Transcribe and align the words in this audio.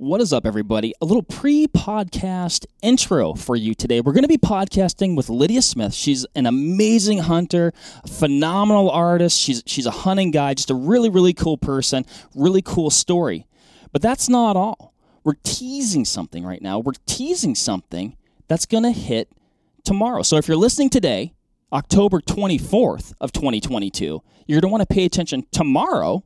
What 0.00 0.20
is 0.20 0.32
up, 0.32 0.46
everybody? 0.46 0.94
A 1.00 1.04
little 1.04 1.24
pre 1.24 1.66
podcast 1.66 2.66
intro 2.82 3.34
for 3.34 3.56
you 3.56 3.74
today. 3.74 4.00
We're 4.00 4.12
going 4.12 4.22
to 4.22 4.28
be 4.28 4.38
podcasting 4.38 5.16
with 5.16 5.28
Lydia 5.28 5.60
Smith. 5.60 5.92
She's 5.92 6.24
an 6.36 6.46
amazing 6.46 7.18
hunter, 7.18 7.72
phenomenal 8.06 8.92
artist. 8.92 9.36
She's, 9.36 9.64
she's 9.66 9.86
a 9.86 9.90
hunting 9.90 10.30
guide, 10.30 10.58
just 10.58 10.70
a 10.70 10.74
really, 10.76 11.10
really 11.10 11.32
cool 11.32 11.58
person, 11.58 12.06
really 12.32 12.62
cool 12.62 12.90
story. 12.90 13.48
But 13.90 14.00
that's 14.00 14.28
not 14.28 14.54
all. 14.54 14.94
We're 15.24 15.34
teasing 15.42 16.04
something 16.04 16.44
right 16.44 16.62
now. 16.62 16.78
We're 16.78 16.92
teasing 17.06 17.56
something 17.56 18.16
that's 18.46 18.66
going 18.66 18.84
to 18.84 18.92
hit 18.92 19.32
tomorrow. 19.82 20.22
So 20.22 20.36
if 20.36 20.46
you're 20.46 20.56
listening 20.56 20.90
today, 20.90 21.34
October 21.72 22.20
24th 22.20 23.14
of 23.20 23.32
2022, 23.32 24.22
you're 24.46 24.60
going 24.60 24.70
to 24.70 24.72
want 24.72 24.88
to 24.88 24.94
pay 24.94 25.04
attention 25.04 25.44
tomorrow 25.50 26.22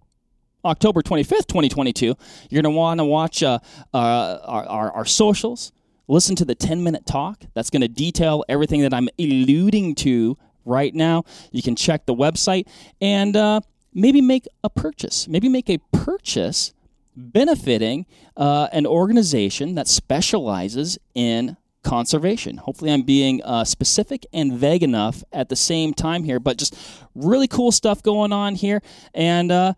October 0.65 1.03
25th, 1.03 1.47
2022, 1.49 2.07
you're 2.51 2.63
going 2.63 2.73
to 2.73 2.77
want 2.77 2.99
to 2.99 3.05
watch 3.05 3.43
uh, 3.43 3.59
uh, 3.93 4.39
our, 4.45 4.65
our, 4.67 4.93
our, 4.93 5.05
socials, 5.05 5.73
listen 6.09 6.37
to 6.37 6.45
the 6.45 6.55
10 6.55 6.83
minute 6.83 7.05
talk. 7.05 7.45
That's 7.55 7.71
going 7.71 7.83
to 7.83 7.89
detail 7.89 8.45
everything 8.49 8.83
that 8.83 8.95
I'm 8.95 9.09
alluding 9.19 9.97
to 9.97 10.39
right 10.65 10.95
now. 10.95 11.25
You 11.51 11.63
can 11.63 11.75
check 11.75 12.07
the 12.07 12.15
website 12.15 12.69
and 13.01 13.37
uh, 13.37 13.61
maybe 13.93 14.21
make 14.21 14.47
a 14.63 14.71
purchase. 14.71 15.27
Maybe 15.27 15.49
make 15.49 15.69
a 15.69 15.79
purchase 15.93 16.73
benefiting 17.17 18.07
uh, 18.37 18.69
an 18.73 18.87
organization 18.87 19.75
that 19.75 19.89
specializes 19.89 20.99
in 21.15 21.57
conservation. 21.83 22.59
Hopefully, 22.59 22.93
I'm 22.93 23.03
being 23.03 23.43
uh, 23.43 23.65
specific 23.65 24.25
and 24.33 24.53
vague 24.53 24.85
enough 24.85 25.25
at 25.33 25.49
the 25.49 25.57
same 25.57 25.93
time 25.93 26.23
here, 26.23 26.39
but 26.39 26.57
just 26.57 26.77
really 27.15 27.49
cool 27.49 27.73
stuff 27.73 28.03
going 28.03 28.33
on 28.33 28.55
here. 28.55 28.81
And, 29.15 29.51
uh, 29.51 29.75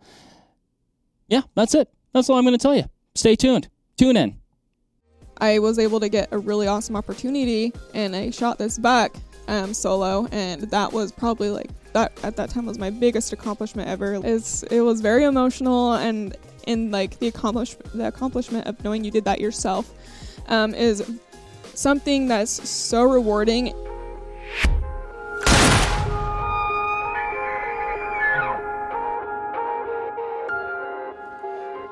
yeah, 1.27 1.41
that's 1.55 1.75
it. 1.75 1.89
That's 2.13 2.29
all 2.29 2.37
I'm 2.37 2.43
going 2.43 2.57
to 2.57 2.61
tell 2.61 2.75
you. 2.75 2.85
Stay 3.15 3.35
tuned. 3.35 3.69
Tune 3.97 4.17
in. 4.17 4.39
I 5.37 5.59
was 5.59 5.79
able 5.79 5.99
to 5.99 6.09
get 6.09 6.29
a 6.31 6.37
really 6.37 6.67
awesome 6.67 6.95
opportunity 6.95 7.73
and 7.93 8.15
I 8.15 8.29
shot 8.29 8.57
this 8.57 8.77
buck 8.77 9.15
um, 9.47 9.73
solo 9.73 10.27
and 10.31 10.61
that 10.63 10.93
was 10.93 11.11
probably 11.11 11.49
like 11.49 11.69
that 11.93 12.17
at 12.23 12.35
that 12.37 12.49
time 12.49 12.65
was 12.65 12.79
my 12.79 12.89
biggest 12.89 13.33
accomplishment 13.33 13.89
ever. 13.89 14.19
It's, 14.23 14.63
it 14.63 14.81
was 14.81 15.01
very 15.01 15.25
emotional 15.25 15.93
and 15.93 16.35
in 16.67 16.91
like 16.91 17.19
the 17.19 17.27
accomplishment 17.27 17.93
the 17.93 18.07
accomplishment 18.07 18.67
of 18.67 18.83
knowing 18.83 19.03
you 19.03 19.11
did 19.11 19.25
that 19.25 19.39
yourself 19.39 19.91
um, 20.47 20.73
is 20.73 21.19
something 21.73 22.27
that's 22.27 22.67
so 22.67 23.03
rewarding 23.03 23.73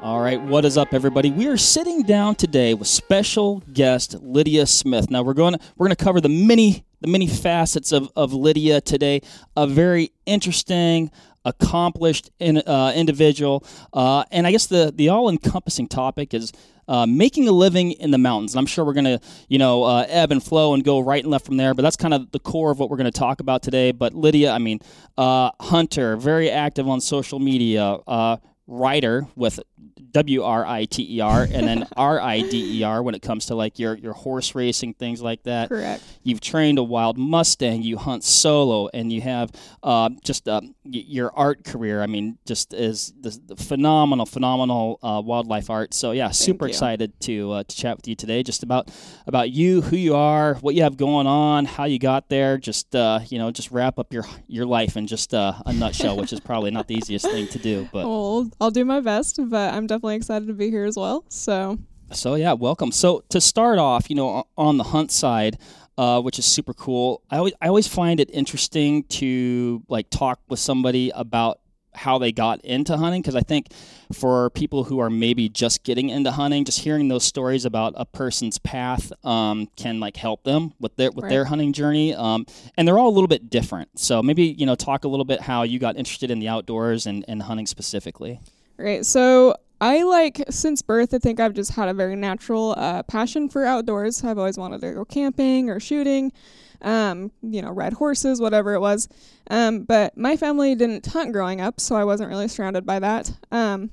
All 0.03 0.19
right, 0.19 0.41
what 0.41 0.65
is 0.65 0.77
up, 0.77 0.93
everybody? 0.93 1.31
We 1.31 1.47
are 1.47 1.55
sitting 1.55 2.03
down 2.03 2.35
today 2.35 2.73
with 2.73 2.89
special 2.89 3.63
guest 3.71 4.15
Lydia 4.21 4.65
Smith. 4.65 5.09
Now 5.09 5.23
we're 5.23 5.33
going 5.33 5.53
to 5.53 5.59
we're 5.77 5.87
going 5.87 5.95
to 5.95 6.03
cover 6.03 6.19
the 6.19 6.27
many 6.27 6.83
the 6.99 7.07
many 7.07 7.25
facets 7.25 7.93
of, 7.93 8.11
of 8.13 8.33
Lydia 8.33 8.81
today. 8.81 9.21
A 9.55 9.65
very 9.65 10.11
interesting, 10.25 11.09
accomplished 11.45 12.31
in, 12.37 12.57
uh, 12.57 12.91
individual, 12.93 13.65
uh, 13.93 14.25
and 14.29 14.45
I 14.45 14.51
guess 14.51 14.65
the 14.65 14.91
the 14.93 15.07
all 15.07 15.29
encompassing 15.29 15.87
topic 15.87 16.33
is. 16.33 16.51
Uh, 16.85 17.05
making 17.05 17.47
a 17.47 17.51
living 17.53 17.93
in 17.93 18.11
the 18.11 18.17
mountains. 18.17 18.53
And 18.53 18.59
I'm 18.59 18.65
sure 18.65 18.83
we're 18.83 18.91
going 18.91 19.05
to, 19.05 19.21
you 19.47 19.57
know, 19.57 19.85
uh, 19.85 20.05
ebb 20.09 20.33
and 20.33 20.43
flow 20.43 20.73
and 20.73 20.83
go 20.83 20.99
right 20.99 21.23
and 21.23 21.31
left 21.31 21.45
from 21.45 21.55
there. 21.55 21.73
But 21.73 21.81
that's 21.81 21.95
kind 21.95 22.13
of 22.13 22.29
the 22.31 22.39
core 22.39 22.71
of 22.71 22.77
what 22.77 22.89
we're 22.89 22.97
going 22.97 23.09
to 23.09 23.17
talk 23.17 23.39
about 23.39 23.63
today. 23.63 23.93
But 23.93 24.13
Lydia, 24.13 24.51
I 24.51 24.57
mean, 24.57 24.81
uh, 25.17 25.51
Hunter, 25.61 26.17
very 26.17 26.51
active 26.51 26.89
on 26.89 26.99
social 26.99 27.39
media, 27.39 27.99
uh, 28.05 28.35
writer 28.65 29.27
with 29.35 29.59
W 30.11 30.43
R 30.43 30.65
I 30.65 30.85
T 30.85 31.17
E 31.17 31.19
R 31.21 31.43
and 31.43 31.67
then 31.67 31.87
R 31.97 32.21
I 32.21 32.41
D 32.41 32.79
E 32.79 32.83
R 32.83 33.01
when 33.03 33.15
it 33.15 33.21
comes 33.21 33.47
to 33.47 33.55
like 33.55 33.79
your 33.79 33.95
your 33.97 34.13
horse 34.13 34.55
racing 34.55 34.93
things 34.93 35.21
like 35.21 35.43
that. 35.43 35.69
Correct. 35.69 36.03
You've 36.23 36.39
trained 36.39 36.77
a 36.77 36.83
wild 36.83 37.17
Mustang. 37.17 37.81
You 37.81 37.97
hunt 37.97 38.23
solo, 38.23 38.89
and 38.93 39.11
you 39.11 39.21
have 39.21 39.51
uh, 39.81 40.09
just 40.23 40.47
uh, 40.47 40.61
y- 40.85 41.03
your 41.07 41.31
art 41.35 41.63
career. 41.63 42.01
I 42.01 42.07
mean, 42.07 42.37
just 42.45 42.73
is 42.73 43.13
the, 43.19 43.37
the 43.47 43.55
phenomenal, 43.55 44.25
phenomenal 44.25 44.99
uh, 45.03 45.21
wildlife 45.23 45.69
art. 45.69 45.93
So 45.93 46.11
yeah, 46.11 46.29
super 46.31 46.65
excited 46.69 47.19
to 47.21 47.51
uh, 47.51 47.63
to 47.63 47.75
chat 47.75 47.97
with 47.97 48.07
you 48.07 48.15
today, 48.15 48.43
just 48.43 48.63
about 48.63 48.89
about 49.27 49.49
you, 49.49 49.81
who 49.81 49.97
you 49.97 50.15
are, 50.15 50.55
what 50.55 50.75
you 50.75 50.83
have 50.83 50.95
going 50.95 51.27
on, 51.27 51.65
how 51.65 51.85
you 51.85 51.99
got 51.99 52.29
there. 52.29 52.57
Just 52.57 52.95
uh, 52.95 53.19
you 53.27 53.39
know, 53.39 53.51
just 53.51 53.71
wrap 53.71 53.99
up 53.99 54.13
your 54.13 54.23
your 54.47 54.65
life 54.65 54.95
in 54.95 55.07
just 55.07 55.33
uh, 55.33 55.53
a 55.65 55.73
nutshell, 55.73 56.15
which 56.17 56.31
is 56.31 56.39
probably 56.39 56.71
not 56.71 56.87
the 56.87 56.95
easiest 56.95 57.25
thing 57.25 57.47
to 57.49 57.59
do. 57.59 57.89
But 57.91 58.05
well, 58.07 58.49
I'll 58.59 58.71
do 58.71 58.85
my 58.85 58.99
best. 58.99 59.39
But 59.43 59.73
I'm 59.73 59.87
definitely 59.87 60.15
excited 60.15 60.47
to 60.47 60.53
be 60.53 60.69
here 60.69 60.85
as 60.85 60.95
well. 60.95 61.25
So, 61.29 61.79
so 62.11 62.35
yeah, 62.35 62.53
welcome. 62.53 62.91
So 62.91 63.23
to 63.29 63.41
start 63.41 63.79
off, 63.79 64.09
you 64.09 64.15
know, 64.15 64.45
on 64.57 64.77
the 64.77 64.83
hunt 64.83 65.11
side, 65.11 65.57
uh, 65.97 66.21
which 66.21 66.39
is 66.39 66.45
super 66.45 66.73
cool. 66.73 67.21
I 67.29 67.37
always 67.37 67.53
I 67.61 67.67
always 67.67 67.87
find 67.87 68.19
it 68.19 68.29
interesting 68.31 69.03
to 69.03 69.83
like 69.87 70.09
talk 70.09 70.39
with 70.49 70.59
somebody 70.59 71.11
about 71.13 71.59
how 71.95 72.17
they 72.17 72.31
got 72.31 72.61
into 72.61 72.97
hunting 72.97 73.21
because 73.21 73.35
I 73.35 73.41
think 73.41 73.67
for 74.11 74.49
people 74.51 74.83
who 74.83 74.99
are 74.99 75.09
maybe 75.09 75.49
just 75.49 75.83
getting 75.83 76.09
into 76.09 76.31
hunting, 76.31 76.65
just 76.65 76.79
hearing 76.79 77.07
those 77.07 77.23
stories 77.23 77.65
about 77.65 77.93
a 77.95 78.05
person's 78.05 78.57
path 78.59 79.11
um, 79.25 79.67
can 79.75 79.99
like 79.99 80.17
help 80.17 80.43
them 80.43 80.73
with 80.79 80.95
their 80.95 81.11
with 81.11 81.23
right. 81.23 81.29
their 81.29 81.45
hunting 81.45 81.73
journey. 81.73 82.13
Um, 82.13 82.45
and 82.77 82.87
they're 82.87 82.97
all 82.97 83.09
a 83.09 83.15
little 83.15 83.27
bit 83.27 83.49
different. 83.49 83.99
So 83.99 84.21
maybe 84.21 84.43
you 84.43 84.65
know 84.65 84.75
talk 84.75 85.03
a 85.03 85.07
little 85.07 85.25
bit 85.25 85.41
how 85.41 85.63
you 85.63 85.79
got 85.79 85.97
interested 85.97 86.31
in 86.31 86.39
the 86.39 86.47
outdoors 86.47 87.05
and, 87.05 87.25
and 87.27 87.41
hunting 87.41 87.65
specifically. 87.65 88.39
Right. 88.77 89.05
So 89.05 89.55
I 89.83 90.03
like 90.03 90.43
since 90.49 90.81
birth. 90.81 91.13
I 91.13 91.17
think 91.17 91.39
I've 91.41 91.53
just 91.53 91.71
had 91.71 91.89
a 91.89 91.93
very 91.93 92.15
natural 92.15 92.73
uh, 92.77 93.03
passion 93.03 93.49
for 93.49 93.65
outdoors. 93.65 94.23
I've 94.23 94.37
always 94.37 94.57
wanted 94.57 94.79
to 94.81 94.93
go 94.93 95.03
camping 95.03 95.69
or 95.69 95.79
shooting, 95.79 96.31
um, 96.83 97.31
you 97.41 97.61
know, 97.61 97.71
ride 97.71 97.93
horses, 97.93 98.41
whatever 98.41 98.73
it 98.73 98.79
was. 98.79 99.07
Um, 99.49 99.83
but 99.83 100.17
my 100.17 100.37
family 100.37 100.75
didn't 100.75 101.05
hunt 101.05 101.33
growing 101.33 101.61
up, 101.61 101.79
so 101.79 101.95
I 101.95 102.03
wasn't 102.03 102.29
really 102.29 102.47
surrounded 102.47 102.85
by 102.85 102.99
that. 102.99 103.31
Um, 103.51 103.89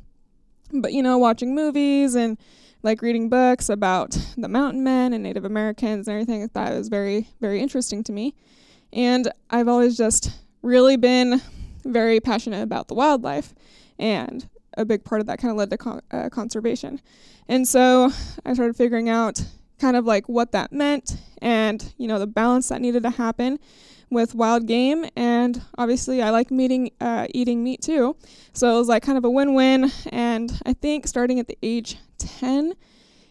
but 0.73 0.93
you 0.93 1.03
know, 1.03 1.19
watching 1.19 1.55
movies 1.55 2.15
and 2.15 2.37
like 2.83 3.03
reading 3.03 3.29
books 3.29 3.69
about 3.69 4.17
the 4.37 4.49
mountain 4.49 4.83
men 4.83 5.13
and 5.13 5.23
Native 5.23 5.45
Americans 5.45 6.09
and 6.09 6.15
everything 6.15 6.43
like 6.43 6.53
that 6.55 6.73
was 6.73 6.89
very, 6.89 7.29
very 7.41 7.61
interesting 7.61 8.03
to 8.05 8.13
me. 8.13 8.35
And 8.93 9.31
I've 9.51 9.69
always 9.69 9.97
just 9.97 10.31
really 10.63 10.97
been 10.97 11.41
very 11.85 12.21
passionate 12.21 12.63
about 12.63 12.89
the 12.89 12.95
wildlife. 12.95 13.55
And 13.99 14.49
a 14.77 14.85
big 14.85 15.05
part 15.05 15.21
of 15.21 15.27
that 15.27 15.39
kind 15.39 15.51
of 15.51 15.57
led 15.57 15.71
to 15.71 15.77
con- 15.77 16.01
uh, 16.11 16.29
conservation. 16.31 17.01
And 17.49 17.67
so 17.67 18.11
I 18.45 18.55
started 18.55 18.77
figuring 18.77 19.09
out 19.09 19.45
kind 19.81 19.97
of 19.97 20.05
like 20.05 20.29
what 20.29 20.53
that 20.53 20.73
meant 20.73 21.17
and, 21.43 21.93
you 21.97 22.07
know, 22.07 22.19
the 22.19 22.27
balance 22.27 22.69
that 22.69 22.81
needed 22.81 23.03
to 23.03 23.11
happen 23.11 23.59
with 24.11 24.35
wild 24.35 24.67
game 24.67 25.07
and 25.15 25.63
obviously 25.79 26.21
I 26.21 26.31
like 26.31 26.51
meeting 26.51 26.91
uh, 27.01 27.27
eating 27.33 27.63
meat 27.63 27.81
too. 27.81 28.17
So 28.53 28.75
it 28.75 28.79
was 28.79 28.89
like 28.89 29.03
kind 29.03 29.17
of 29.17 29.25
a 29.25 29.31
win-win 29.31 29.91
and 30.11 30.53
I 30.67 30.73
think 30.73 31.07
starting 31.07 31.39
at 31.39 31.47
the 31.47 31.57
age 31.63 31.97
10 32.19 32.75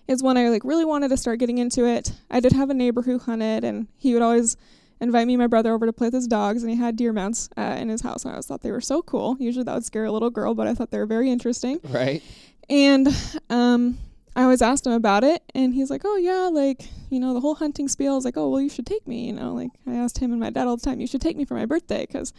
is 0.08 0.24
when 0.24 0.38
I 0.38 0.50
like 0.50 0.64
really 0.64 0.86
wanted 0.86 1.10
to 1.10 1.18
start 1.18 1.40
getting 1.40 1.58
into 1.58 1.86
it. 1.86 2.14
I 2.32 2.40
did 2.40 2.54
have 2.54 2.70
a 2.70 2.74
neighbor 2.74 3.02
who 3.02 3.20
hunted 3.20 3.64
and 3.64 3.88
he 3.98 4.14
would 4.14 4.24
always 4.24 4.58
invite 5.02 5.28
me 5.28 5.34
and 5.34 5.42
my 5.42 5.48
brother 5.48 5.74
over 5.74 5.86
to 5.86 5.94
play 5.94 6.08
with 6.08 6.14
his 6.14 6.28
dogs, 6.28 6.64
and 6.64 6.72
he 6.72 6.78
had 6.78 6.96
deer 6.96 7.14
mounts 7.14 7.50
uh, 7.58 7.78
in 7.80 7.90
his 7.90 8.02
house. 8.02 8.24
And 8.24 8.32
I 8.32 8.34
always 8.34 8.48
thought 8.48 8.62
they 8.62 8.72
were 8.72 8.82
so 8.82 9.02
cool. 9.02 9.38
Usually 9.40 9.64
that 9.64 9.74
would 9.74 9.86
scare 9.86 10.06
a 10.06 10.12
little 10.12 10.30
girl, 10.30 10.54
but 10.54 10.68
I 10.68 10.74
thought 10.74 10.92
they 10.92 10.98
were 10.98 11.06
very 11.06 11.30
interesting. 11.30 11.80
Right. 11.84 12.22
And 12.70 13.08
um, 13.50 13.98
I 14.36 14.44
always 14.44 14.62
asked 14.62 14.86
him 14.86 14.94
about 14.94 15.24
it, 15.24 15.44
and 15.54 15.74
he's 15.74 15.90
like, 15.90 16.02
"Oh 16.06 16.16
yeah, 16.18 16.50
like 16.52 16.88
you 17.10 17.20
know 17.20 17.34
the 17.34 17.40
whole 17.42 17.56
hunting 17.56 17.88
spiel." 17.88 18.14
I 18.14 18.16
was 18.16 18.26
like, 18.26 18.38
"Oh 18.38 18.50
well, 18.50 18.62
you 18.62 18.70
should 18.70 18.86
take 18.86 19.08
me." 19.08 19.28
You 19.28 19.34
know, 19.34 19.54
like 19.54 19.72
I 19.88 19.96
asked 19.96 20.20
him 20.20 20.32
and 20.32 20.40
my 20.40 20.50
dad 20.50 20.68
all 20.68 20.78
the 20.78 20.84
time, 20.84 21.00
"You 21.00 21.08
should 21.08 21.22
take 21.22 21.38
me 21.38 21.46
for 21.46 21.56
my 21.56 21.66
birthday," 21.66 22.06
because 22.06 22.34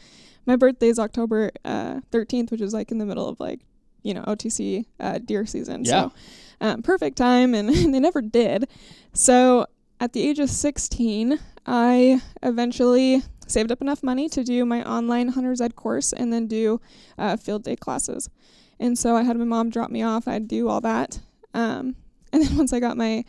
my 0.46 0.56
birthday 0.56 0.88
is 0.88 0.98
October 0.98 1.50
uh, 1.64 2.00
13th, 2.10 2.50
which 2.50 2.60
is 2.60 2.72
like 2.72 2.90
in 2.90 2.98
the 2.98 3.06
middle 3.06 3.28
of 3.28 3.40
like 3.40 3.60
you 4.02 4.14
know 4.14 4.22
OTC 4.22 4.86
uh, 4.98 5.18
deer 5.18 5.46
season. 5.46 5.84
Yeah. 5.84 6.08
So 6.08 6.12
um, 6.60 6.82
perfect 6.82 7.16
time, 7.16 7.54
and 7.54 7.68
they 7.94 8.00
never 8.00 8.22
did. 8.22 8.68
So 9.12 9.66
at 10.00 10.12
the 10.12 10.26
age 10.26 10.38
of 10.38 10.48
16, 10.48 11.38
I 11.66 12.22
eventually 12.42 13.22
saved 13.46 13.72
up 13.72 13.80
enough 13.82 14.02
money 14.02 14.28
to 14.30 14.44
do 14.44 14.64
my 14.64 14.82
online 14.84 15.28
hunter's 15.28 15.60
ed 15.60 15.76
course 15.76 16.12
and 16.12 16.32
then 16.32 16.46
do 16.46 16.80
uh, 17.18 17.36
field 17.36 17.64
day 17.64 17.76
classes. 17.76 18.30
And 18.78 18.98
so 18.98 19.16
I 19.16 19.24
had 19.24 19.36
my 19.36 19.44
mom 19.44 19.68
drop 19.68 19.90
me 19.90 20.02
off. 20.02 20.26
I'd 20.26 20.48
do 20.48 20.68
all 20.68 20.80
that. 20.80 21.20
Um, 21.54 21.96
and 22.32 22.42
then 22.42 22.56
once 22.56 22.72
I 22.72 22.80
got 22.80 22.96
my 22.96 23.24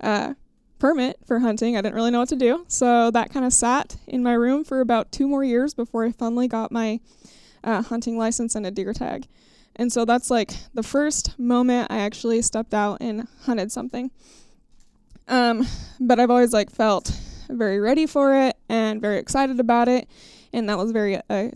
uh, 0.00 0.34
permit 0.78 1.18
for 1.26 1.40
hunting, 1.40 1.76
I 1.76 1.82
didn't 1.82 1.94
really 1.94 2.10
know 2.10 2.20
what 2.20 2.28
to 2.30 2.36
do. 2.36 2.64
So 2.68 3.10
that 3.10 3.32
kind 3.32 3.44
of 3.44 3.52
sat 3.52 3.96
in 4.06 4.22
my 4.22 4.32
room 4.32 4.64
for 4.64 4.80
about 4.80 5.12
two 5.12 5.28
more 5.28 5.44
years 5.44 5.74
before 5.74 6.04
I 6.04 6.12
finally 6.12 6.48
got 6.48 6.72
my 6.72 7.00
uh, 7.64 7.82
hunting 7.82 8.16
license 8.16 8.54
and 8.54 8.66
a 8.66 8.70
deer 8.70 8.92
tag. 8.92 9.26
And 9.76 9.92
so 9.92 10.04
that's 10.04 10.30
like 10.30 10.52
the 10.72 10.82
first 10.82 11.38
moment 11.38 11.88
I 11.90 11.98
actually 11.98 12.40
stepped 12.42 12.72
out 12.72 12.98
and 13.00 13.28
hunted 13.42 13.70
something. 13.70 14.10
Um, 15.28 15.66
but 16.00 16.18
I've 16.18 16.30
always 16.30 16.52
like 16.52 16.70
felt 16.70 17.10
very 17.48 17.78
ready 17.78 18.06
for 18.06 18.34
it 18.34 18.56
and 18.68 19.00
very 19.00 19.18
excited 19.18 19.60
about 19.60 19.88
it, 19.88 20.08
and 20.52 20.68
that 20.68 20.78
was 20.78 20.92
very 20.92 21.20
a, 21.28 21.52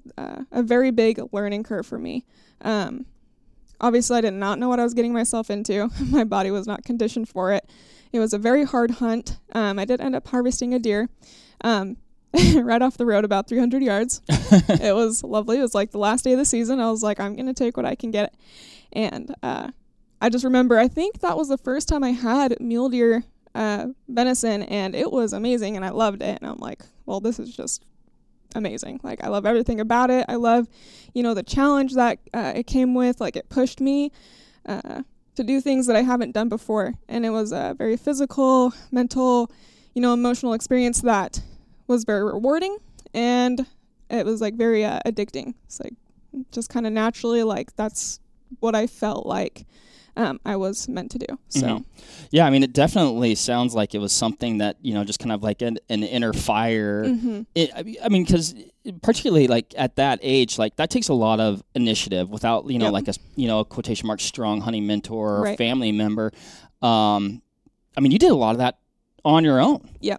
a 0.50 0.62
very 0.62 0.90
big 0.90 1.20
learning 1.32 1.62
curve 1.62 1.86
for 1.86 1.98
me. 1.98 2.24
Um, 2.62 3.06
obviously 3.80 4.18
I 4.18 4.20
did 4.20 4.34
not 4.34 4.58
know 4.58 4.68
what 4.68 4.80
I 4.80 4.84
was 4.84 4.94
getting 4.94 5.12
myself 5.12 5.50
into. 5.50 5.90
My 6.10 6.24
body 6.24 6.50
was 6.50 6.66
not 6.66 6.84
conditioned 6.84 7.28
for 7.28 7.52
it. 7.52 7.68
It 8.12 8.18
was 8.18 8.32
a 8.32 8.38
very 8.38 8.64
hard 8.64 8.92
hunt. 8.92 9.38
Um, 9.52 9.78
I 9.78 9.84
did 9.84 10.00
end 10.00 10.16
up 10.16 10.28
harvesting 10.28 10.74
a 10.74 10.78
deer. 10.78 11.08
Um, 11.62 11.96
right 12.56 12.80
off 12.80 12.96
the 12.96 13.06
road 13.06 13.24
about 13.24 13.48
300 13.48 13.82
yards. 13.82 14.22
it 14.28 14.94
was 14.94 15.24
lovely. 15.24 15.58
It 15.58 15.62
was 15.62 15.74
like 15.74 15.90
the 15.90 15.98
last 15.98 16.22
day 16.22 16.32
of 16.32 16.38
the 16.38 16.44
season. 16.44 16.80
I 16.80 16.90
was 16.90 17.02
like, 17.02 17.18
I'm 17.18 17.34
going 17.34 17.46
to 17.46 17.54
take 17.54 17.76
what 17.76 17.86
I 17.86 17.94
can 17.94 18.10
get. 18.10 18.34
And 18.92 19.34
uh, 19.42 19.70
I 20.20 20.28
just 20.28 20.44
remember, 20.44 20.78
I 20.78 20.88
think 20.88 21.20
that 21.20 21.36
was 21.36 21.48
the 21.48 21.58
first 21.58 21.88
time 21.88 22.04
I 22.04 22.10
had 22.10 22.56
mule 22.60 22.88
deer 22.88 23.24
uh, 23.54 23.88
venison, 24.08 24.62
and 24.62 24.94
it 24.94 25.10
was 25.10 25.32
amazing, 25.32 25.76
and 25.76 25.84
I 25.84 25.90
loved 25.90 26.22
it. 26.22 26.38
And 26.40 26.48
I'm 26.48 26.58
like, 26.58 26.82
well, 27.06 27.20
this 27.20 27.38
is 27.38 27.54
just 27.54 27.84
amazing. 28.54 29.00
Like, 29.02 29.22
I 29.22 29.28
love 29.28 29.46
everything 29.46 29.80
about 29.80 30.10
it. 30.10 30.26
I 30.28 30.36
love, 30.36 30.68
you 31.14 31.22
know, 31.22 31.34
the 31.34 31.42
challenge 31.42 31.94
that 31.94 32.18
uh, 32.34 32.52
it 32.56 32.66
came 32.66 32.94
with. 32.94 33.20
Like, 33.20 33.36
it 33.36 33.48
pushed 33.48 33.80
me 33.80 34.12
uh, 34.66 35.02
to 35.36 35.44
do 35.44 35.60
things 35.60 35.86
that 35.86 35.96
I 35.96 36.02
haven't 36.02 36.32
done 36.32 36.48
before. 36.48 36.94
And 37.08 37.24
it 37.24 37.30
was 37.30 37.52
a 37.52 37.74
very 37.76 37.96
physical, 37.96 38.72
mental, 38.90 39.50
you 39.94 40.02
know, 40.02 40.12
emotional 40.12 40.52
experience 40.52 41.00
that 41.02 41.40
was 41.86 42.04
very 42.04 42.24
rewarding 42.24 42.78
and 43.14 43.66
it 44.08 44.24
was 44.24 44.40
like 44.40 44.54
very 44.54 44.84
uh, 44.84 45.00
addicting. 45.06 45.54
It's 45.64 45.80
like 45.80 45.94
just 46.52 46.68
kind 46.68 46.86
of 46.86 46.92
naturally 46.92 47.42
like 47.42 47.74
that's 47.76 48.20
what 48.60 48.74
I 48.74 48.86
felt 48.86 49.26
like 49.26 49.66
um, 50.20 50.40
I 50.44 50.56
was 50.56 50.88
meant 50.88 51.10
to 51.12 51.18
do. 51.18 51.26
So, 51.48 51.66
Mhm. 51.66 51.84
Yeah, 52.30 52.46
I 52.46 52.50
mean, 52.50 52.62
it 52.62 52.72
definitely 52.72 53.34
sounds 53.34 53.74
like 53.74 53.94
it 53.94 53.98
was 53.98 54.12
something 54.12 54.58
that 54.58 54.76
you 54.82 54.92
know, 54.94 55.02
just 55.04 55.18
kind 55.18 55.32
of 55.32 55.42
like 55.42 55.62
an, 55.62 55.78
an 55.88 56.02
inner 56.02 56.32
fire. 56.32 57.04
mhm. 57.04 57.46
It, 57.54 57.70
I 58.04 58.08
mean- 58.08 58.24
because 58.24 58.54
particularly 59.02 59.46
like 59.46 59.74
at 59.76 59.96
that 59.96 60.18
age, 60.22 60.58
like 60.58 60.76
that 60.76 60.90
takes 60.90 61.08
a 61.08 61.14
lot 61.14 61.38
of 61.40 61.62
initiative 61.74 62.28
without 62.30 62.68
you 62.70 62.78
know, 62.78 62.86
Yep. 62.86 62.92
like 62.92 63.08
a 63.08 63.14
you 63.36 63.46
know, 63.48 63.60
a 63.60 63.64
quotation 63.64 64.06
mark 64.06 64.20
strong 64.20 64.60
hunting 64.60 64.86
mentor 64.86 65.36
or 65.38 65.42
Right. 65.42 65.58
family 65.58 65.92
member. 65.92 66.32
Um, 66.82 67.42
I 67.96 68.00
mean, 68.00 68.12
you 68.12 68.18
did 68.18 68.30
a 68.30 68.34
lot 68.36 68.52
of 68.52 68.58
that 68.58 68.78
on 69.24 69.44
your 69.44 69.60
own. 69.60 69.88
Yeah. 70.00 70.16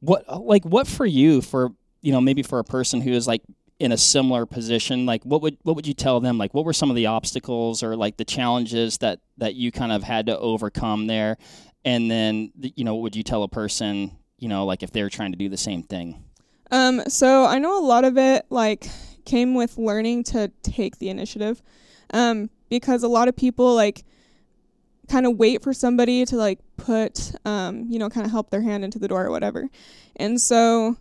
What 0.00 0.24
like 0.44 0.64
what 0.64 0.86
for 0.86 1.06
you 1.06 1.40
for 1.42 1.70
you 2.02 2.10
know 2.12 2.20
maybe 2.20 2.42
for 2.42 2.58
a 2.58 2.64
person 2.64 3.00
who 3.00 3.12
is 3.12 3.26
like 3.26 3.42
in 3.82 3.90
a 3.90 3.96
similar 3.96 4.46
position 4.46 5.04
like 5.06 5.22
what 5.24 5.42
would 5.42 5.56
what 5.62 5.74
would 5.74 5.86
you 5.86 5.94
tell 5.94 6.20
them 6.20 6.38
like 6.38 6.54
what 6.54 6.64
were 6.64 6.72
some 6.72 6.88
of 6.88 6.96
the 6.96 7.06
obstacles 7.06 7.82
or 7.82 7.96
like 7.96 8.16
the 8.16 8.24
challenges 8.24 8.98
that 8.98 9.18
that 9.38 9.54
you 9.56 9.72
kind 9.72 9.90
of 9.90 10.02
had 10.04 10.26
to 10.26 10.38
overcome 10.38 11.08
there 11.08 11.36
and 11.84 12.08
then 12.08 12.52
you 12.76 12.84
know 12.84 12.94
what 12.94 13.02
would 13.02 13.16
you 13.16 13.24
tell 13.24 13.42
a 13.42 13.48
person 13.48 14.16
you 14.38 14.48
know 14.48 14.64
like 14.64 14.84
if 14.84 14.92
they're 14.92 15.10
trying 15.10 15.32
to 15.32 15.38
do 15.38 15.48
the 15.48 15.56
same 15.56 15.82
thing 15.82 16.22
Um, 16.70 17.02
so 17.08 17.44
I 17.44 17.58
know 17.58 17.74
a 17.78 17.84
lot 17.84 18.04
of 18.04 18.16
it 18.16 18.46
like 18.50 18.86
came 19.24 19.54
with 19.54 19.76
learning 19.78 20.24
to 20.24 20.50
take 20.62 20.98
the 20.98 21.08
initiative. 21.08 21.62
Um, 22.14 22.50
because 22.70 23.02
a 23.02 23.08
lot 23.08 23.28
of 23.28 23.36
people 23.36 23.74
like 23.74 24.04
kind 25.08 25.26
of 25.26 25.36
wait 25.36 25.62
for 25.62 25.74
somebody 25.74 26.24
to 26.24 26.36
like 26.36 26.60
put 26.76 27.32
um, 27.44 27.84
you 27.88 27.98
know, 27.98 28.08
kind 28.08 28.24
of 28.24 28.32
help 28.32 28.50
their 28.50 28.62
hand 28.62 28.84
into 28.84 28.98
the 28.98 29.08
door 29.08 29.26
or 29.26 29.30
whatever. 29.30 29.68
And 30.16 30.40
so 30.40 30.96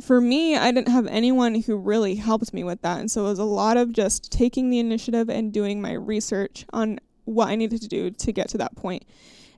for 0.00 0.20
me, 0.20 0.56
I 0.56 0.70
didn't 0.72 0.92
have 0.92 1.06
anyone 1.06 1.54
who 1.62 1.76
really 1.76 2.16
helped 2.16 2.52
me 2.52 2.64
with 2.64 2.82
that. 2.82 3.00
And 3.00 3.10
so 3.10 3.26
it 3.26 3.28
was 3.28 3.38
a 3.38 3.44
lot 3.44 3.76
of 3.76 3.92
just 3.92 4.30
taking 4.30 4.70
the 4.70 4.78
initiative 4.78 5.28
and 5.28 5.52
doing 5.52 5.80
my 5.80 5.92
research 5.92 6.64
on 6.72 6.98
what 7.24 7.48
I 7.48 7.56
needed 7.56 7.82
to 7.82 7.88
do 7.88 8.10
to 8.10 8.32
get 8.32 8.48
to 8.50 8.58
that 8.58 8.76
point. 8.76 9.04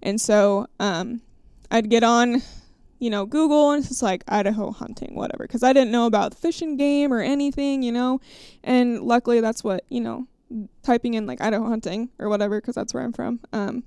And 0.02 0.20
so 0.20 0.66
um, 0.80 1.20
I'd 1.70 1.90
get 1.90 2.04
on 2.04 2.42
you 2.98 3.10
know, 3.10 3.26
Google 3.26 3.70
and 3.70 3.80
it's 3.80 3.88
just 3.88 4.02
like 4.02 4.24
Idaho 4.28 4.70
hunting, 4.72 5.14
whatever. 5.14 5.44
Because 5.44 5.62
I 5.62 5.72
didn't 5.72 5.92
know 5.92 6.06
about 6.06 6.34
Fish 6.34 6.62
and 6.62 6.76
Game 6.78 7.12
or 7.12 7.20
anything, 7.20 7.82
you 7.82 7.92
know. 7.92 8.20
And 8.64 9.02
luckily, 9.02 9.40
that's 9.40 9.62
what, 9.62 9.84
you 9.88 10.00
know, 10.00 10.26
typing 10.82 11.14
in 11.14 11.26
like 11.26 11.40
Idaho 11.40 11.66
hunting 11.66 12.10
or 12.18 12.28
whatever, 12.28 12.60
because 12.60 12.74
that's 12.74 12.92
where 12.92 13.02
I'm 13.02 13.12
from, 13.12 13.40
um, 13.52 13.84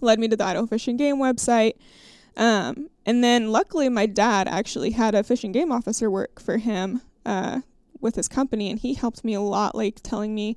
led 0.00 0.18
me 0.18 0.28
to 0.28 0.36
the 0.36 0.44
Idaho 0.44 0.66
Fish 0.66 0.88
and 0.88 0.98
Game 0.98 1.16
website. 1.16 1.74
Um, 2.36 2.88
and 3.06 3.22
then 3.22 3.52
luckily, 3.52 3.88
my 3.88 4.06
dad 4.06 4.48
actually 4.48 4.90
had 4.90 5.14
a 5.14 5.22
fish 5.22 5.44
and 5.44 5.54
game 5.54 5.70
officer 5.70 6.10
work 6.10 6.40
for 6.40 6.58
him 6.58 7.00
uh, 7.24 7.60
with 8.00 8.16
his 8.16 8.28
company, 8.28 8.70
and 8.70 8.78
he 8.78 8.94
helped 8.94 9.24
me 9.24 9.34
a 9.34 9.40
lot, 9.40 9.74
like 9.74 10.00
telling 10.02 10.34
me, 10.34 10.56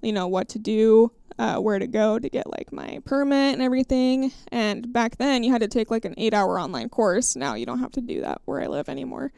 you 0.00 0.12
know, 0.12 0.26
what 0.26 0.48
to 0.50 0.58
do, 0.58 1.12
uh, 1.38 1.56
where 1.56 1.78
to 1.78 1.86
go 1.86 2.18
to 2.18 2.28
get 2.28 2.50
like 2.50 2.72
my 2.72 3.00
permit 3.04 3.52
and 3.52 3.62
everything. 3.62 4.32
And 4.50 4.92
back 4.92 5.16
then, 5.16 5.42
you 5.42 5.52
had 5.52 5.60
to 5.60 5.68
take 5.68 5.90
like 5.90 6.04
an 6.04 6.14
eight-hour 6.16 6.58
online 6.58 6.88
course. 6.88 7.36
Now 7.36 7.54
you 7.54 7.66
don't 7.66 7.80
have 7.80 7.92
to 7.92 8.00
do 8.00 8.22
that 8.22 8.40
where 8.44 8.60
I 8.60 8.66
live 8.66 8.88
anymore. 8.88 9.32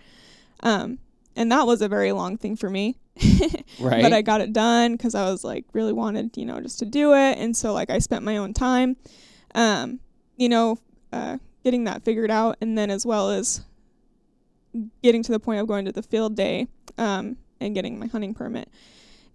Um, 0.62 0.98
and 1.36 1.50
that 1.52 1.66
was 1.66 1.80
a 1.80 1.88
very 1.88 2.12
long 2.12 2.36
thing 2.36 2.56
for 2.56 2.68
me. 2.68 2.98
right 3.80 4.02
But 4.02 4.12
I 4.12 4.22
got 4.22 4.40
it 4.40 4.52
done 4.52 4.92
because 4.92 5.14
I 5.14 5.30
was 5.30 5.44
like 5.44 5.64
really 5.72 5.92
wanted, 5.92 6.36
you 6.36 6.44
know, 6.44 6.60
just 6.60 6.78
to 6.80 6.86
do 6.86 7.14
it. 7.14 7.38
And 7.38 7.56
so 7.56 7.72
like 7.72 7.90
I 7.90 7.98
spent 7.98 8.24
my 8.24 8.36
own 8.36 8.52
time, 8.52 8.96
um, 9.54 10.00
you 10.36 10.48
know, 10.48 10.78
uh, 11.12 11.38
getting 11.64 11.84
that 11.84 12.02
figured 12.02 12.30
out, 12.30 12.56
and 12.60 12.76
then 12.76 12.90
as 12.90 13.04
well 13.06 13.30
as 13.30 13.62
getting 15.02 15.22
to 15.22 15.32
the 15.32 15.40
point 15.40 15.60
of 15.60 15.66
going 15.66 15.84
to 15.84 15.92
the 15.92 16.02
field 16.02 16.36
day, 16.36 16.68
um, 16.98 17.36
and 17.60 17.74
getting 17.74 17.98
my 17.98 18.06
hunting 18.06 18.34
permit. 18.34 18.68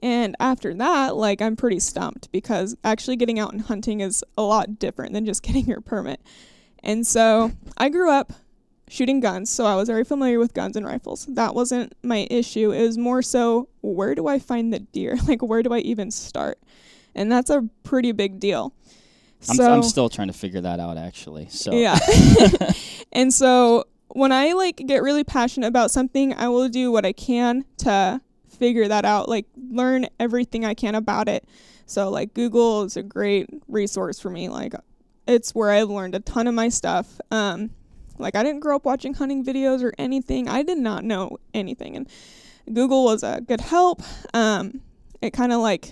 And 0.02 0.36
after 0.40 0.74
that, 0.76 1.16
like 1.16 1.42
I'm 1.42 1.56
pretty 1.56 1.80
stumped 1.80 2.32
because 2.32 2.76
actually 2.84 3.16
getting 3.16 3.40
out 3.40 3.54
and 3.54 3.62
hunting 3.62 4.02
is 4.02 4.24
a 4.38 4.42
lot 4.42 4.78
different 4.80 5.14
than 5.14 5.26
just 5.26 5.44
getting 5.44 5.66
your 5.66 5.82
permit. 5.82 6.22
And 6.84 7.06
so 7.06 7.52
I 7.78 7.90
grew 7.90 8.12
up 8.12 8.34
shooting 8.88 9.20
guns, 9.20 9.50
so 9.50 9.66
I 9.66 9.76
was 9.76 9.90
very 9.90 10.04
familiar 10.04 10.38
with 10.38 10.54
guns 10.54 10.76
and 10.76 10.86
rifles. 10.86 11.26
That 11.26 11.56
wasn't 11.56 11.96
my 12.04 12.28
issue. 12.30 12.72
It 12.72 12.84
was 12.84 12.98
more 12.98 13.24
so 13.24 13.68
where 13.82 14.14
do 14.14 14.28
I 14.28 14.38
find 14.38 14.72
the 14.72 14.80
deer? 14.80 15.18
Like 15.28 15.42
where 15.42 15.64
do 15.64 15.74
I 15.74 15.80
even 15.80 16.12
start? 16.12 16.60
And 17.16 17.32
that's 17.32 17.50
a 17.50 17.68
pretty 17.84 18.12
big 18.12 18.40
deal. 18.40 18.74
I'm, 19.50 19.56
so 19.56 19.72
I'm 19.72 19.84
still 19.84 20.10
trying 20.10 20.28
to 20.28 20.34
figure 20.34 20.62
that 20.62 20.80
out 20.80 20.98
actually 20.98 21.50
so 21.50 21.72
yeah. 21.74 21.98
and 23.12 23.34
so 23.34 23.86
when 24.16 24.32
I 24.32 24.54
like 24.54 24.78
get 24.78 25.04
really 25.04 25.26
passionate 25.26 25.68
about 25.68 25.92
something, 25.92 26.34
I 26.34 26.48
will 26.48 26.70
do 26.70 26.90
what 26.90 27.06
I 27.06 27.12
can 27.12 27.66
to 27.80 28.22
figure 28.48 28.88
that 28.88 29.04
out, 29.04 29.28
like 29.28 29.46
learn 29.70 30.08
everything 30.22 30.64
I 30.64 30.74
can 30.74 30.96
about 30.96 31.28
it. 31.28 31.46
So 31.86 32.10
like 32.10 32.34
Google 32.34 32.84
is 32.84 32.96
a 32.96 33.04
great 33.04 33.50
resource 33.68 34.18
for 34.18 34.30
me. 34.30 34.48
Like 34.48 34.74
it's 35.28 35.54
where 35.54 35.70
I've 35.70 35.90
learned 35.90 36.16
a 36.16 36.22
ton 36.22 36.48
of 36.48 36.54
my 36.54 36.70
stuff. 36.70 37.20
Um 37.30 37.72
like 38.18 38.36
I 38.36 38.44
didn't 38.44 38.62
grow 38.62 38.78
up 38.78 38.86
watching 38.86 39.14
hunting 39.14 39.44
videos 39.44 39.84
or 39.84 39.94
anything. 39.98 40.48
I 40.48 40.64
did 40.64 40.78
not 40.78 41.04
know 41.04 41.38
anything 41.54 41.98
and 41.98 42.08
Google 42.72 43.04
was 43.04 43.22
a 43.22 43.42
good 43.42 43.60
help. 43.60 44.02
Um 44.34 44.80
it 45.22 45.34
kind 45.34 45.52
of 45.52 45.60
like 45.60 45.92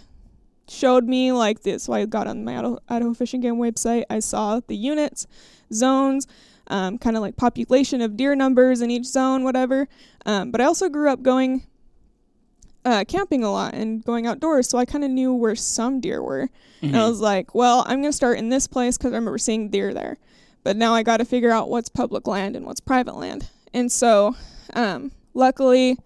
showed 0.73 1.05
me 1.07 1.31
like 1.31 1.61
this. 1.63 1.83
So 1.83 1.93
I 1.93 2.05
got 2.05 2.27
on 2.27 2.43
my 2.43 2.57
Idaho, 2.57 2.79
Idaho 2.89 3.13
Fish 3.13 3.33
and 3.33 3.41
Game 3.43 3.55
website. 3.55 4.03
I 4.09 4.19
saw 4.19 4.59
the 4.65 4.75
units, 4.75 5.27
zones, 5.71 6.27
um, 6.67 6.97
kind 6.97 7.15
of 7.15 7.21
like 7.21 7.35
population 7.37 8.01
of 8.01 8.17
deer 8.17 8.35
numbers 8.35 8.81
in 8.81 8.89
each 8.91 9.05
zone, 9.05 9.43
whatever. 9.43 9.87
Um, 10.25 10.51
but 10.51 10.61
I 10.61 10.65
also 10.65 10.89
grew 10.89 11.09
up 11.09 11.21
going 11.21 11.63
uh, 12.85 13.05
camping 13.07 13.43
a 13.45 13.51
lot 13.51 13.73
and 13.73 14.03
going 14.03 14.27
outdoors, 14.27 14.67
so 14.67 14.77
I 14.77 14.83
kind 14.83 15.05
of 15.05 15.09
knew 15.09 15.33
where 15.33 15.55
some 15.55 16.01
deer 16.01 16.21
were. 16.21 16.49
And 16.81 16.95
I 16.97 16.99
Mhm. 16.99 17.09
was 17.09 17.21
like, 17.21 17.55
well, 17.55 17.85
I'm 17.87 18.01
gonna 18.01 18.11
start 18.11 18.37
in 18.37 18.49
this 18.49 18.67
place 18.67 18.97
because 18.97 19.13
I 19.13 19.15
remember 19.15 19.37
seeing 19.37 19.69
deer 19.69 19.93
there. 19.93 20.17
But 20.63 20.75
now 20.75 20.93
I 20.93 21.01
got 21.03 21.17
to 21.17 21.25
figure 21.25 21.51
out 21.51 21.69
what's 21.69 21.87
public 21.89 22.27
land 22.27 22.55
and 22.57 22.65
what's 22.65 22.81
private 22.81 23.15
land. 23.15 23.47
And 23.73 23.89
so, 23.91 24.35
um, 24.73 25.11
luckily, 25.33 25.97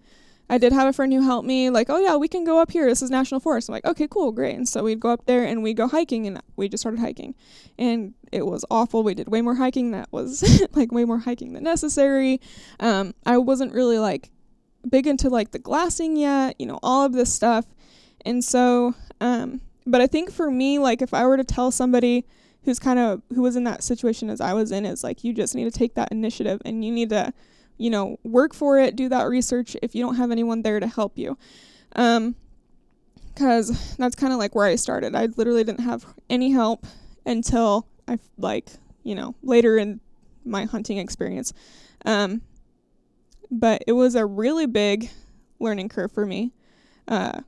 I 0.50 0.58
did 0.58 0.72
have 0.72 0.88
a 0.88 0.92
friend 0.92 1.12
who 1.12 1.22
helped 1.22 1.46
me. 1.46 1.70
Like, 1.70 1.90
oh 1.90 1.98
yeah, 1.98 2.16
we 2.16 2.28
can 2.28 2.44
go 2.44 2.60
up 2.60 2.70
here. 2.70 2.86
This 2.86 3.02
is 3.02 3.10
national 3.10 3.40
forest. 3.40 3.68
I'm 3.68 3.74
like, 3.74 3.84
okay, 3.84 4.08
cool, 4.08 4.32
great. 4.32 4.56
And 4.56 4.68
so 4.68 4.82
we'd 4.82 5.00
go 5.00 5.10
up 5.10 5.26
there 5.26 5.44
and 5.44 5.62
we'd 5.62 5.76
go 5.76 5.88
hiking, 5.88 6.26
and 6.26 6.40
we 6.56 6.68
just 6.68 6.82
started 6.82 7.00
hiking, 7.00 7.34
and 7.78 8.14
it 8.32 8.46
was 8.46 8.64
awful. 8.70 9.02
We 9.02 9.14
did 9.14 9.28
way 9.28 9.42
more 9.42 9.56
hiking. 9.56 9.90
That 9.90 10.08
was 10.10 10.66
like 10.72 10.92
way 10.92 11.04
more 11.04 11.18
hiking 11.18 11.52
than 11.52 11.64
necessary. 11.64 12.40
Um, 12.80 13.14
I 13.26 13.38
wasn't 13.38 13.74
really 13.74 13.98
like 13.98 14.30
big 14.88 15.06
into 15.06 15.28
like 15.28 15.50
the 15.50 15.58
glassing 15.58 16.16
yet, 16.16 16.56
you 16.58 16.66
know, 16.66 16.78
all 16.82 17.04
of 17.04 17.12
this 17.12 17.32
stuff. 17.32 17.66
And 18.24 18.44
so, 18.44 18.94
um, 19.20 19.60
but 19.86 20.00
I 20.00 20.06
think 20.06 20.30
for 20.30 20.50
me, 20.50 20.78
like 20.78 21.02
if 21.02 21.14
I 21.14 21.26
were 21.26 21.36
to 21.36 21.44
tell 21.44 21.70
somebody 21.70 22.26
who's 22.64 22.78
kind 22.78 22.98
of 22.98 23.22
who 23.34 23.42
was 23.42 23.56
in 23.56 23.64
that 23.64 23.82
situation 23.82 24.28
as 24.30 24.40
I 24.40 24.52
was 24.52 24.72
in, 24.72 24.84
is 24.84 25.02
like 25.04 25.24
you 25.24 25.32
just 25.32 25.54
need 25.54 25.64
to 25.64 25.70
take 25.70 25.94
that 25.94 26.12
initiative 26.12 26.60
and 26.64 26.84
you 26.84 26.92
need 26.92 27.10
to, 27.10 27.32
you 27.78 27.90
know, 27.90 28.18
work 28.24 28.52
for 28.54 28.78
it, 28.78 28.96
do 28.96 29.08
that 29.08 29.22
research 29.28 29.76
if 29.82 29.94
you 29.94 30.04
don't 30.04 30.16
have 30.16 30.30
anyone 30.30 30.62
there 30.62 30.80
to 30.80 30.86
help 30.86 31.16
you. 31.16 31.38
Um, 31.96 32.34
cause 33.36 33.96
that's 33.96 34.16
kind 34.16 34.32
of 34.32 34.38
like 34.38 34.54
where 34.54 34.66
I 34.66 34.74
started. 34.74 35.14
I 35.14 35.26
literally 35.36 35.64
didn't 35.64 35.84
have 35.84 36.04
any 36.28 36.50
help 36.50 36.86
until 37.24 37.86
I 38.06 38.18
like, 38.36 38.68
you 39.04 39.14
know, 39.14 39.34
later 39.42 39.78
in 39.78 40.00
my 40.44 40.64
hunting 40.64 40.98
experience. 40.98 41.52
Um, 42.04 42.42
but 43.50 43.82
it 43.86 43.92
was 43.92 44.14
a 44.14 44.26
really 44.26 44.66
big 44.66 45.10
learning 45.60 45.88
curve 45.88 46.12
for 46.12 46.26
me. 46.26 46.52
Uh, 47.06 47.40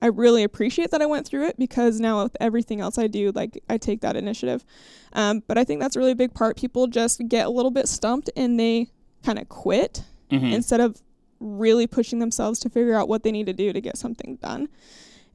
I 0.00 0.06
really 0.06 0.42
appreciate 0.42 0.90
that 0.90 1.00
I 1.00 1.06
went 1.06 1.26
through 1.26 1.46
it 1.46 1.58
because 1.58 2.00
now 2.00 2.24
with 2.24 2.36
everything 2.40 2.80
else 2.80 2.98
I 2.98 3.06
do, 3.06 3.30
like 3.32 3.62
I 3.68 3.78
take 3.78 4.00
that 4.00 4.16
initiative. 4.16 4.64
Um, 5.12 5.42
but 5.46 5.58
I 5.58 5.64
think 5.64 5.80
that's 5.80 5.94
a 5.94 6.00
really 6.00 6.14
big 6.14 6.34
part. 6.34 6.56
People 6.56 6.88
just 6.88 7.20
get 7.28 7.46
a 7.46 7.50
little 7.50 7.70
bit 7.70 7.86
stumped 7.86 8.28
and 8.36 8.58
they 8.58 8.88
kind 9.24 9.38
of 9.38 9.48
quit 9.48 10.02
Mhm. 10.30 10.52
instead 10.52 10.80
of 10.80 11.02
really 11.40 11.86
pushing 11.86 12.18
themselves 12.20 12.58
to 12.60 12.68
figure 12.70 12.94
out 12.94 13.08
what 13.08 13.22
they 13.22 13.32
need 13.32 13.46
to 13.46 13.52
do 13.52 13.72
to 13.72 13.80
get 13.80 13.96
something 13.98 14.36
done. 14.42 14.68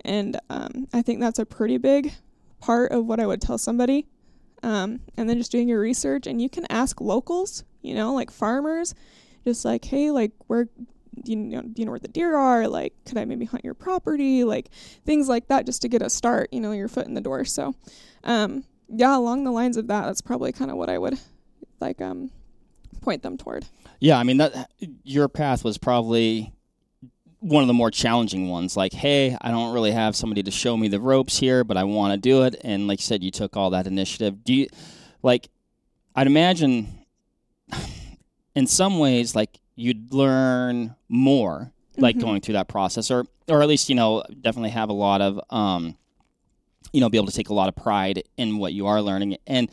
And 0.05 0.39
um, 0.49 0.87
I 0.93 1.01
think 1.01 1.19
that's 1.19 1.39
a 1.39 1.45
pretty 1.45 1.77
big 1.77 2.13
part 2.59 2.91
of 2.91 3.05
what 3.05 3.19
I 3.19 3.27
would 3.27 3.41
tell 3.41 3.57
somebody. 3.57 4.05
Um, 4.63 5.01
and 5.17 5.29
then 5.29 5.37
just 5.37 5.51
doing 5.51 5.67
your 5.69 5.79
research, 5.79 6.25
and 6.25 6.41
you 6.41 6.49
can 6.49 6.65
ask 6.69 6.99
locals, 6.99 7.63
you 7.81 7.93
know, 7.93 8.13
like 8.13 8.31
farmers, 8.31 8.95
just 9.45 9.63
like, 9.65 9.85
hey, 9.85 10.09
like, 10.09 10.31
where 10.47 10.65
do 11.23 11.31
you 11.31 11.35
know, 11.35 11.61
do 11.61 11.73
you 11.81 11.85
know 11.85 11.91
where 11.91 11.99
the 11.99 12.07
deer 12.07 12.35
are? 12.35 12.67
Like, 12.67 12.93
could 13.05 13.17
I 13.17 13.25
maybe 13.25 13.45
hunt 13.45 13.63
your 13.63 13.73
property? 13.75 14.43
Like, 14.43 14.69
things 15.05 15.27
like 15.29 15.47
that, 15.49 15.65
just 15.65 15.81
to 15.83 15.87
get 15.89 16.01
a 16.01 16.09
start, 16.09 16.49
you 16.51 16.59
know, 16.59 16.71
your 16.71 16.87
foot 16.87 17.05
in 17.07 17.13
the 17.13 17.21
door. 17.21 17.45
So, 17.45 17.75
um, 18.23 18.63
yeah, 18.89 19.15
along 19.15 19.43
the 19.43 19.51
lines 19.51 19.77
of 19.77 19.87
that, 19.87 20.05
that's 20.05 20.21
probably 20.21 20.51
kind 20.51 20.71
of 20.71 20.77
what 20.77 20.89
I 20.89 20.97
would 20.97 21.19
like 21.79 22.01
um, 22.01 22.31
point 23.07 23.23
them 23.23 23.37
toward. 23.37 23.65
Yeah, 24.01 24.17
I 24.19 24.23
mean 24.23 24.37
that 24.37 24.69
your 25.05 25.29
path 25.29 25.63
was 25.63 25.77
probably 25.77 26.51
one 27.39 27.63
of 27.63 27.67
the 27.67 27.73
more 27.73 27.89
challenging 27.89 28.49
ones. 28.49 28.75
Like, 28.75 28.91
hey, 28.91 29.37
I 29.39 29.49
don't 29.49 29.73
really 29.73 29.91
have 29.91 30.13
somebody 30.13 30.43
to 30.43 30.51
show 30.51 30.75
me 30.75 30.89
the 30.89 30.99
ropes 30.99 31.39
here, 31.39 31.63
but 31.63 31.77
I 31.77 31.85
want 31.85 32.11
to 32.13 32.17
do 32.17 32.43
it. 32.43 32.59
And 32.65 32.85
like 32.87 32.99
you 32.99 33.03
said, 33.03 33.23
you 33.23 33.31
took 33.31 33.55
all 33.55 33.69
that 33.69 33.87
initiative. 33.87 34.43
Do 34.43 34.53
you 34.53 34.67
like? 35.23 35.47
I'd 36.15 36.27
imagine, 36.27 37.05
in 38.55 38.67
some 38.67 38.99
ways, 38.99 39.35
like 39.35 39.59
you'd 39.75 40.13
learn 40.13 40.95
more, 41.07 41.71
like 41.97 42.17
Mhm. 42.17 42.21
going 42.21 42.41
through 42.41 42.53
that 42.55 42.67
process, 42.67 43.09
or 43.09 43.25
or 43.47 43.61
at 43.61 43.69
least 43.69 43.87
you 43.87 43.95
know 43.95 44.21
definitely 44.41 44.71
have 44.71 44.89
a 44.89 44.93
lot 44.93 45.21
of, 45.21 45.39
um, 45.49 45.95
you 46.91 46.99
know, 46.99 47.07
be 47.07 47.17
able 47.17 47.27
to 47.27 47.33
take 47.33 47.47
a 47.47 47.53
lot 47.53 47.69
of 47.69 47.75
pride 47.77 48.23
in 48.35 48.57
what 48.57 48.73
you 48.73 48.85
are 48.87 49.01
learning. 49.01 49.37
And 49.47 49.69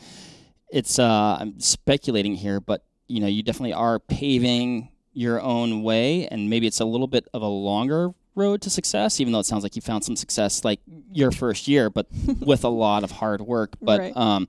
it's 0.69 0.97
uh, 0.99 1.37
I'm 1.41 1.59
speculating 1.59 2.35
here, 2.35 2.61
but 2.61 2.83
you 3.07 3.19
know, 3.19 3.27
you 3.27 3.43
definitely 3.43 3.73
are 3.73 3.99
paving 3.99 4.89
your 5.13 5.41
own 5.41 5.83
way, 5.83 6.27
and 6.27 6.49
maybe 6.49 6.67
it's 6.67 6.79
a 6.79 6.85
little 6.85 7.07
bit 7.07 7.27
of 7.33 7.41
a 7.41 7.47
longer 7.47 8.11
road 8.35 8.61
to 8.61 8.69
success, 8.69 9.19
even 9.21 9.31
though 9.31 9.39
it 9.39 9.45
sounds 9.45 9.63
like 9.63 9.75
you 9.75 9.81
found 9.81 10.03
some 10.03 10.15
success 10.15 10.65
like 10.65 10.79
your 11.13 11.31
first 11.31 11.67
year, 11.67 11.89
but 11.89 12.07
with 12.41 12.63
a 12.65 12.69
lot 12.69 13.03
of 13.03 13.11
hard 13.11 13.41
work. 13.41 13.75
But 13.81 13.99
Right. 13.99 14.17
um, 14.17 14.47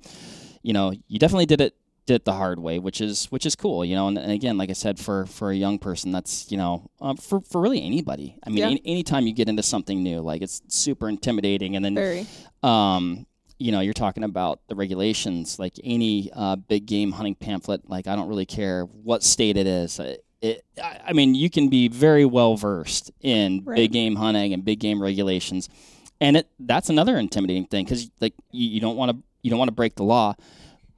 you 0.63 0.73
know, 0.73 0.93
you 1.07 1.19
definitely 1.19 1.47
did 1.47 1.61
it 1.61 1.77
did 2.07 2.15
it 2.17 2.25
the 2.25 2.33
hard 2.33 2.59
way, 2.61 2.79
which 2.79 3.01
is 3.01 3.27
which 3.27 3.45
is 3.47 3.55
cool, 3.57 3.85
you 3.85 3.95
know. 3.95 4.07
And, 4.09 4.17
and 4.19 4.31
again, 4.33 4.57
like 4.59 4.71
I 4.71 4.75
said, 4.75 4.99
for 4.99 5.27
for 5.27 5.51
a 5.51 5.55
young 5.57 5.79
person, 5.79 6.11
that's 6.13 6.51
you 6.51 6.57
know, 6.57 6.91
um, 7.01 7.17
for 7.17 7.41
for 7.41 7.61
really 7.61 7.83
anybody. 7.83 8.37
I 8.45 8.49
mean, 8.51 8.59
Yeah. 8.59 8.67
any, 8.71 8.83
anytime 8.85 9.27
you 9.27 9.33
get 9.33 9.49
into 9.49 9.63
something 9.63 10.03
new, 10.03 10.21
like 10.21 10.43
it's 10.43 10.63
super 10.69 11.09
intimidating, 11.09 11.77
and 11.77 11.85
then 11.85 11.95
Very. 11.95 12.27
um, 12.65 13.27
you 13.59 13.73
know, 13.73 13.81
you're 13.81 13.95
talking 13.95 14.25
about 14.25 14.61
the 14.69 14.75
regulations, 14.75 15.59
like 15.59 15.75
any 15.83 16.31
uh, 16.35 16.57
big 16.57 16.87
game 16.87 17.13
hunting 17.13 17.35
pamphlet. 17.35 17.89
Like, 17.89 18.07
I 18.07 18.15
don't 18.17 18.29
really 18.29 18.47
care 18.47 18.85
what 18.85 19.23
state 19.23 19.57
it 19.57 19.67
is. 19.67 19.99
It, 19.99 20.25
it, 20.43 20.65
I 20.83 21.01
I 21.09 21.13
mean, 21.13 21.35
you 21.35 21.49
can 21.49 21.69
be 21.69 21.89
very 21.89 22.25
well 22.25 22.57
versed 22.57 23.11
in 23.21 23.63
Right. 23.65 23.77
big 23.77 23.93
game 23.93 24.17
hunting 24.17 24.53
and 24.53 24.65
big 24.65 24.79
game 24.81 25.01
regulations, 25.03 25.69
and 26.21 26.37
it 26.37 26.49
that's 26.61 26.91
another 26.91 27.17
intimidating 27.17 27.67
thing 27.67 27.85
because 27.85 28.11
like 28.21 28.35
you, 28.51 28.69
you 28.69 28.81
don't 28.81 28.97
want 28.97 29.13
to 29.13 29.19
you 29.43 29.51
don't 29.51 29.59
want 29.59 29.69
to 29.69 29.75
break 29.75 29.95
the 29.95 30.05
law, 30.05 30.35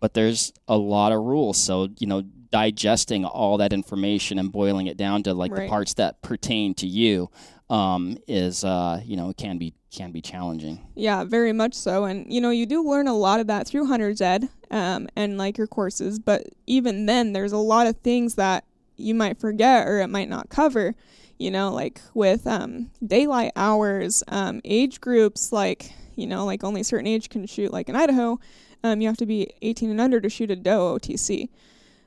but 0.00 0.14
there's 0.14 0.52
a 0.66 0.76
lot 0.76 1.12
of 1.12 1.20
rules. 1.22 1.56
So 1.58 1.88
you 1.98 2.06
know, 2.08 2.22
digesting 2.50 3.24
all 3.24 3.58
that 3.58 3.72
information 3.72 4.38
and 4.38 4.50
boiling 4.50 4.86
it 4.88 4.96
down 4.96 5.22
to 5.22 5.34
like 5.34 5.52
the 5.54 5.68
parts 5.68 5.94
that 5.94 6.20
pertain 6.22 6.74
to 6.74 6.86
you 6.86 7.30
um, 7.70 8.18
is 8.26 8.64
uh, 8.64 9.00
you 9.04 9.16
know 9.16 9.32
can 9.36 9.58
be 9.58 9.74
can 9.90 10.12
be 10.12 10.20
challenging. 10.20 10.86
Yeah, 10.94 11.24
very 11.24 11.52
much 11.52 11.74
so. 11.74 12.04
And 12.04 12.32
you 12.32 12.40
know, 12.40 12.50
you 12.50 12.66
do 12.66 12.82
learn 12.82 13.08
a 13.08 13.14
lot 13.14 13.40
of 13.40 13.46
that 13.48 13.66
through 13.66 13.86
Hunter's 13.86 14.20
Ed 14.20 14.48
um, 14.70 15.08
and 15.16 15.38
like 15.38 15.58
your 15.58 15.66
courses. 15.66 16.18
But 16.18 16.44
even 16.66 17.06
then, 17.06 17.32
there's 17.32 17.52
a 17.52 17.58
lot 17.58 17.86
of 17.86 17.96
things 17.98 18.34
that 18.36 18.64
you 18.96 19.14
might 19.14 19.38
forget 19.40 19.86
or 19.86 20.00
it 20.00 20.08
might 20.08 20.28
not 20.28 20.48
cover. 20.48 20.94
You 21.38 21.52
know, 21.52 21.72
like 21.72 22.00
with 22.14 22.46
um, 22.46 22.90
daylight 23.06 23.52
hours, 23.54 24.24
um, 24.28 24.60
age 24.64 25.00
groups, 25.00 25.52
like 25.52 25.92
you 26.16 26.26
know, 26.26 26.44
like 26.44 26.64
only 26.64 26.82
certain 26.82 27.06
age 27.06 27.28
can 27.28 27.46
shoot. 27.46 27.72
Like 27.72 27.88
in 27.88 27.94
Idaho, 27.94 28.40
um, 28.82 29.00
you 29.00 29.06
have 29.06 29.16
to 29.18 29.26
be 29.26 29.48
18 29.62 29.90
and 29.90 30.00
under 30.00 30.20
to 30.20 30.28
shoot 30.28 30.50
a 30.50 30.56
doe 30.56 30.98
OTC. 30.98 31.48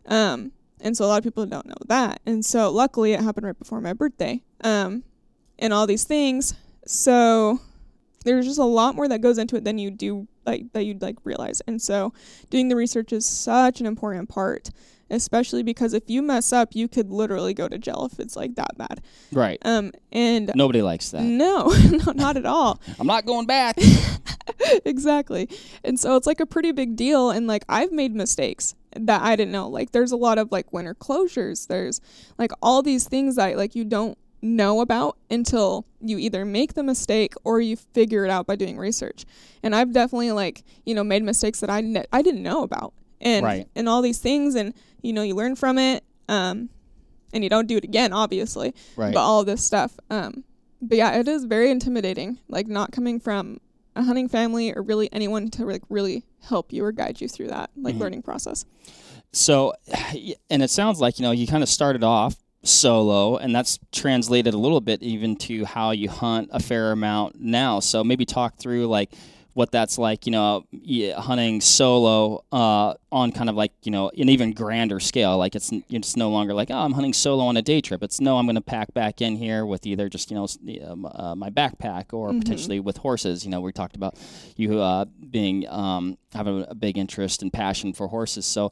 Um, 0.07 0.51
and 0.81 0.97
so 0.97 1.05
a 1.05 1.07
lot 1.07 1.19
of 1.19 1.23
people 1.23 1.45
don't 1.45 1.65
know 1.65 1.75
that. 1.87 2.21
And 2.25 2.43
so 2.43 2.71
luckily, 2.71 3.13
it 3.13 3.21
happened 3.21 3.45
right 3.45 3.57
before 3.57 3.79
my 3.79 3.93
birthday. 3.93 4.41
Um, 4.63 5.03
and 5.61 5.71
all 5.71 5.87
these 5.87 6.03
things. 6.03 6.53
So 6.85 7.61
there's 8.25 8.45
just 8.45 8.59
a 8.59 8.63
lot 8.65 8.95
more 8.95 9.07
that 9.07 9.21
goes 9.21 9.37
into 9.37 9.55
it 9.55 9.63
than 9.63 9.77
you 9.77 9.91
do 9.91 10.27
like 10.45 10.73
that 10.73 10.83
you'd 10.83 11.01
like 11.01 11.17
realize. 11.23 11.61
And 11.67 11.81
so 11.81 12.13
doing 12.49 12.67
the 12.67 12.75
research 12.75 13.13
is 13.13 13.25
such 13.25 13.79
an 13.79 13.85
important 13.85 14.27
part, 14.29 14.69
especially 15.09 15.63
because 15.63 15.93
if 15.93 16.03
you 16.07 16.21
mess 16.21 16.51
up, 16.51 16.75
you 16.75 16.87
could 16.87 17.11
literally 17.11 17.53
go 17.53 17.67
to 17.67 17.77
jail 17.77 18.09
if 18.11 18.19
it's 18.19 18.35
like 18.35 18.55
that 18.55 18.77
bad. 18.77 19.01
Right. 19.31 19.59
Um 19.63 19.91
and 20.11 20.51
Nobody 20.55 20.81
likes 20.81 21.11
that. 21.11 21.21
no, 21.23 21.67
no, 21.91 22.11
not 22.11 22.37
at 22.37 22.45
all. 22.45 22.81
I'm 22.99 23.07
not 23.07 23.25
going 23.25 23.45
back. 23.45 23.77
exactly. 24.85 25.47
And 25.83 25.99
so 25.99 26.15
it's 26.15 26.27
like 26.27 26.39
a 26.39 26.45
pretty 26.45 26.71
big 26.71 26.95
deal 26.95 27.29
and 27.29 27.45
like 27.47 27.63
I've 27.69 27.91
made 27.91 28.13
mistakes 28.15 28.75
that 28.95 29.21
I 29.21 29.35
didn't 29.35 29.51
know. 29.51 29.69
Like 29.69 29.91
there's 29.91 30.11
a 30.11 30.17
lot 30.17 30.37
of 30.37 30.51
like 30.51 30.73
winter 30.73 30.95
closures. 30.95 31.67
There's 31.67 32.01
like 32.37 32.51
all 32.61 32.81
these 32.81 33.07
things 33.07 33.35
that 33.35 33.57
like 33.57 33.75
you 33.75 33.85
don't 33.85 34.17
know 34.41 34.81
about 34.81 35.17
until 35.29 35.85
you 36.01 36.17
either 36.17 36.45
make 36.45 36.73
the 36.73 36.83
mistake 36.83 37.33
or 37.43 37.61
you 37.61 37.75
figure 37.75 38.25
it 38.25 38.31
out 38.31 38.47
by 38.47 38.55
doing 38.55 38.77
research. 38.77 39.25
And 39.63 39.75
I've 39.75 39.93
definitely 39.93 40.31
like, 40.31 40.63
you 40.85 40.95
know, 40.95 41.03
made 41.03 41.23
mistakes 41.23 41.59
that 41.59 41.69
I 41.69 41.81
ne- 41.81 42.05
I 42.11 42.21
didn't 42.21 42.43
know 42.43 42.63
about. 42.63 42.93
And 43.19 43.45
Right. 43.45 43.67
and 43.75 43.87
all 43.87 44.01
these 44.01 44.17
things 44.19 44.55
and 44.55 44.73
you 45.01 45.13
know, 45.13 45.21
you 45.23 45.35
learn 45.35 45.55
from 45.55 45.77
it 45.77 46.03
um 46.29 46.69
and 47.33 47.43
you 47.43 47.49
don't 47.49 47.67
do 47.67 47.77
it 47.77 47.83
again 47.83 48.13
obviously 48.13 48.73
Right. 48.95 49.13
but 49.13 49.19
all 49.21 49.43
this 49.43 49.63
stuff. 49.63 49.97
Um, 50.09 50.43
but 50.81 50.97
yeah, 50.97 51.19
it 51.19 51.27
is 51.27 51.45
very 51.45 51.69
intimidating. 51.69 52.39
Like 52.49 52.67
not 52.67 52.91
coming 52.91 53.19
from 53.19 53.59
a 53.95 54.03
hunting 54.03 54.27
family 54.27 54.73
or 54.73 54.81
really 54.81 55.07
anyone 55.11 55.49
to 55.51 55.65
like 55.65 55.83
really 55.89 56.23
help 56.41 56.73
you 56.73 56.83
or 56.83 56.91
guide 56.91 57.21
you 57.21 57.27
through 57.27 57.47
that 57.49 57.69
like 57.77 57.95
Mhm. 57.95 57.99
learning 57.99 58.21
process. 58.23 58.65
So, 59.33 59.73
and 60.49 60.63
it 60.63 60.69
sounds 60.69 60.99
like, 60.99 61.19
you 61.19 61.23
know, 61.23 61.31
you 61.31 61.45
kind 61.45 61.61
of 61.61 61.69
started 61.69 62.03
off 62.03 62.35
solo, 62.63 63.37
and 63.37 63.55
that's 63.55 63.79
translated 63.91 64.53
a 64.53 64.57
little 64.57 64.81
bit 64.81 65.01
even 65.01 65.35
to 65.35 65.65
how 65.65 65.91
you 65.91 66.09
hunt 66.09 66.49
a 66.51 66.59
fair 66.59 66.91
amount 66.91 67.39
now. 67.39 67.79
So 67.79 68.03
maybe 68.03 68.25
talk 68.25 68.57
through 68.57 68.87
like 68.87 69.11
what 69.53 69.71
that's 69.71 69.97
like, 69.97 70.25
you 70.25 70.31
know, 70.31 70.63
hunting 71.17 71.59
solo 71.59 72.43
uh, 72.51 72.93
on 73.11 73.31
kind 73.33 73.49
of 73.49 73.55
like, 73.55 73.73
you 73.83 73.91
know, 73.91 74.09
an 74.17 74.29
even 74.29 74.53
grander 74.53 74.99
scale. 74.99 75.37
Like 75.37 75.55
it's 75.55 75.71
it's 75.89 76.15
no 76.15 76.29
longer 76.29 76.53
like, 76.53 76.71
oh, 76.71 76.77
I'm 76.77 76.93
hunting 76.93 77.13
solo 77.13 77.43
on 77.45 77.57
a 77.57 77.61
day 77.61 77.81
trip. 77.81 78.01
It's 78.01 78.21
no, 78.21 78.37
I'm 78.37 78.45
going 78.45 78.55
to 78.55 78.61
pack 78.61 78.93
back 78.93 79.21
in 79.21 79.35
here 79.35 79.65
with 79.65 79.85
either 79.85 80.07
just, 80.09 80.31
you 80.31 80.35
know, 80.37 80.47
um, 80.89 81.05
uh, 81.05 81.35
my 81.35 81.49
backpack 81.49 82.13
or 82.13 82.31
Mhm. 82.31 82.39
potentially 82.39 82.79
with 82.79 82.97
horses. 82.97 83.43
You 83.43 83.51
know, 83.51 83.59
we 83.61 83.71
talked 83.73 83.95
about 83.95 84.15
you 84.55 84.79
uh, 84.79 85.05
being 85.29 85.67
um, 85.69 86.17
having 86.33 86.65
a 86.69 86.75
big 86.75 86.97
interest 86.97 87.41
and 87.41 87.51
passion 87.51 87.91
for 87.93 88.07
horses. 88.07 88.45
So, 88.45 88.71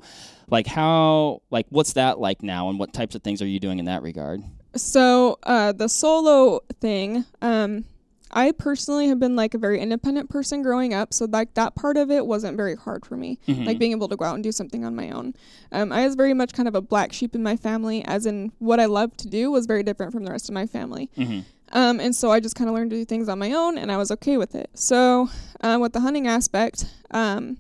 like 0.49 0.65
how 0.67 1.41
like 1.51 1.65
what's 1.69 1.93
that 1.93 2.19
like 2.19 2.41
now 2.41 2.69
and 2.69 2.79
what 2.79 2.93
types 2.93 3.15
of 3.15 3.21
things 3.21 3.41
are 3.41 3.47
you 3.47 3.59
doing 3.59 3.79
in 3.79 3.85
that 3.85 4.01
regard 4.01 4.41
So 4.75 5.37
uh, 5.43 5.73
the 5.73 5.87
solo 5.89 6.61
thing, 6.79 7.25
um, 7.41 7.85
I 8.31 8.51
personally 8.51 9.07
have 9.07 9.19
been 9.19 9.35
like 9.35 9.53
a 9.53 9.57
very 9.57 9.79
independent 9.79 10.29
person 10.29 10.61
growing 10.61 10.93
up, 10.93 11.13
so 11.13 11.25
like 11.29 11.53
that 11.55 11.75
part 11.75 11.97
of 11.97 12.11
it 12.11 12.25
wasn't 12.25 12.57
very 12.57 12.75
hard 12.75 13.05
for 13.05 13.17
me. 13.17 13.39
Mhm. 13.47 13.65
Like 13.65 13.79
being 13.79 13.91
able 13.91 14.07
to 14.09 14.15
go 14.15 14.25
out 14.25 14.35
and 14.35 14.43
do 14.43 14.51
something 14.51 14.85
on 14.85 14.95
my 14.95 15.09
own. 15.09 15.33
Um, 15.71 15.91
I 15.91 16.05
was 16.05 16.15
very 16.15 16.33
much 16.33 16.53
kind 16.53 16.67
of 16.67 16.75
a 16.75 16.81
black 16.81 17.11
sheep 17.13 17.33
in 17.35 17.43
my 17.43 17.55
family, 17.55 18.03
as 18.05 18.25
in 18.25 18.51
what 18.59 18.79
I 18.79 18.85
loved 18.85 19.17
to 19.19 19.27
do 19.27 19.49
was 19.51 19.65
very 19.65 19.83
different 19.83 20.11
from 20.11 20.25
the 20.25 20.31
rest 20.31 20.49
of 20.49 20.53
my 20.53 20.65
family. 20.67 21.09
mm-hmm. 21.17 21.39
Um, 21.71 21.99
and 21.99 22.15
so 22.15 22.31
I 22.31 22.39
just 22.39 22.55
kind 22.55 22.67
of 22.67 22.75
learned 22.75 22.89
to 22.91 22.97
do 22.97 23.05
things 23.05 23.29
on 23.29 23.37
my 23.37 23.51
own, 23.51 23.77
and 23.77 23.91
I 23.91 23.97
was 23.97 24.09
okay 24.11 24.37
with 24.37 24.55
it. 24.55 24.71
So, 24.73 25.29
uh, 25.61 25.77
with 25.79 25.93
the 25.93 25.99
hunting 25.99 26.27
aspect, 26.27 26.85
um, 27.11 27.57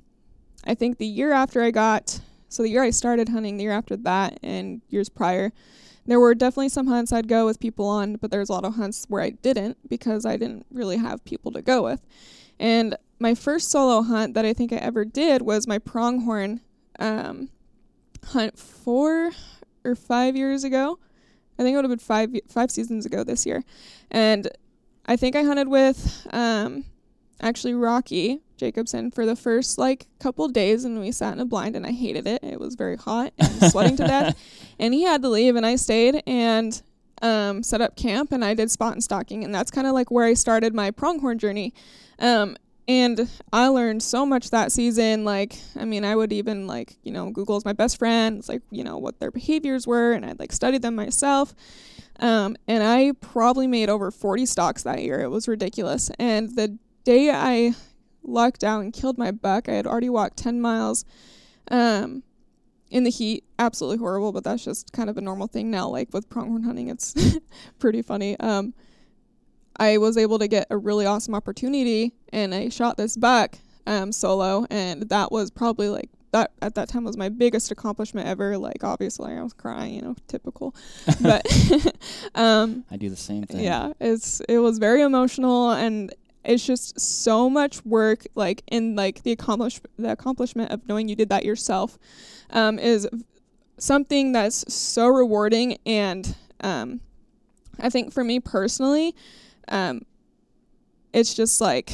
I 0.65 0.73
think 0.73 0.97
the 0.97 1.05
year 1.05 1.31
after 1.31 1.61
I 1.61 1.69
got, 1.71 2.19
so 2.47 2.63
the 2.63 2.69
year 2.69 2.81
I 2.81 2.89
started 2.89 3.29
hunting, 3.29 3.57
the 3.57 3.63
year 3.63 3.71
after 3.71 3.95
that, 3.97 4.39
and 4.41 4.81
years 4.89 5.09
prior, 5.09 5.51
there 6.09 6.19
were 6.19 6.33
definitely 6.33 6.69
some 6.69 6.87
hunts 6.87 7.13
I'd 7.13 7.27
go 7.27 7.45
with 7.45 7.59
people 7.59 7.85
on, 7.85 8.15
but 8.15 8.31
there 8.31 8.39
was 8.39 8.49
a 8.49 8.53
lot 8.53 8.65
of 8.65 8.75
hunts 8.75 9.05
where 9.09 9.21
I 9.21 9.29
didn't 9.29 9.77
because 9.87 10.25
I 10.25 10.37
didn't 10.37 10.65
really 10.71 10.97
have 10.97 11.23
people 11.23 11.51
to 11.51 11.61
go 11.61 11.83
with. 11.83 12.01
And 12.59 12.97
my 13.19 13.35
first 13.35 13.69
solo 13.69 14.01
hunt 14.01 14.33
that 14.33 14.43
I 14.43 14.53
think 14.53 14.73
I 14.73 14.77
ever 14.77 15.05
did 15.05 15.43
was 15.43 15.67
my 15.67 15.77
pronghorn 15.77 16.61
um, 16.97 17.49
hunt 18.25 18.57
four 18.57 19.31
or 19.85 19.95
five 19.95 20.35
years 20.35 20.63
ago. 20.63 20.97
I 21.59 21.61
think 21.61 21.73
it 21.73 21.77
would 21.77 21.85
have 21.85 21.91
been 21.91 21.99
five 21.99 22.31
five 22.47 22.71
seasons 22.71 23.05
ago 23.05 23.23
this 23.23 23.45
year, 23.45 23.63
and 24.09 24.49
I 25.05 25.15
think 25.15 25.35
I 25.35 25.43
hunted 25.43 25.67
with 25.67 26.27
um, 26.31 26.85
actually 27.39 27.75
Rocky 27.75 28.41
Jacobson 28.59 29.11
for 29.11 29.25
the 29.25 29.35
first 29.35 29.77
like 29.77 30.07
couple 30.19 30.47
days, 30.47 30.85
and 30.85 30.99
we 30.99 31.11
sat 31.11 31.33
in 31.33 31.39
a 31.39 31.45
blind, 31.45 31.75
and 31.75 31.85
I 31.85 31.91
hated 31.91 32.27
it. 32.27 32.43
It 32.43 32.59
was 32.59 32.75
very 32.75 32.97
hot 32.97 33.33
and 33.39 33.49
sweating 33.71 33.97
to 33.97 34.05
death, 34.05 34.37
and 34.77 34.93
he 34.93 35.03
had 35.03 35.21
to 35.23 35.29
leave, 35.29 35.55
and 35.55 35.65
I 35.65 35.75
stayed 35.75 36.21
and 36.27 36.81
um, 37.21 37.63
set 37.63 37.81
up 37.81 37.95
camp, 37.95 38.31
and 38.31 38.43
I 38.43 38.53
did 38.53 38.69
spot 38.69 38.93
and 38.93 39.03
stalking, 39.03 39.43
and 39.43 39.53
that's 39.53 39.71
kind 39.71 39.87
of 39.87 39.93
like 39.93 40.11
where 40.11 40.25
I 40.25 40.33
started 40.33 40.73
my 40.73 40.91
pronghorn 40.91 41.39
journey. 41.39 41.73
Um, 42.19 42.57
and 42.87 43.29
I 43.53 43.67
learned 43.67 44.01
so 44.01 44.25
much 44.25 44.49
that 44.49 44.71
season. 44.71 45.23
Like, 45.23 45.55
I 45.79 45.85
mean, 45.85 46.03
I 46.03 46.15
would 46.15 46.33
even 46.33 46.65
like, 46.65 46.97
you 47.03 47.11
know, 47.11 47.29
Google's 47.29 47.63
my 47.63 47.73
best 47.73 47.99
friend. 47.99 48.39
It's 48.39 48.49
like, 48.49 48.63
you 48.71 48.83
know, 48.83 48.97
what 48.97 49.19
their 49.19 49.29
behaviors 49.29 49.85
were, 49.85 50.13
and 50.13 50.25
I'd 50.25 50.39
like 50.39 50.51
studied 50.51 50.81
them 50.81 50.95
myself. 50.95 51.53
Um, 52.19 52.57
and 52.67 52.83
I 52.83 53.13
probably 53.21 53.67
made 53.67 53.89
over 53.89 54.09
40 54.09 54.45
stalks 54.47 54.83
that 54.83 55.03
year. 55.03 55.21
It 55.21 55.29
was 55.29 55.47
ridiculous. 55.47 56.09
And 56.17 56.55
the 56.55 56.77
day 57.03 57.29
I 57.29 57.75
lucked 58.29 58.63
out 58.63 58.81
and 58.81 58.93
killed 58.93 59.17
my 59.17 59.31
buck, 59.31 59.67
I 59.69 59.73
had 59.73 59.87
already 59.87 60.09
walked 60.09 60.37
10 60.37 60.61
miles 60.61 61.05
um, 61.69 62.23
in 62.89 63.03
the 63.03 63.09
heat. 63.09 63.43
Absolutely 63.57 63.97
horrible, 63.97 64.31
but 64.31 64.43
that's 64.43 64.63
just 64.63 64.91
kind 64.93 65.09
of 65.09 65.17
a 65.17 65.21
normal 65.21 65.47
thing 65.47 65.69
now. 65.71 65.89
Like 65.89 66.13
with 66.13 66.29
pronghorn 66.29 66.63
hunting, 66.63 66.89
it's 66.89 67.15
pretty 67.79 68.01
funny. 68.01 68.39
Um, 68.39 68.73
I 69.79 69.97
was 69.97 70.17
able 70.17 70.39
to 70.39 70.47
get 70.47 70.67
a 70.69 70.77
really 70.77 71.05
awesome 71.05 71.33
opportunity 71.33 72.13
and 72.33 72.53
I 72.53 72.69
shot 72.69 72.97
this 72.97 73.15
buck 73.15 73.57
um, 73.87 74.11
solo, 74.11 74.65
and 74.69 75.03
that 75.03 75.31
was 75.31 75.49
probably 75.49 75.89
like 75.89 76.09
that 76.31 76.51
at 76.61 76.75
that 76.75 76.89
time 76.89 77.03
was 77.03 77.17
my 77.17 77.29
biggest 77.29 77.71
accomplishment 77.71 78.27
ever. 78.27 78.57
Like 78.57 78.83
obviously 78.83 79.33
I 79.33 79.41
was 79.41 79.53
crying, 79.53 79.95
you 79.95 80.01
know, 80.01 80.15
typical. 80.27 80.75
But 81.21 81.45
um 82.35 82.85
I 82.91 82.97
do 82.97 83.09
the 83.09 83.15
same 83.15 83.43
thing. 83.43 83.61
yeah, 83.61 83.93
it's 83.99 84.41
it 84.41 84.59
was 84.59 84.77
very 84.77 85.01
emotional 85.01 85.71
and 85.71 86.13
it's 86.49 86.65
just 86.65 86.99
so 86.99 87.49
much 87.49 87.85
work 87.85 88.25
like 88.35 88.63
in 88.71 88.95
like 88.95 89.23
the 89.23 89.31
accomplish 89.31 89.79
the 89.97 90.11
accomplishment 90.11 90.71
of 90.71 90.85
knowing 90.87 91.07
you 91.07 91.15
did 91.15 91.29
that 91.29 91.45
yourself 91.45 91.97
um 92.49 92.77
is 92.79 93.07
something 93.77 94.31
that's 94.33 94.73
so 94.73 95.07
rewarding 95.07 95.77
and 95.85 96.35
um 96.61 96.99
I 97.79 97.89
think 97.89 98.11
for 98.11 98.23
me 98.23 98.39
personally 98.39 99.15
um 99.69 100.01
it's 101.13 101.33
just 101.33 101.61
like 101.61 101.91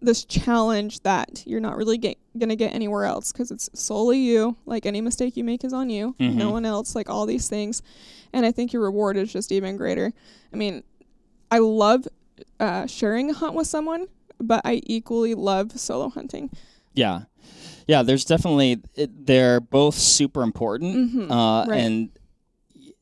this 0.00 0.24
challenge 0.24 1.00
that 1.04 1.44
you're 1.46 1.60
not 1.60 1.76
really 1.76 1.96
get, 1.96 2.18
gonna 2.36 2.56
get 2.56 2.74
anywhere 2.74 3.04
else 3.04 3.30
because 3.32 3.52
it's 3.52 3.70
solely 3.72 4.18
you. 4.18 4.56
Like 4.66 4.84
any 4.84 5.00
mistake 5.00 5.36
you 5.36 5.44
make 5.44 5.62
is 5.64 5.72
on 5.72 5.90
you, 5.90 6.16
Mhm. 6.18 6.34
no 6.34 6.50
one 6.50 6.64
else. 6.64 6.96
Like 6.96 7.08
all 7.08 7.24
these 7.24 7.48
things, 7.48 7.82
and 8.32 8.44
I 8.44 8.50
think 8.50 8.72
your 8.72 8.82
reward 8.82 9.16
is 9.16 9.32
just 9.32 9.52
even 9.52 9.76
greater. 9.76 10.12
I 10.52 10.56
mean, 10.56 10.82
I 11.52 11.58
love 11.58 12.08
uh, 12.60 12.86
sharing 12.86 13.30
a 13.30 13.34
hunt 13.34 13.54
with 13.54 13.66
someone, 13.66 14.06
but 14.38 14.60
I 14.64 14.80
equally 14.86 15.34
love 15.34 15.78
solo 15.78 16.08
hunting. 16.08 16.50
Yeah. 16.94 17.22
Yeah, 17.88 18.02
there's 18.02 18.24
definitely 18.24 18.80
it, 18.94 19.26
they're 19.26 19.60
both 19.60 19.94
super 19.96 20.42
important. 20.42 21.12
Mhm, 21.14 21.30
Uh, 21.30 21.66
right. 21.68 21.78
and 21.80 22.10
y- 22.76 22.92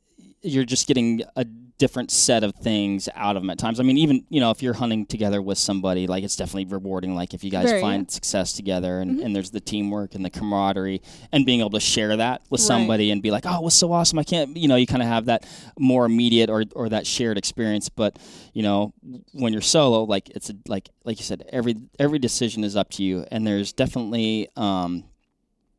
you're 0.42 0.64
just 0.64 0.86
getting 0.86 1.22
a 1.36 1.44
different 1.80 2.10
set 2.10 2.44
of 2.44 2.54
things 2.56 3.08
out 3.16 3.34
of 3.36 3.42
them 3.42 3.48
at 3.50 3.58
times. 3.58 3.80
I 3.80 3.82
mean, 3.82 3.96
even 3.98 4.24
you 4.28 4.38
know, 4.38 4.50
if 4.50 4.62
you're 4.62 4.74
hunting 4.74 5.06
together 5.06 5.40
with 5.40 5.56
somebody, 5.58 6.06
like 6.06 6.22
it's 6.22 6.36
definitely 6.36 6.66
rewarding. 6.66 7.14
Like 7.16 7.32
if 7.34 7.42
you 7.42 7.50
guys 7.50 7.70
Very, 7.70 7.80
find 7.80 8.02
yeah. 8.06 8.12
success 8.12 8.52
together, 8.52 9.00
and, 9.00 9.18
Mhm. 9.18 9.24
and 9.24 9.34
there's 9.34 9.50
the 9.50 9.60
teamwork 9.60 10.14
and 10.14 10.22
the 10.24 10.30
camaraderie, 10.30 11.00
and 11.32 11.46
being 11.46 11.60
able 11.60 11.70
to 11.70 11.80
share 11.80 12.16
that 12.18 12.42
with 12.50 12.60
Right. 12.60 12.66
somebody 12.66 13.10
and 13.10 13.22
be 13.22 13.30
like, 13.30 13.44
oh, 13.46 13.56
it 13.56 13.62
was 13.64 13.74
so 13.74 13.90
awesome. 13.92 14.18
I 14.18 14.24
can't, 14.24 14.56
you 14.56 14.68
know, 14.68 14.76
you 14.76 14.86
kind 14.86 15.02
of 15.02 15.08
have 15.08 15.24
that 15.24 15.44
more 15.78 16.04
immediate 16.04 16.50
or 16.50 16.64
or 16.76 16.88
that 16.90 17.06
shared 17.06 17.38
experience. 17.38 17.88
But 17.88 18.18
you 18.52 18.62
know, 18.62 18.92
when 19.32 19.52
you're 19.54 19.62
solo, 19.62 20.04
like 20.04 20.28
it's 20.30 20.50
a, 20.50 20.54
like 20.68 20.90
like 21.04 21.18
you 21.18 21.24
said, 21.24 21.44
every 21.50 21.76
every 21.98 22.18
decision 22.18 22.62
is 22.62 22.76
up 22.76 22.90
to 22.90 23.02
you, 23.02 23.24
and 23.30 23.46
there's 23.46 23.72
definitely 23.72 24.48
um, 24.56 25.04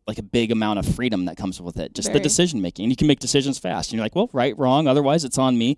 like 0.08 0.18
a 0.18 0.24
big 0.24 0.52
amount 0.52 0.80
of 0.80 0.86
freedom 0.96 1.26
that 1.26 1.38
comes 1.38 1.62
with 1.62 1.78
it. 1.78 1.94
Just 1.94 2.12
the 2.12 2.20
decision 2.20 2.62
making. 2.62 2.86
And 2.86 2.92
you 2.92 2.96
can 2.96 3.08
make 3.08 3.20
decisions 3.20 3.60
fast. 3.60 3.92
And 3.92 3.98
you're 3.98 4.06
like, 4.06 4.16
well, 4.16 4.30
right, 4.34 4.58
wrong. 4.58 4.88
Otherwise, 4.88 5.24
it's 5.24 5.38
on 5.38 5.58
me. 5.58 5.78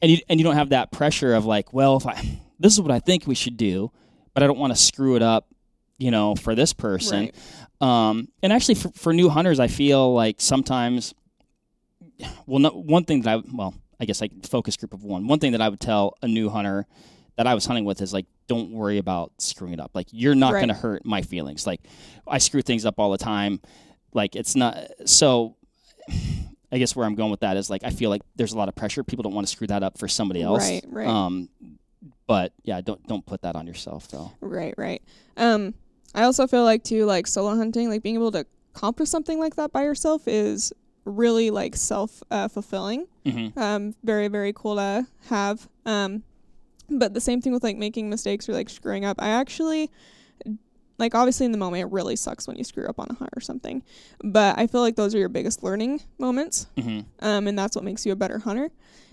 And 0.00 0.10
you 0.10 0.18
and 0.28 0.40
you 0.40 0.44
don't 0.44 0.54
have 0.54 0.70
that 0.70 0.92
pressure 0.92 1.34
of 1.34 1.44
like, 1.44 1.72
well, 1.72 1.96
if 1.96 2.06
I 2.06 2.40
this 2.58 2.72
is 2.72 2.80
what 2.80 2.90
I 2.90 2.98
think 2.98 3.26
we 3.26 3.34
should 3.34 3.56
do, 3.56 3.90
but 4.34 4.42
I 4.42 4.46
don't 4.46 4.58
want 4.58 4.72
to 4.72 4.78
screw 4.78 5.16
it 5.16 5.22
up, 5.22 5.48
you 5.98 6.10
know, 6.10 6.34
for 6.34 6.54
this 6.54 6.72
person. 6.72 7.30
Right. 7.80 8.08
Um, 8.08 8.28
and 8.42 8.52
actually, 8.52 8.74
for, 8.76 8.90
for 8.90 9.12
new 9.12 9.28
hunters, 9.28 9.60
I 9.60 9.68
feel 9.68 10.12
like 10.12 10.40
sometimes, 10.40 11.14
well, 12.46 12.58
no, 12.58 12.70
one 12.70 13.04
thing 13.04 13.22
that 13.22 13.38
I 13.38 13.42
well, 13.52 13.74
I 14.00 14.04
guess 14.04 14.20
like 14.20 14.46
focus 14.46 14.76
group 14.76 14.94
of 14.94 15.04
one. 15.04 15.26
One 15.26 15.38
thing 15.38 15.52
that 15.52 15.60
I 15.60 15.68
would 15.68 15.80
tell 15.80 16.16
a 16.22 16.28
new 16.28 16.48
hunter 16.48 16.86
that 17.38 17.46
I 17.46 17.54
was 17.54 17.64
hunting 17.64 17.84
with 17.86 18.02
is 18.02 18.12
like, 18.12 18.26
don't 18.48 18.72
worry 18.72 18.98
about 18.98 19.32
screwing 19.38 19.72
it 19.72 19.80
up. 19.80 19.92
Like, 19.94 20.08
you're 20.10 20.34
not 20.34 20.52
Right. 20.52 20.58
going 20.58 20.68
to 20.68 20.74
hurt 20.74 21.06
my 21.06 21.22
feelings. 21.22 21.66
Like, 21.66 21.80
I 22.26 22.38
screw 22.38 22.62
things 22.62 22.84
up 22.84 22.98
all 22.98 23.10
the 23.12 23.16
time. 23.18 23.60
Like, 24.12 24.36
it's 24.36 24.54
not 24.54 24.76
so. 25.06 25.56
I 26.70 26.76
guess 26.78 26.94
where 26.94 27.06
I'm 27.06 27.14
going 27.14 27.30
with 27.30 27.40
that 27.40 27.56
is 27.56 27.70
like 27.70 27.82
I 27.82 27.88
feel 27.90 28.10
like 28.10 28.20
there's 28.36 28.52
a 28.52 28.58
lot 28.58 28.68
of 28.68 28.74
pressure. 28.74 29.02
People 29.02 29.22
don't 29.22 29.32
want 29.34 29.46
to 29.46 29.50
screw 29.50 29.66
that 29.68 29.82
up 29.82 29.98
for 29.98 30.06
somebody 30.06 30.42
else. 30.42 30.68
Right, 30.68 30.84
right. 30.88 31.06
Um, 31.08 31.48
but 32.26 32.52
yeah, 32.62 32.82
don't 32.82 33.02
don't 33.06 33.24
put 33.24 33.40
that 33.42 33.56
on 33.56 33.66
yourself 33.66 34.08
though. 34.08 34.32
Right, 34.42 34.74
right. 34.76 35.00
Um, 35.38 35.72
I 36.14 36.24
also 36.24 36.46
feel 36.46 36.64
like 36.64 36.82
too, 36.84 37.06
like 37.06 37.26
solo 37.26 37.56
hunting, 37.56 37.88
like 37.88 38.02
being 38.02 38.16
able 38.16 38.32
to 38.32 38.44
accomplish 38.74 39.08
something 39.08 39.38
like 39.38 39.56
that 39.56 39.72
by 39.72 39.82
yourself 39.82 40.28
is 40.28 40.72
really 41.06 41.50
like 41.50 41.74
self 41.74 42.22
uh, 42.30 42.48
fulfilling. 42.48 43.06
Mm-hmm. 43.24 43.58
Um, 43.58 43.94
very, 44.04 44.28
very 44.28 44.52
cool 44.54 44.76
to 44.76 45.06
have. 45.30 45.66
Um, 45.86 46.22
but 46.88 47.14
the 47.14 47.20
same 47.20 47.40
thing 47.40 47.52
with 47.52 47.62
like 47.62 47.76
making 47.76 48.10
mistakes 48.10 48.48
or 48.48 48.52
like 48.52 48.68
screwing 48.70 49.04
up. 49.04 49.16
I 49.20 49.28
actually, 49.28 49.90
like, 50.98 51.14
obviously 51.14 51.46
in 51.46 51.52
the 51.52 51.58
moment, 51.58 51.82
it 51.82 51.92
really 51.92 52.16
sucks 52.16 52.46
when 52.46 52.56
you 52.56 52.64
screw 52.64 52.86
up 52.88 52.98
on 52.98 53.06
a 53.10 53.14
hunt 53.14 53.30
or 53.36 53.40
something. 53.40 53.82
But 54.22 54.58
I 54.58 54.66
feel 54.66 54.80
like 54.80 54.96
those 54.96 55.14
are 55.14 55.18
your 55.18 55.28
biggest 55.28 55.62
learning 55.62 56.02
moments 56.18 56.66
Mm-hmm. 56.76 57.00
um, 57.20 57.46
and 57.46 57.58
that's 57.58 57.76
what 57.76 57.84
makes 57.84 58.04
you 58.04 58.12
a 58.12 58.16
better 58.16 58.38
hunter. 58.38 58.70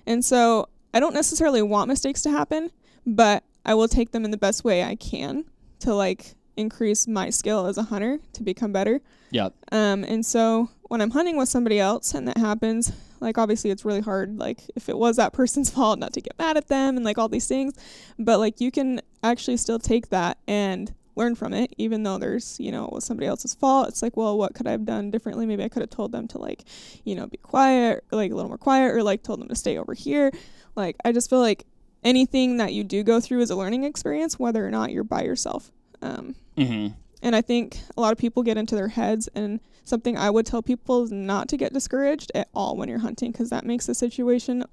And 0.08 0.24
so 0.24 0.70
I 0.94 1.00
don't 1.00 1.14
necessarily 1.14 1.62
want 1.62 1.88
mistakes 1.88 2.22
to 2.24 2.32
happen, 2.32 2.72
but 3.06 3.44
I 3.66 3.74
will 3.74 3.88
take 3.88 4.12
them 4.12 4.26
in 4.26 4.32
the 4.32 4.38
best 4.38 4.64
way 4.64 4.84
I 4.84 4.96
can 4.96 5.46
to 5.80 5.94
like 5.94 6.36
increase 6.58 7.08
my 7.08 7.30
skill 7.30 7.66
as 7.66 7.78
a 7.78 7.84
hunter 7.84 8.20
to 8.34 8.44
become 8.44 8.72
better. 8.72 9.02
Yep. 9.32 9.54
Um, 9.72 10.04
and 10.06 10.26
so 10.26 10.70
when 10.84 11.02
I'm 11.02 11.12
hunting 11.12 11.36
with 11.38 11.50
somebody 11.50 11.80
else 11.80 12.14
and 12.14 12.28
that 12.28 12.38
happens, 12.38 12.92
like 13.20 13.38
obviously 13.38 13.70
it's 13.70 13.86
really 13.86 14.02
hard. 14.02 14.38
Like 14.38 14.60
if 14.76 14.90
it 14.90 14.98
was 14.98 15.18
that 15.18 15.34
person's 15.40 15.70
fault, 15.70 16.00
not 16.00 16.14
to 16.14 16.22
get 16.22 16.38
mad 16.38 16.58
at 16.58 16.68
them 16.68 16.96
and 16.96 17.06
like 17.06 17.18
all 17.18 17.30
these 17.30 17.48
things, 17.48 17.74
but 18.20 18.40
like 18.40 18.62
you 18.62 18.72
can 18.72 19.02
actually 19.24 19.58
still 19.58 19.80
take 19.80 20.10
that 20.10 20.38
and 20.48 20.94
learn 21.16 21.34
from 21.34 21.54
it, 21.54 21.74
even 21.78 22.04
though 22.04 22.18
there's 22.18 22.60
you 22.60 22.72
know 22.72 22.86
it 22.86 22.92
was 22.92 23.06
somebody 23.06 23.28
else's 23.28 23.56
fault. 23.56 23.88
It's 23.88 24.02
like, 24.02 24.18
well, 24.18 24.38
what 24.38 24.54
could 24.54 24.68
I 24.68 24.72
have 24.72 24.86
done 24.86 25.12
differently? 25.12 25.46
Maybe 25.46 25.64
I 25.64 25.70
could 25.70 25.82
have 25.82 25.90
told 25.90 26.12
them 26.12 26.28
to 26.30 26.38
like, 26.38 26.64
you 27.04 27.16
know, 27.16 27.28
be 27.28 27.38
quiet, 27.38 28.04
or, 28.12 28.18
like 28.18 28.32
a 28.32 28.36
little 28.36 28.50
more 28.50 28.58
quiet, 28.58 28.94
or 28.94 29.04
like 29.04 29.24
told 29.24 29.40
them 29.42 29.48
to 29.50 29.56
stay 29.56 29.78
over 29.78 29.94
here. 29.94 30.32
Like 30.76 30.98
I 31.06 31.12
just 31.12 31.30
feel 31.30 31.40
like 31.40 31.66
anything 32.04 32.58
that 32.58 32.74
you 32.74 32.84
do 32.84 33.04
go 33.04 33.20
through 33.20 33.42
is 33.42 33.50
a 33.50 33.56
learning 33.56 33.84
experience, 33.84 34.38
whether 34.38 34.66
or 34.66 34.72
not 34.72 34.92
you're 34.92 35.04
by 35.04 35.24
yourself. 35.24 35.72
Um, 36.02 36.36
Mm-hmm. 36.58 36.96
And 37.26 37.36
I 37.36 37.42
think 37.42 37.78
a 37.98 38.02
lot 38.02 38.12
of 38.14 38.18
people 38.18 38.42
get 38.44 38.56
into 38.58 38.76
their 38.76 38.88
heads, 38.88 39.28
and 39.36 39.60
something 39.84 40.16
I 40.18 40.30
would 40.30 40.46
tell 40.46 40.62
people 40.62 41.04
is 41.04 41.12
not 41.12 41.50
to 41.50 41.58
get 41.58 41.74
discouraged 41.74 42.32
at 42.34 42.48
all 42.54 42.78
when 42.78 42.88
you're 42.88 43.00
hunting, 43.00 43.32
because 43.32 43.50
that 43.50 43.66
makes 43.66 43.86
the 43.88 43.94
situation 43.96 44.64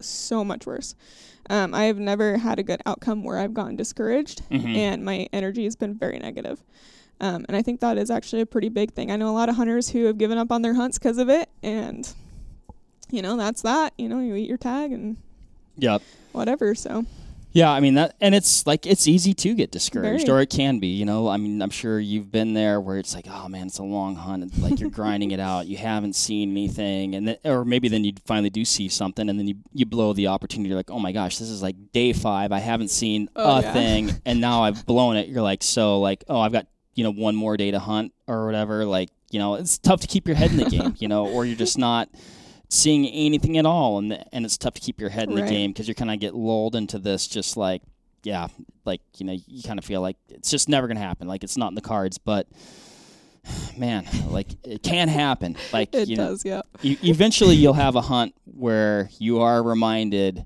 so 0.00 0.44
much 0.44 0.66
worse. 0.66 0.94
Um, 1.48 1.74
I 1.74 1.84
have 1.84 1.98
never 1.98 2.36
had 2.38 2.58
a 2.58 2.62
good 2.62 2.80
outcome 2.86 3.22
where 3.24 3.38
I've 3.38 3.54
gotten 3.54 3.76
discouraged, 3.76 4.42
Mm-hmm. 4.50 4.76
and 4.76 5.04
my 5.04 5.28
energy 5.32 5.64
has 5.64 5.76
been 5.76 5.94
very 5.94 6.18
negative. 6.18 6.62
Um, 7.20 7.44
and 7.48 7.56
I 7.56 7.62
think 7.62 7.80
that 7.80 7.98
is 7.98 8.10
actually 8.10 8.40
a 8.42 8.46
pretty 8.46 8.70
big 8.70 8.92
thing. 8.92 9.10
I 9.10 9.16
know 9.16 9.28
a 9.28 9.36
lot 9.36 9.48
of 9.48 9.56
hunters 9.56 9.90
who 9.90 10.06
have 10.06 10.16
given 10.18 10.38
up 10.38 10.50
on 10.50 10.62
their 10.62 10.74
hunts 10.74 10.98
because 10.98 11.18
of 11.18 11.28
it, 11.28 11.48
and 11.62 12.10
you 13.10 13.22
know 13.22 13.36
that's 13.36 13.62
that. 13.62 13.92
You 13.98 14.08
know, 14.08 14.20
you 14.20 14.34
eat 14.34 14.48
your 14.48 14.58
tag 14.58 14.90
and 14.92 15.16
Yep. 15.76 16.02
whatever. 16.32 16.74
So 16.74 17.04
Yeah, 17.52 17.70
I 17.72 17.80
mean 17.80 17.94
that, 17.94 18.14
and 18.20 18.32
it's 18.32 18.64
like 18.64 18.86
it's 18.86 19.08
easy 19.08 19.34
to 19.34 19.54
get 19.54 19.72
discouraged, 19.72 20.26
Very. 20.26 20.38
or 20.38 20.40
it 20.40 20.50
can 20.50 20.78
be. 20.78 20.86
You 20.88 21.04
know, 21.04 21.28
I 21.28 21.36
mean, 21.36 21.60
I'm 21.60 21.70
sure 21.70 21.98
you've 21.98 22.30
been 22.30 22.54
there 22.54 22.80
where 22.80 22.96
it's 22.98 23.12
like, 23.14 23.26
oh 23.28 23.48
man, 23.48 23.66
it's 23.66 23.78
a 23.78 23.82
long 23.82 24.14
hunt. 24.14 24.44
and, 24.44 24.58
Like 24.58 24.78
you're 24.78 24.88
grinding 24.90 25.32
it 25.32 25.40
out, 25.40 25.66
you 25.66 25.76
haven't 25.76 26.14
seen 26.14 26.52
anything, 26.52 27.16
and 27.16 27.26
then, 27.26 27.36
or 27.44 27.64
maybe 27.64 27.88
then 27.88 28.04
you 28.04 28.12
finally 28.24 28.50
do 28.50 28.64
see 28.64 28.88
something, 28.88 29.28
and 29.28 29.36
then 29.36 29.48
you 29.48 29.56
you 29.72 29.84
blow 29.84 30.12
the 30.12 30.28
opportunity. 30.28 30.68
You're 30.68 30.76
like, 30.78 30.90
oh 30.92 31.00
my 31.00 31.10
gosh, 31.10 31.38
this 31.38 31.48
is 31.48 31.60
like 31.60 31.74
day 31.92 32.12
five. 32.12 32.52
I 32.52 32.60
haven't 32.60 32.90
seen 32.90 33.28
Oh, 33.34 33.56
a 33.56 33.62
yeah. 33.62 33.72
thing, 33.72 34.10
and 34.24 34.40
now 34.40 34.62
I've 34.62 34.86
blown 34.86 35.16
it. 35.16 35.28
You're 35.28 35.42
like, 35.42 35.64
so 35.64 35.98
like, 35.98 36.22
oh, 36.28 36.38
I've 36.38 36.52
got 36.52 36.66
you 36.94 37.02
know 37.02 37.12
one 37.12 37.34
more 37.34 37.56
day 37.56 37.72
to 37.72 37.80
hunt 37.80 38.12
or 38.28 38.46
whatever. 38.46 38.84
Like, 38.84 39.08
you 39.32 39.40
know, 39.40 39.54
it's 39.56 39.76
tough 39.76 40.00
to 40.02 40.06
keep 40.06 40.28
your 40.28 40.36
head 40.36 40.52
in 40.52 40.56
the 40.56 40.66
game, 40.66 40.94
you 41.00 41.08
know, 41.08 41.26
or 41.26 41.44
you're 41.44 41.56
just 41.56 41.78
not 41.78 42.08
seeing 42.70 43.06
anything 43.06 43.58
at 43.58 43.66
all, 43.66 43.98
and 43.98 44.24
and 44.32 44.46
it's 44.46 44.56
tough 44.56 44.74
to 44.74 44.80
keep 44.80 44.98
your 45.00 45.10
head 45.10 45.28
in 45.28 45.34
the 45.34 45.42
game 45.42 45.72
because 45.72 45.86
you're 45.86 45.94
kind 45.94 46.10
of 46.10 46.18
get 46.20 46.34
lulled 46.34 46.74
into 46.74 46.98
this 46.98 47.26
just 47.26 47.56
like 47.58 47.82
yeah, 48.22 48.48
like 48.84 49.00
you 49.18 49.26
know, 49.26 49.36
you 49.46 49.62
kind 49.62 49.78
of 49.78 49.84
feel 49.84 50.00
like 50.00 50.16
it's 50.28 50.50
just 50.50 50.68
never 50.68 50.88
gonna 50.88 51.00
happen. 51.00 51.28
Like 51.28 51.42
it's 51.44 51.56
not 51.56 51.68
in 51.68 51.74
the 51.74 51.80
cards, 51.82 52.16
but 52.18 52.46
man, 53.76 54.06
like 54.28 54.48
it 54.64 54.82
can 54.82 55.08
happen. 55.08 55.56
Like 55.72 55.94
it 55.94 56.08
you 56.08 56.16
know, 56.16 56.28
does, 56.30 56.44
yeah. 56.44 56.62
e- 56.82 56.98
eventually 57.02 57.56
you'll 57.56 57.72
have 57.74 57.96
a 57.96 58.00
hunt 58.02 58.34
where 58.44 59.08
you 59.18 59.40
are 59.40 59.62
reminded 59.62 60.44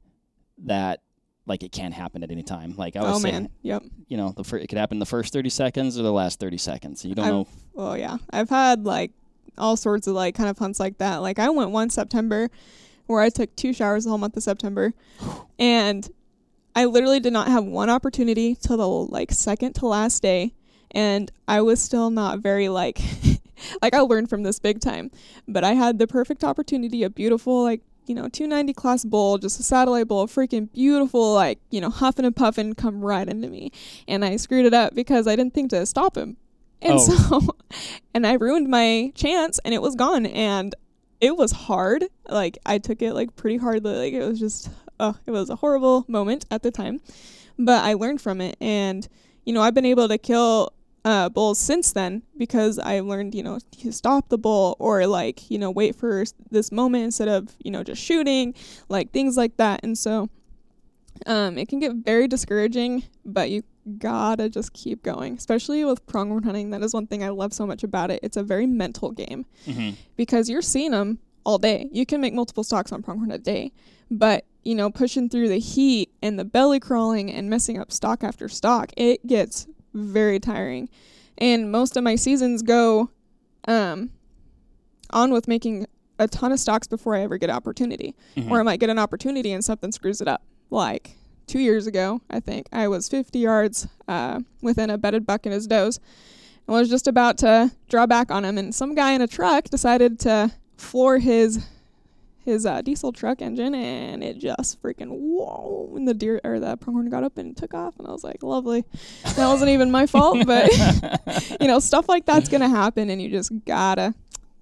that 0.65 1.01
like 1.47 1.63
it 1.63 1.73
can 1.73 1.93
happen 1.93 2.23
at 2.23 2.31
any 2.31 2.43
time. 2.43 2.75
Like 2.77 2.97
I 2.97 3.03
was 3.03 3.17
Oh 3.17 3.19
saying, 3.19 3.35
man, 3.35 3.49
yep. 3.63 3.83
you 4.09 4.17
know, 4.17 4.33
the 4.37 4.45
fir- 4.45 4.59
it 4.59 4.69
could 4.69 4.79
happen 4.79 4.99
the 4.99 5.07
first 5.07 5.33
thirty 5.33 5.51
seconds 5.51 5.99
or 5.99 6.03
the 6.03 6.13
last 6.13 6.39
thirty 6.41 6.59
seconds. 6.59 7.05
You 7.05 7.15
don't 7.15 7.25
I've- 7.25 7.33
know. 7.35 7.49
Oh 7.77 7.95
yeah, 7.95 8.17
I've 8.31 8.49
had 8.51 8.85
like 8.85 9.11
all 9.59 9.77
sorts 9.77 10.07
of 10.07 10.15
like 10.15 10.35
kind 10.35 10.51
of 10.51 10.59
hunts 10.59 10.81
like 10.81 10.99
that. 10.99 11.17
Like 11.19 11.39
I 11.39 11.49
went 11.51 11.71
one 11.71 11.91
September 11.91 12.51
where 13.07 13.21
I 13.21 13.29
took 13.29 13.55
two 13.57 13.73
showers 13.73 14.05
the 14.05 14.11
whole 14.11 14.19
month 14.19 14.37
of 14.37 14.43
September, 14.43 14.95
and 15.59 16.09
I 16.75 16.87
literally 16.87 17.21
did 17.21 17.33
not 17.33 17.49
have 17.49 17.65
one 17.65 17.91
opportunity 17.91 18.55
till 18.55 18.77
the 18.77 18.89
like 18.89 19.33
second 19.33 19.75
to 19.75 19.87
last 19.87 20.23
day, 20.23 20.55
and 20.91 21.31
I 21.47 21.61
was 21.61 21.81
still 21.81 22.11
not 22.11 22.41
very 22.41 22.69
like. 22.69 23.01
like 23.83 23.95
I 23.95 24.01
learned 24.01 24.29
from 24.29 24.43
this 24.43 24.59
big 24.59 24.81
time, 24.81 25.11
but 25.47 25.65
I 25.65 25.73
had 25.75 25.99
the 25.99 26.07
perfect 26.07 26.45
opportunity, 26.45 27.03
a 27.03 27.11
beautiful 27.11 27.63
like 27.63 27.81
you 28.07 28.15
know, 28.15 28.29
290 28.29 28.73
class 28.75 29.05
bull, 29.05 29.39
just 29.39 29.59
a 29.61 29.63
satellite 29.63 30.09
bull, 30.09 30.27
freaking 30.27 30.71
beautiful, 30.73 31.35
like, 31.35 31.59
you 31.71 31.81
know, 31.81 31.91
huffing 31.91 32.25
and 32.25 32.37
puffing, 32.37 32.75
come 32.75 33.01
right 33.01 33.29
into 33.29 33.49
me. 33.49 33.73
And 34.07 34.25
I 34.25 34.37
screwed 34.37 34.67
it 34.67 34.75
up 34.75 34.95
because 34.95 35.27
I 35.27 35.37
didn't 35.37 35.55
think 35.55 35.71
to 35.71 35.85
stop 35.87 36.17
him. 36.17 36.37
And 36.85 36.99
Oh. 37.01 37.41
so, 37.41 37.57
and 38.15 38.27
I 38.27 38.35
ruined 38.35 38.69
my 38.69 39.11
chance 39.15 39.59
and 39.65 39.73
it 39.75 39.83
was 39.83 39.95
gone. 39.95 40.27
And 40.27 40.75
it 41.21 41.37
was 41.37 41.53
hard. 41.53 42.05
Like, 42.29 42.59
I 42.67 42.79
took 42.79 43.03
it 43.03 43.15
like 43.15 43.35
pretty 43.37 43.57
hardly. 43.57 43.97
Like, 43.97 44.13
it 44.13 44.25
was 44.27 44.39
just, 44.39 44.69
oh, 45.01 45.17
it 45.27 45.31
was 45.31 45.51
a 45.51 45.57
horrible 45.57 46.05
moment 46.09 46.45
at 46.51 46.63
the 46.63 46.71
time. 46.71 47.01
But 47.59 47.85
I 47.85 47.95
learned 47.95 48.21
from 48.21 48.41
it. 48.41 48.57
And, 48.61 49.09
you 49.45 49.53
know, 49.53 49.63
I've 49.63 49.75
been 49.75 49.87
able 49.87 50.09
to 50.09 50.19
kill 50.19 50.73
uh, 51.05 51.29
bulls 51.29 51.59
since 51.59 51.93
then 51.93 52.23
because 52.37 52.79
I 52.79 53.01
learned, 53.01 53.35
you 53.35 53.43
know, 53.43 53.59
to 53.83 53.93
stop 53.93 54.29
the 54.29 54.39
bull 54.39 54.77
or 54.79 55.07
like, 55.07 55.51
you 55.51 55.59
know, 55.59 55.71
wait 55.71 55.95
for 55.97 56.25
this 56.51 56.73
moment 56.73 57.05
instead 57.05 57.29
of, 57.29 57.55
you 57.65 57.71
know, 57.71 57.83
just 57.83 58.03
shooting, 58.03 58.55
like 58.89 59.11
things 59.13 59.37
like 59.37 59.57
that. 59.59 59.81
And 59.83 59.97
so 59.99 60.29
um, 61.27 61.59
it 61.59 61.69
can 61.69 61.79
get 61.79 61.93
very 61.97 62.27
discouraging, 62.27 63.05
but 63.25 63.51
you 63.51 63.63
gotta 63.99 64.49
just 64.49 64.73
keep 64.73 65.03
going, 65.03 65.35
especially 65.37 65.85
with 65.85 66.07
pronghorn 66.07 66.43
hunting. 66.45 66.71
That 66.71 66.83
is 66.83 66.95
one 66.95 67.07
thing 67.07 67.23
I 67.23 67.29
love 67.29 67.53
so 67.53 67.67
much 67.67 67.83
about 67.85 68.11
it. 68.11 68.21
It's 68.23 68.37
a 68.37 68.43
very 68.43 68.67
mental 68.67 69.11
game 69.11 69.47
hmm 69.67 69.91
because 70.17 70.49
you're 70.49 70.63
seeing 70.63 70.93
them 70.93 71.19
all 71.45 71.59
day. 71.59 71.89
You 71.93 72.07
can 72.07 72.21
make 72.21 72.33
multiple 72.35 72.65
stalks 72.65 72.93
on 72.93 73.03
pronghorn 73.03 73.31
a 73.31 73.39
day, 73.39 73.73
but 74.11 74.45
you 74.63 74.75
know, 74.75 74.91
pushing 74.91 75.29
through 75.29 75.49
the 75.49 75.59
heat 75.59 76.11
and 76.23 76.39
the 76.39 76.45
belly 76.45 76.81
crawling 76.81 77.31
and 77.31 77.51
messing 77.51 77.79
up 77.79 77.93
stalk 77.93 78.25
after 78.25 78.49
stalk, 78.49 78.91
it 78.97 79.27
gets 79.27 79.67
very 79.93 80.41
tiring. 80.41 80.89
And 81.37 81.71
most 81.71 81.97
of 81.99 82.05
my 82.05 82.17
seasons 82.17 82.63
go 82.63 83.11
um, 83.69 84.11
on 85.11 85.33
with 85.33 85.47
making 85.49 85.87
a 86.19 86.29
ton 86.29 86.53
of 86.53 86.61
stalks 86.61 86.87
before 86.87 87.15
I 87.15 87.21
ever 87.21 87.37
get 87.39 87.51
opportunity, 87.51 88.15
Mhm. 88.37 88.51
or 88.51 88.61
I 88.61 88.63
might 88.63 88.81
get 88.81 88.89
an 88.89 88.99
opportunity 88.99 89.53
and 89.53 89.65
something 89.65 89.93
screws 89.93 90.21
it 90.21 90.29
up. 90.29 90.43
Like 90.71 91.17
two 91.47 91.61
years 91.61 91.87
ago, 91.87 92.21
I 92.31 92.41
think 92.41 92.67
I 92.73 92.89
was 92.89 93.09
50 93.09 93.39
yards 93.39 93.87
uh, 94.09 94.41
within 94.63 94.91
a 94.91 94.99
bedded 94.99 95.27
buck 95.27 95.47
and 95.47 95.53
his 95.53 95.67
does 95.67 96.01
and 96.67 96.75
was 96.75 96.89
just 96.89 97.07
about 97.07 97.39
to 97.39 97.71
draw 97.89 98.07
back 98.07 98.31
on 98.31 98.45
him, 98.45 98.59
and 98.59 98.75
some 98.75 98.95
guy 98.95 99.13
in 99.13 99.21
a 99.21 99.27
truck 99.27 99.65
decided 99.65 100.19
to 100.21 100.53
floor 100.77 101.19
his 101.19 101.65
his 102.45 102.67
uh, 102.67 102.83
diesel 102.83 103.11
truck 103.11 103.41
engine, 103.41 103.75
and 103.75 104.23
it 104.23 104.39
just 104.39 104.83
freaking 104.83 105.09
whoa! 105.09 105.91
And 105.97 106.07
the 106.07 106.13
deer 106.15 106.41
or 106.45 106.61
the 106.61 106.77
pronghorn 106.77 107.09
got 107.09 107.25
up 107.25 107.39
and 107.39 107.57
took 107.57 107.73
off, 107.73 107.99
and 107.99 108.07
I 108.07 108.11
was 108.13 108.23
like, 108.25 108.43
lovely. 108.43 108.85
That 109.37 109.49
wasn't 109.49 109.71
even 109.71 109.91
my 109.91 110.07
fault, 110.07 110.47
but 110.47 110.71
you 111.61 111.67
know, 111.69 111.79
stuff 111.79 112.09
like 112.09 112.27
that's 112.27 112.49
gonna 112.49 112.69
happen, 112.69 113.09
and 113.11 113.21
you 113.21 113.31
just 113.31 113.51
gotta 113.65 114.15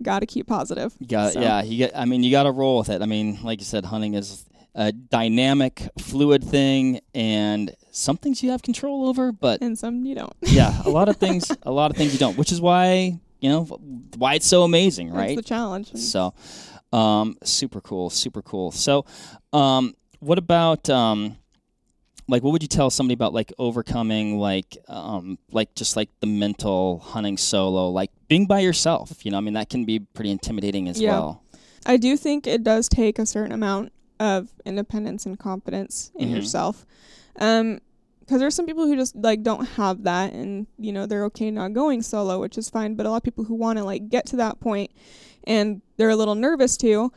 gotta 0.03 0.27
keep 0.27 0.47
positive. 0.47 0.95
You 1.01 1.07
got 1.07 1.33
So- 1.33 1.41
yeah. 1.41 1.63
You 1.63 1.79
get. 1.79 1.97
I 1.97 2.05
mean, 2.05 2.23
you 2.23 2.31
got 2.31 2.45
to 2.45 2.51
roll 2.53 2.79
with 2.79 2.89
it. 2.89 3.03
I 3.03 3.07
mean, 3.07 3.39
like 3.43 3.61
you 3.61 3.65
said, 3.65 3.85
hunting 3.85 4.15
is 4.15 4.45
a 4.75 4.93
dynamic, 4.93 5.89
fluid 5.99 6.43
thing, 6.43 7.01
and 7.15 7.75
some 7.91 8.17
things 8.17 8.43
you 8.43 8.51
have 8.51 8.63
control 8.63 9.07
over, 9.09 9.33
but 9.33 9.61
and 9.63 9.79
some 9.79 10.05
you 10.05 10.15
don't. 10.15 10.33
yeah, 10.43 10.81
a 10.85 10.91
lot 10.91 11.09
of 11.09 11.17
things, 11.25 11.53
a 11.63 11.71
lot 11.71 11.91
of 11.91 11.97
things 11.97 12.13
you 12.13 12.19
don't, 12.19 12.37
which 12.39 12.53
is 12.53 12.61
why 12.61 13.19
you 13.41 13.49
know 13.51 13.65
why 14.17 14.35
it's 14.35 14.47
so 14.47 14.63
amazing, 14.63 15.09
That's 15.09 15.17
right? 15.19 15.37
the 15.37 15.43
challenge. 15.43 15.95
So, 15.95 16.33
um, 16.93 17.37
super 17.43 17.81
cool, 17.81 18.09
super 18.11 18.41
cool. 18.43 18.71
So, 18.71 19.05
um, 19.53 19.95
what 20.21 20.39
about 20.39 20.89
um, 20.89 21.37
like 22.29 22.43
what 22.43 22.53
would 22.53 22.63
you 22.63 22.69
tell 22.69 22.89
somebody 22.89 23.15
about 23.15 23.35
like 23.35 23.53
overcoming 23.59 24.39
like 24.39 24.79
um, 24.89 25.39
like 25.51 25.75
just 25.75 25.97
like 25.97 26.09
the 26.21 26.27
mental 26.27 27.01
hunting 27.01 27.37
solo, 27.37 27.91
like 27.91 28.11
being 28.29 28.47
by 28.47 28.61
yourself? 28.61 29.25
You 29.25 29.33
know, 29.33 29.39
I 29.39 29.41
mean 29.41 29.55
that 29.55 29.69
can 29.69 29.85
be 29.85 29.99
pretty 29.99 30.31
intimidating 30.31 30.89
as 30.89 31.01
Yeah. 31.01 31.11
well. 31.11 31.43
I 31.85 31.97
do 31.97 32.17
think 32.17 32.47
it 32.47 32.63
does 32.63 32.89
take 32.89 33.19
a 33.19 33.27
certain 33.27 33.51
amount 33.53 33.93
of 34.23 34.53
independence 34.65 35.27
and 35.27 35.39
confidence 35.39 36.13
in 36.17 36.29
Mhm. 36.29 36.35
yourself. 36.37 36.87
Um, 37.39 37.81
because 38.21 38.39
there's 38.39 38.55
some 38.55 38.67
people 38.67 38.87
who 38.87 38.95
just 38.97 39.17
like 39.17 39.43
don't 39.43 39.67
have 39.77 40.05
that, 40.05 40.33
and 40.33 40.67
you 40.79 40.93
know 40.93 41.07
they're 41.07 41.25
okay 41.25 41.51
not 41.51 41.73
going 41.73 42.03
solo, 42.03 42.41
which 42.41 42.57
is 42.57 42.71
fine. 42.71 42.95
But 42.95 43.05
a 43.05 43.11
lot 43.11 43.17
of 43.17 43.23
people 43.25 43.45
who 43.45 43.55
want 43.55 43.79
to 43.79 43.85
like 43.85 44.09
get 44.09 44.27
to 44.27 44.37
that 44.37 44.61
point, 44.61 44.91
and 45.45 45.83
they're 45.97 46.09
a 46.09 46.17
little 46.17 46.37
nervous 46.37 46.77
too, 46.77 47.13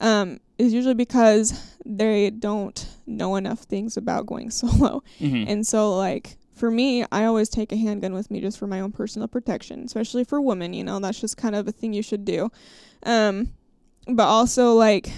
um, 0.00 0.38
is 0.58 0.72
usually 0.74 0.94
because 0.94 1.76
they 1.86 2.28
don't 2.30 2.86
know 3.06 3.36
enough 3.36 3.60
things 3.60 3.96
about 3.96 4.26
going 4.26 4.50
solo. 4.60 5.02
hmm 5.18 5.44
And 5.48 5.66
so, 5.66 5.96
like, 5.96 6.36
for 6.52 6.70
me, 6.70 7.04
I 7.10 7.24
always 7.24 7.48
take 7.48 7.72
a 7.72 7.76
handgun 7.76 8.12
with 8.12 8.30
me 8.30 8.40
just 8.42 8.58
for 8.58 8.66
my 8.66 8.80
own 8.80 8.92
personal 8.92 9.28
protection, 9.28 9.82
especially 9.84 10.24
for 10.24 10.40
women, 10.42 10.74
you 10.74 10.84
know, 10.84 11.00
that's 11.00 11.20
just 11.20 11.38
kind 11.38 11.54
of 11.56 11.66
a 11.66 11.72
thing 11.72 11.94
you 11.94 12.02
should 12.02 12.26
do. 12.26 12.50
Um, 13.04 13.54
but 14.06 14.24
also, 14.28 14.74
like, 14.74 15.10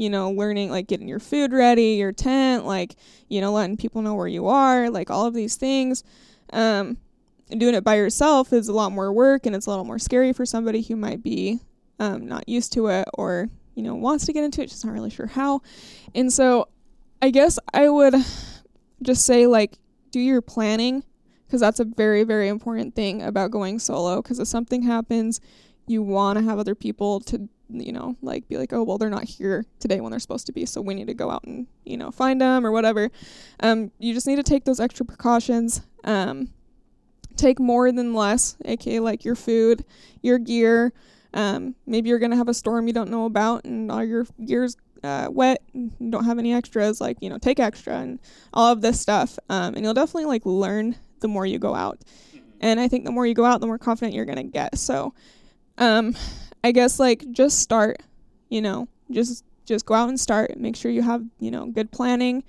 you 0.00 0.08
know, 0.08 0.30
learning, 0.30 0.70
like, 0.70 0.86
getting 0.86 1.08
your 1.08 1.18
food 1.18 1.52
ready, 1.52 1.94
your 1.94 2.12
tent, 2.12 2.64
like, 2.64 2.96
you 3.28 3.40
know, 3.40 3.52
letting 3.52 3.76
people 3.76 4.00
know 4.00 4.14
where 4.14 4.26
you 4.26 4.46
are, 4.46 4.88
like, 4.88 5.10
all 5.10 5.26
of 5.26 5.34
these 5.34 5.56
things. 5.56 6.02
Um, 6.52 6.96
doing 7.50 7.74
it 7.74 7.84
by 7.84 7.96
yourself 7.96 8.52
is 8.52 8.68
a 8.68 8.72
lot 8.72 8.92
more 8.92 9.12
work 9.12 9.44
and 9.44 9.54
it's 9.54 9.66
a 9.66 9.70
little 9.70 9.84
more 9.84 9.98
scary 9.98 10.32
for 10.32 10.46
somebody 10.46 10.82
who 10.82 10.96
might 10.96 11.22
be 11.22 11.60
um, 11.98 12.26
not 12.26 12.48
used 12.48 12.72
to 12.72 12.86
it 12.86 13.08
or, 13.14 13.48
you 13.74 13.82
know, 13.82 13.94
wants 13.94 14.24
to 14.26 14.32
get 14.32 14.42
into 14.42 14.62
it, 14.62 14.70
just 14.70 14.84
not 14.84 14.94
really 14.94 15.10
sure 15.10 15.26
how. 15.26 15.60
And 16.14 16.32
so, 16.32 16.68
I 17.22 17.30
guess 17.30 17.58
I 17.74 17.88
would 17.88 18.14
just 19.02 19.26
say 19.26 19.46
like 19.46 19.78
do 20.10 20.20
your 20.20 20.40
planning 20.40 21.04
because 21.46 21.60
that's 21.60 21.80
a 21.80 21.84
very 21.84 22.24
very 22.24 22.48
important 22.48 22.94
thing 22.94 23.22
about 23.22 23.50
going 23.50 23.78
solo 23.78 24.22
because 24.22 24.38
if 24.38 24.48
something 24.48 24.82
happens 24.82 25.40
you 25.86 26.02
want 26.02 26.38
to 26.38 26.44
have 26.44 26.58
other 26.58 26.74
people 26.74 27.20
to 27.20 27.48
you 27.72 27.92
know 27.92 28.16
like 28.22 28.48
be 28.48 28.56
like 28.56 28.72
oh 28.72 28.82
well 28.82 28.98
they're 28.98 29.10
not 29.10 29.24
here 29.24 29.64
today 29.78 30.00
when 30.00 30.10
they're 30.10 30.20
supposed 30.20 30.46
to 30.46 30.52
be 30.52 30.66
so 30.66 30.80
we 30.80 30.94
need 30.94 31.06
to 31.06 31.14
go 31.14 31.30
out 31.30 31.44
and 31.44 31.66
you 31.84 31.96
know 31.96 32.10
find 32.10 32.40
them 32.40 32.66
or 32.66 32.72
whatever. 32.72 33.10
Um 33.60 33.90
you 33.98 34.14
just 34.14 34.26
need 34.26 34.36
to 34.36 34.42
take 34.42 34.64
those 34.64 34.80
extra 34.80 35.04
precautions. 35.04 35.82
Um 36.04 36.52
take 37.36 37.58
more 37.58 37.90
than 37.90 38.12
less 38.14 38.56
aka 38.64 39.00
like 39.00 39.24
your 39.24 39.36
food 39.36 39.84
your 40.22 40.38
gear. 40.38 40.92
Um 41.32 41.74
maybe 41.86 42.08
you're 42.08 42.18
gonna 42.18 42.36
have 42.36 42.48
a 42.48 42.54
storm 42.54 42.86
you 42.86 42.92
don't 42.92 43.10
know 43.10 43.24
about 43.24 43.64
and 43.64 43.90
all 43.90 44.04
your 44.04 44.26
gear's 44.44 44.76
uh, 45.02 45.28
wet 45.30 45.62
and 45.72 45.92
you 45.98 46.10
don't 46.10 46.24
have 46.24 46.38
any 46.38 46.52
extras 46.52 47.00
like 47.00 47.16
you 47.20 47.30
know 47.30 47.38
take 47.38 47.58
extra 47.58 47.94
and 47.94 48.18
all 48.52 48.72
of 48.72 48.80
this 48.80 49.00
stuff. 49.00 49.38
Um, 49.48 49.74
and 49.74 49.84
you'll 49.84 49.94
definitely 49.94 50.26
like 50.26 50.44
learn 50.44 50.96
the 51.20 51.28
more 51.28 51.46
you 51.46 51.58
go 51.58 51.74
out. 51.74 51.98
And 52.62 52.78
i 52.78 52.88
think 52.88 53.06
the 53.06 53.10
more 53.10 53.26
you 53.26 53.32
go 53.32 53.46
out 53.46 53.60
the 53.60 53.66
more 53.66 53.78
confident 53.78 54.14
you're 54.14 54.26
gonna 54.26 54.42
get. 54.44 54.78
So 54.78 55.14
um, 55.78 56.14
i 56.64 56.72
guess 56.72 56.98
like 56.98 57.24
just 57.32 57.60
start 57.60 58.02
you 58.48 58.60
know 58.60 58.88
just 59.10 59.44
just 59.70 59.86
go 59.86 59.94
out 59.94 60.08
and 60.08 60.18
start. 60.18 60.56
Make 60.58 60.76
sure 60.76 60.90
you 60.90 61.02
have 61.02 61.24
you 61.38 61.50
know 61.50 61.66
good 61.66 61.90
planning. 61.90 62.44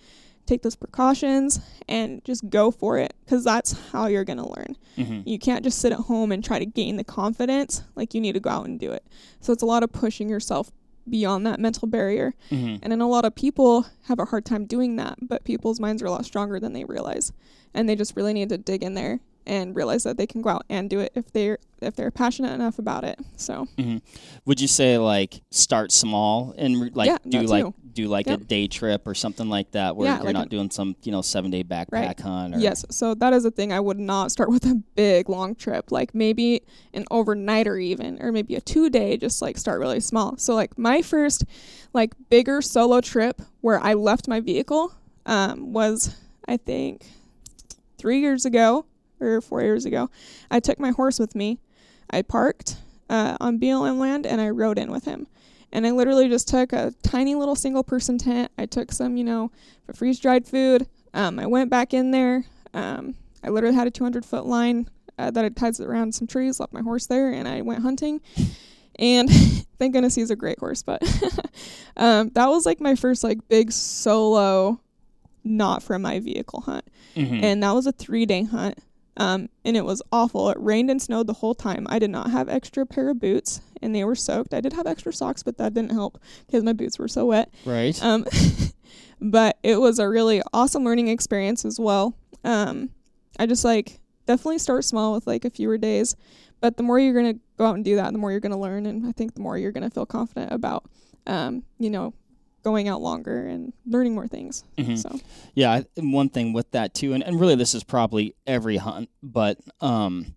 Take 0.48 0.64
those 0.64 0.76
precautions 0.76 1.60
and 1.88 2.26
just 2.26 2.50
go 2.50 2.72
for 2.72 2.98
it 2.98 3.14
because 3.24 3.44
that's 3.44 3.74
how 3.92 4.08
you're 4.08 4.26
gonna 4.26 4.48
learn. 4.48 4.76
Hmm 4.96 5.22
you 5.24 5.40
can't 5.40 5.64
just 5.64 5.80
sit 5.80 5.94
at 5.94 6.00
home 6.00 6.32
and 6.32 6.44
try 6.44 6.60
to 6.60 6.66
gain 6.66 6.98
the 6.98 7.04
confidence. 7.04 7.84
Like 7.96 8.14
you 8.14 8.20
need 8.20 8.34
to 8.34 8.40
go 8.40 8.50
out 8.50 8.66
and 8.66 8.80
do 8.80 8.92
it. 8.92 9.06
So 9.40 9.54
it's 9.54 9.64
a 9.64 9.68
lot 9.68 9.84
of 9.84 9.92
pushing 9.92 10.28
yourself 10.30 10.72
beyond 11.10 11.46
that 11.46 11.60
mental 11.60 11.88
barrier. 11.88 12.34
Hmm 12.50 12.78
and 12.82 12.92
then 12.92 13.02
a 13.02 13.08
lot 13.08 13.24
of 13.24 13.36
people 13.36 13.86
have 14.08 14.20
a 14.20 14.26
hard 14.26 14.46
time 14.46 14.66
doing 14.66 14.96
that, 14.98 15.20
but 15.22 15.44
people's 15.44 15.80
minds 15.80 16.02
are 16.02 16.08
a 16.08 16.12
lot 16.12 16.26
stronger 16.26 16.60
than 16.60 16.74
they 16.74 16.84
realize. 16.84 17.32
And 17.74 17.88
they 17.88 17.96
just 17.96 18.16
really 18.16 18.34
need 18.34 18.50
to 18.50 18.58
dig 18.58 18.84
in 18.84 18.96
there 18.96 19.20
and 19.46 19.76
realize 19.76 20.04
that 20.04 20.18
they 20.18 20.28
can 20.28 20.42
go 20.42 20.50
out 20.50 20.66
and 20.70 20.90
do 20.90 21.00
it 21.00 21.12
if 21.16 21.32
they're 21.32 21.58
if 21.82 21.96
they're 21.96 22.12
passionate 22.12 22.54
enough 22.54 22.78
about 22.78 23.04
it. 23.04 23.20
So 23.38 23.66
hmm 23.78 23.98
Would 24.46 24.62
you 24.62 24.68
say 24.68 24.98
like 25.00 25.42
start 25.50 25.92
small 25.92 26.54
and 26.58 26.80
re- 26.80 26.92
like 26.94 27.08
Yeah, 27.08 27.18
do 27.28 27.42
like 27.48 27.66
too. 27.66 27.74
do 27.94 28.08
like 28.08 28.28
Yep. 28.28 28.42
a 28.42 28.44
day 28.44 28.68
trip 28.68 29.08
or 29.08 29.16
something 29.16 29.50
like 29.50 29.72
that 29.72 29.96
where 29.96 30.08
Yeah, 30.08 30.18
you're 30.18 30.26
like 30.26 30.34
not 30.34 30.46
a- 30.46 30.50
doing 30.50 30.70
some 30.70 30.96
you 31.04 31.12
know 31.12 31.22
seven 31.24 31.50
day 31.50 31.64
backpack 31.64 31.92
Right. 31.92 32.20
hunt? 32.20 32.56
Or, 32.56 32.60
yes, 32.60 32.86
so 32.92 33.16
that 33.16 33.34
is 33.34 33.44
a 33.46 33.52
thing. 33.52 33.74
I 33.74 33.80
would 33.80 34.00
not 34.00 34.32
start 34.32 34.52
with 34.52 34.64
a 34.66 34.76
big 34.96 35.28
long 35.28 35.56
trip, 35.56 35.92
like 35.92 36.14
maybe 36.14 36.62
an 36.94 37.06
overnight 37.10 37.68
or 37.68 37.78
even, 37.78 38.22
or 38.22 38.32
maybe 38.32 38.56
a 38.56 38.62
two 38.62 38.90
day. 38.92 39.18
Just 39.18 39.42
like 39.42 39.58
start 39.58 39.80
really 39.80 40.00
small. 40.02 40.38
So 40.38 40.54
like 40.54 40.78
my 40.78 41.02
first 41.02 41.46
like 41.94 42.14
bigger 42.30 42.62
solo 42.62 43.02
trip 43.02 43.42
where 43.62 43.80
I 43.80 43.96
left 43.96 44.28
my 44.28 44.40
vehicle 44.40 44.94
um, 45.26 45.74
was 45.74 46.16
I 46.48 46.58
think 46.58 47.02
three 47.98 48.20
years 48.20 48.46
ago 48.46 48.86
or 49.22 49.42
four 49.42 49.62
years 49.62 49.86
ago. 49.86 50.10
I 50.50 50.60
took 50.60 50.80
my 50.80 50.92
horse 50.92 51.20
with 51.20 51.36
me. 51.36 51.60
I 52.10 52.22
parked 52.22 52.78
uh, 53.10 53.38
on 53.40 53.60
BLM 53.60 53.98
land 53.98 54.26
and 54.26 54.40
I 54.42 54.50
rode 54.50 54.78
in 54.78 54.92
with 54.92 55.06
him. 55.06 55.28
And 55.72 55.88
I 55.88 55.92
literally 55.92 56.28
just 56.28 56.48
took 56.50 56.74
a 56.74 56.94
tiny 57.02 57.36
little 57.36 57.56
single 57.56 57.84
person 57.84 58.18
tent. 58.18 58.52
I 58.58 58.66
took 58.66 58.92
some, 58.92 59.16
you 59.16 59.24
know, 59.24 59.52
freeze 59.94 60.20
dried 60.20 60.46
food. 60.46 60.88
Um, 61.14 61.40
I 61.40 61.46
went 61.48 61.70
back 61.70 61.94
in 61.94 62.12
there. 62.12 62.44
Um, 62.74 63.16
I 63.44 63.50
literally 63.50 63.76
had 63.76 63.88
a 63.88 63.92
200 63.92 64.26
foot 64.26 64.46
line 64.46 64.90
uh, 65.18 65.32
that 65.32 65.46
I 65.46 65.50
tied 65.50 65.80
around 65.80 66.14
some 66.14 66.28
trees, 66.28 66.60
left 66.60 66.74
my 66.74 66.82
horse 66.82 67.08
there, 67.08 67.32
and 67.32 67.48
I 67.48 67.62
went 67.62 67.82
hunting. 67.84 68.20
And 68.98 69.30
thank 69.80 69.94
goodness 69.94 70.16
he's 70.16 70.30
a 70.32 70.36
great 70.36 70.60
horse. 70.60 70.84
But 70.84 71.02
um, 71.98 72.30
that 72.30 72.48
was 72.48 72.66
like 72.66 72.82
my 72.82 72.96
first 72.96 73.24
like 73.24 73.48
big 73.48 73.72
solo, 73.72 74.80
not 75.44 75.84
from 75.84 76.02
my 76.04 76.20
vehicle 76.20 76.62
hunt 76.62 76.86
Mhm. 77.16 77.44
and 77.44 77.64
that 77.64 77.72
was 77.72 77.88
a 77.88 77.92
three 77.92 78.26
day 78.26 78.44
hunt. 78.44 78.78
Um, 79.18 79.50
and 79.66 79.76
it 79.76 79.86
was 79.86 80.02
awful. 80.12 80.50
It 80.50 80.58
rained 80.60 80.90
and 80.90 81.02
snowed 81.02 81.28
the 81.28 81.34
whole 81.34 81.54
time. 81.54 81.86
I 81.90 82.00
did 82.00 82.10
not 82.10 82.32
have 82.32 82.48
extra 82.48 82.86
pair 82.86 83.10
of 83.10 83.20
boots, 83.20 83.62
and 83.82 83.94
they 83.94 84.04
were 84.04 84.16
soaked. 84.16 84.54
I 84.54 84.62
did 84.62 84.74
have 84.74 84.88
extra 84.88 85.12
socks, 85.12 85.44
but 85.44 85.58
that 85.58 85.74
didn't 85.74 85.92
help 85.92 86.20
because 86.46 86.64
my 86.64 86.74
boots 86.74 86.98
were 86.98 87.08
so 87.08 87.26
wet. 87.26 87.54
Right. 87.66 88.02
Um, 88.02 88.26
but 89.22 89.58
it 89.64 89.80
was 89.80 90.00
a 90.00 90.08
really 90.08 90.42
awesome 90.54 90.84
learning 90.84 91.10
experience 91.10 91.66
as 91.66 91.80
well. 91.80 92.16
Um, 92.44 92.90
I 93.38 93.46
just 93.46 93.66
like 93.66 94.00
definitely 94.26 94.60
start 94.60 94.86
small 94.86 95.14
with 95.14 95.28
like 95.28 95.46
a 95.46 95.50
fewer 95.50 95.78
days, 95.78 96.16
but 96.62 96.78
the 96.78 96.84
more 96.84 97.00
you're 97.00 97.14
gonna 97.14 97.40
go 97.58 97.66
out 97.66 97.76
and 97.76 97.86
do 97.86 97.98
that, 97.98 98.14
the 98.14 98.20
more 98.20 98.32
you're 98.32 98.40
gonna 98.40 98.60
learn, 98.60 98.86
and 98.86 99.06
I 99.06 99.12
think 99.12 99.34
the 99.34 99.42
more 99.42 99.58
you're 99.58 99.72
gonna 99.72 99.90
feel 99.90 100.06
confident 100.06 100.52
about, 100.54 100.86
um, 101.28 101.64
you 101.80 101.90
know, 101.90 102.14
going 102.64 102.88
out 102.88 103.02
longer 103.02 103.48
and 103.48 103.74
learning 103.86 104.14
more 104.16 104.28
things. 104.28 104.64
Mhm. 104.78 104.98
So 104.98 105.20
Yeah, 105.56 105.82
one 105.96 106.30
thing 106.30 106.54
with 106.54 106.72
that 106.72 106.94
too, 106.94 107.14
and, 107.14 107.24
and 107.24 107.40
really 107.40 107.56
this 107.56 107.74
is 107.74 107.84
probably 107.84 108.36
every 108.46 108.78
hunt, 108.78 109.10
but 109.24 109.58
um, 109.80 110.36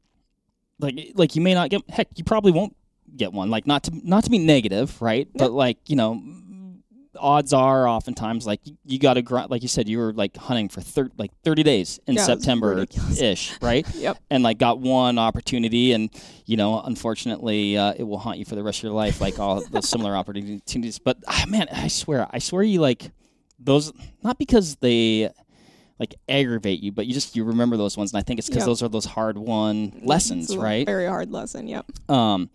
like 0.78 1.12
like 1.14 1.36
you 1.36 1.42
may 1.42 1.54
not 1.54 1.70
get 1.70 1.82
heck, 1.88 2.08
you 2.16 2.24
probably 2.24 2.52
won't 2.52 2.76
get 3.16 3.32
one. 3.32 3.50
Like 3.50 3.66
not 3.66 3.84
to 3.84 3.92
not 4.02 4.24
to 4.24 4.30
be 4.30 4.38
negative, 4.38 5.00
right? 5.00 5.28
But 5.34 5.52
like 5.52 5.78
you 5.88 5.96
know, 5.96 6.20
odds 7.18 7.52
are 7.52 7.86
oftentimes 7.88 8.46
like 8.46 8.60
you, 8.84 8.98
got 8.98 9.14
to 9.14 9.22
grind. 9.22 9.50
Like 9.50 9.62
you 9.62 9.68
said, 9.68 9.88
you 9.88 9.98
were 9.98 10.12
like 10.12 10.36
hunting 10.36 10.68
for 10.68 10.80
thir- 10.80 11.10
like 11.18 11.30
thirty 11.42 11.62
days 11.62 12.00
in 12.06 12.14
Yeah, 12.14 12.24
September 12.24 12.84
ish, 13.20 13.52
right? 13.60 13.86
yep, 13.94 14.18
and 14.30 14.42
like 14.42 14.58
got 14.58 14.78
one 14.80 15.18
opportunity 15.18 15.92
and 15.92 16.10
you 16.46 16.56
know 16.56 16.80
unfortunately 16.80 17.76
uh, 17.76 17.94
it 17.96 18.02
will 18.04 18.18
haunt 18.18 18.38
you 18.38 18.44
for 18.44 18.54
the 18.54 18.62
rest 18.62 18.80
of 18.80 18.84
your 18.84 18.92
life 18.92 19.20
like 19.20 19.38
all 19.38 19.64
the 19.70 19.80
similar 19.94 20.14
opportunities 20.16 20.98
but 20.98 21.16
ah, 21.26 21.44
man 21.48 21.66
i 21.72 21.88
swear 21.88 22.26
i 22.30 22.38
swear 22.38 22.62
you 22.62 22.80
like 22.80 23.10
those 23.58 23.92
not 24.22 24.38
because 24.38 24.76
they 24.76 25.30
like 25.98 26.14
aggravate 26.28 26.80
you 26.80 26.92
but 26.92 27.06
you 27.06 27.14
just 27.14 27.34
you 27.34 27.44
remember 27.44 27.76
those 27.78 27.96
ones 27.96 28.12
and 28.12 28.18
i 28.18 28.22
think 28.22 28.38
it's 28.38 28.48
because 28.48 28.62
Yeah. 28.62 28.66
those 28.66 28.82
are 28.82 28.88
those 28.88 29.06
hard 29.06 29.38
won 29.38 30.00
lessons 30.02 30.44
It's 30.50 30.54
a 30.54 30.60
right 30.60 30.84
Very 30.84 31.06
hard 31.06 31.30
lesson. 31.30 31.66
Yep. 31.68 31.86
um 32.10 32.50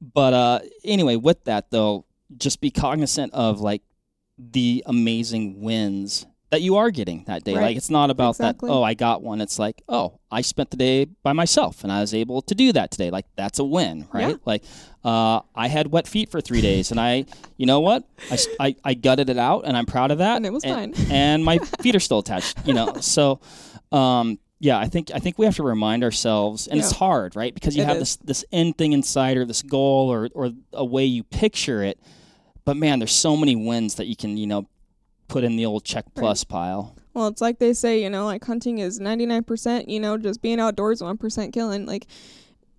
but 0.00 0.34
uh 0.34 0.58
anyway 0.84 1.16
with 1.16 1.42
that 1.44 1.70
though 1.70 2.04
just 2.36 2.60
be 2.60 2.70
cognizant 2.70 3.32
of 3.34 3.60
like 3.60 3.82
the 4.38 4.82
amazing 4.86 5.60
wins 5.62 6.26
that 6.50 6.60
you 6.60 6.76
are 6.76 6.90
getting 6.90 7.24
that 7.24 7.44
day 7.44 7.54
Right. 7.54 7.62
like 7.62 7.76
it's 7.78 7.88
not 7.90 8.10
about 8.10 8.30
Exactly. 8.30 8.68
that 8.68 8.74
oh 8.74 8.82
i 8.82 8.92
got 8.94 9.22
one 9.22 9.40
it's 9.40 9.58
like 9.58 9.80
oh 9.88 10.18
i 10.30 10.42
spent 10.42 10.70
the 10.70 10.76
day 10.76 11.06
by 11.22 11.32
myself 11.32 11.82
and 11.82 11.90
i 11.92 12.00
was 12.00 12.12
able 12.12 12.42
to 12.42 12.54
do 12.54 12.72
that 12.72 12.90
today 12.90 13.10
like 13.10 13.24
that's 13.36 13.58
a 13.58 13.64
win 13.64 14.06
right 14.12 14.30
Yeah. 14.30 14.36
like 14.44 14.64
uh, 15.04 15.40
i 15.54 15.68
had 15.68 15.86
wet 15.92 16.06
feet 16.06 16.30
for 16.30 16.40
three 16.42 16.60
days 16.60 16.90
and 16.90 17.00
i 17.00 17.24
you 17.56 17.64
know 17.66 17.80
what 17.80 18.04
I, 18.60 18.76
I 18.84 18.94
gutted 18.94 19.30
it 19.30 19.38
out 19.38 19.62
and 19.64 19.76
i'm 19.76 19.86
proud 19.86 20.10
of 20.10 20.18
that 20.18 20.36
And 20.36 20.46
it 20.46 20.52
was 20.52 20.64
fine. 20.64 20.92
and 21.10 21.42
my 21.44 21.58
feet 21.80 21.94
are 21.96 22.00
still 22.00 22.18
attached 22.18 22.58
you 22.66 22.74
know 22.74 22.94
so 23.00 23.40
um 23.92 24.38
yeah 24.60 24.78
i 24.78 24.86
think 24.88 25.10
i 25.14 25.18
think 25.18 25.38
we 25.38 25.46
have 25.46 25.56
to 25.56 25.62
remind 25.62 26.04
ourselves 26.04 26.66
and 26.68 26.78
it's 26.78 26.92
hard 26.92 27.34
right 27.34 27.54
because 27.54 27.76
you 27.76 27.82
It 27.82 27.86
have 27.86 27.96
is. 27.96 28.16
this 28.16 28.42
this 28.42 28.44
end 28.52 28.76
thing 28.78 28.92
inside 28.92 29.36
or 29.38 29.44
this 29.46 29.62
goal 29.62 30.12
or 30.12 30.28
or 30.34 30.50
a 30.72 30.84
way 30.84 31.04
you 31.06 31.22
picture 31.24 31.82
it 31.82 31.98
but 32.64 32.76
man 32.76 32.98
there's 32.98 33.12
so 33.14 33.36
many 33.36 33.56
wins 33.56 33.94
that 33.96 34.06
you 34.06 34.16
can 34.16 34.36
you 34.36 34.46
know 34.46 34.66
put 35.28 35.44
in 35.44 35.56
the 35.56 35.64
old 35.66 35.84
check 35.84 36.04
plus 36.14 36.44
pile 36.44 36.94
Well, 37.14 37.26
it's 37.28 37.40
like 37.40 37.58
they 37.58 37.74
say, 37.74 38.02
you 38.02 38.08
know, 38.08 38.24
like 38.24 38.42
hunting 38.44 38.78
is 38.78 38.98
99%, 38.98 39.88
you 39.88 40.00
know, 40.00 40.16
just 40.16 40.40
being 40.40 40.58
outdoors 40.60 41.02
1% 41.02 41.52
killing. 41.52 41.84
Like, 41.86 42.06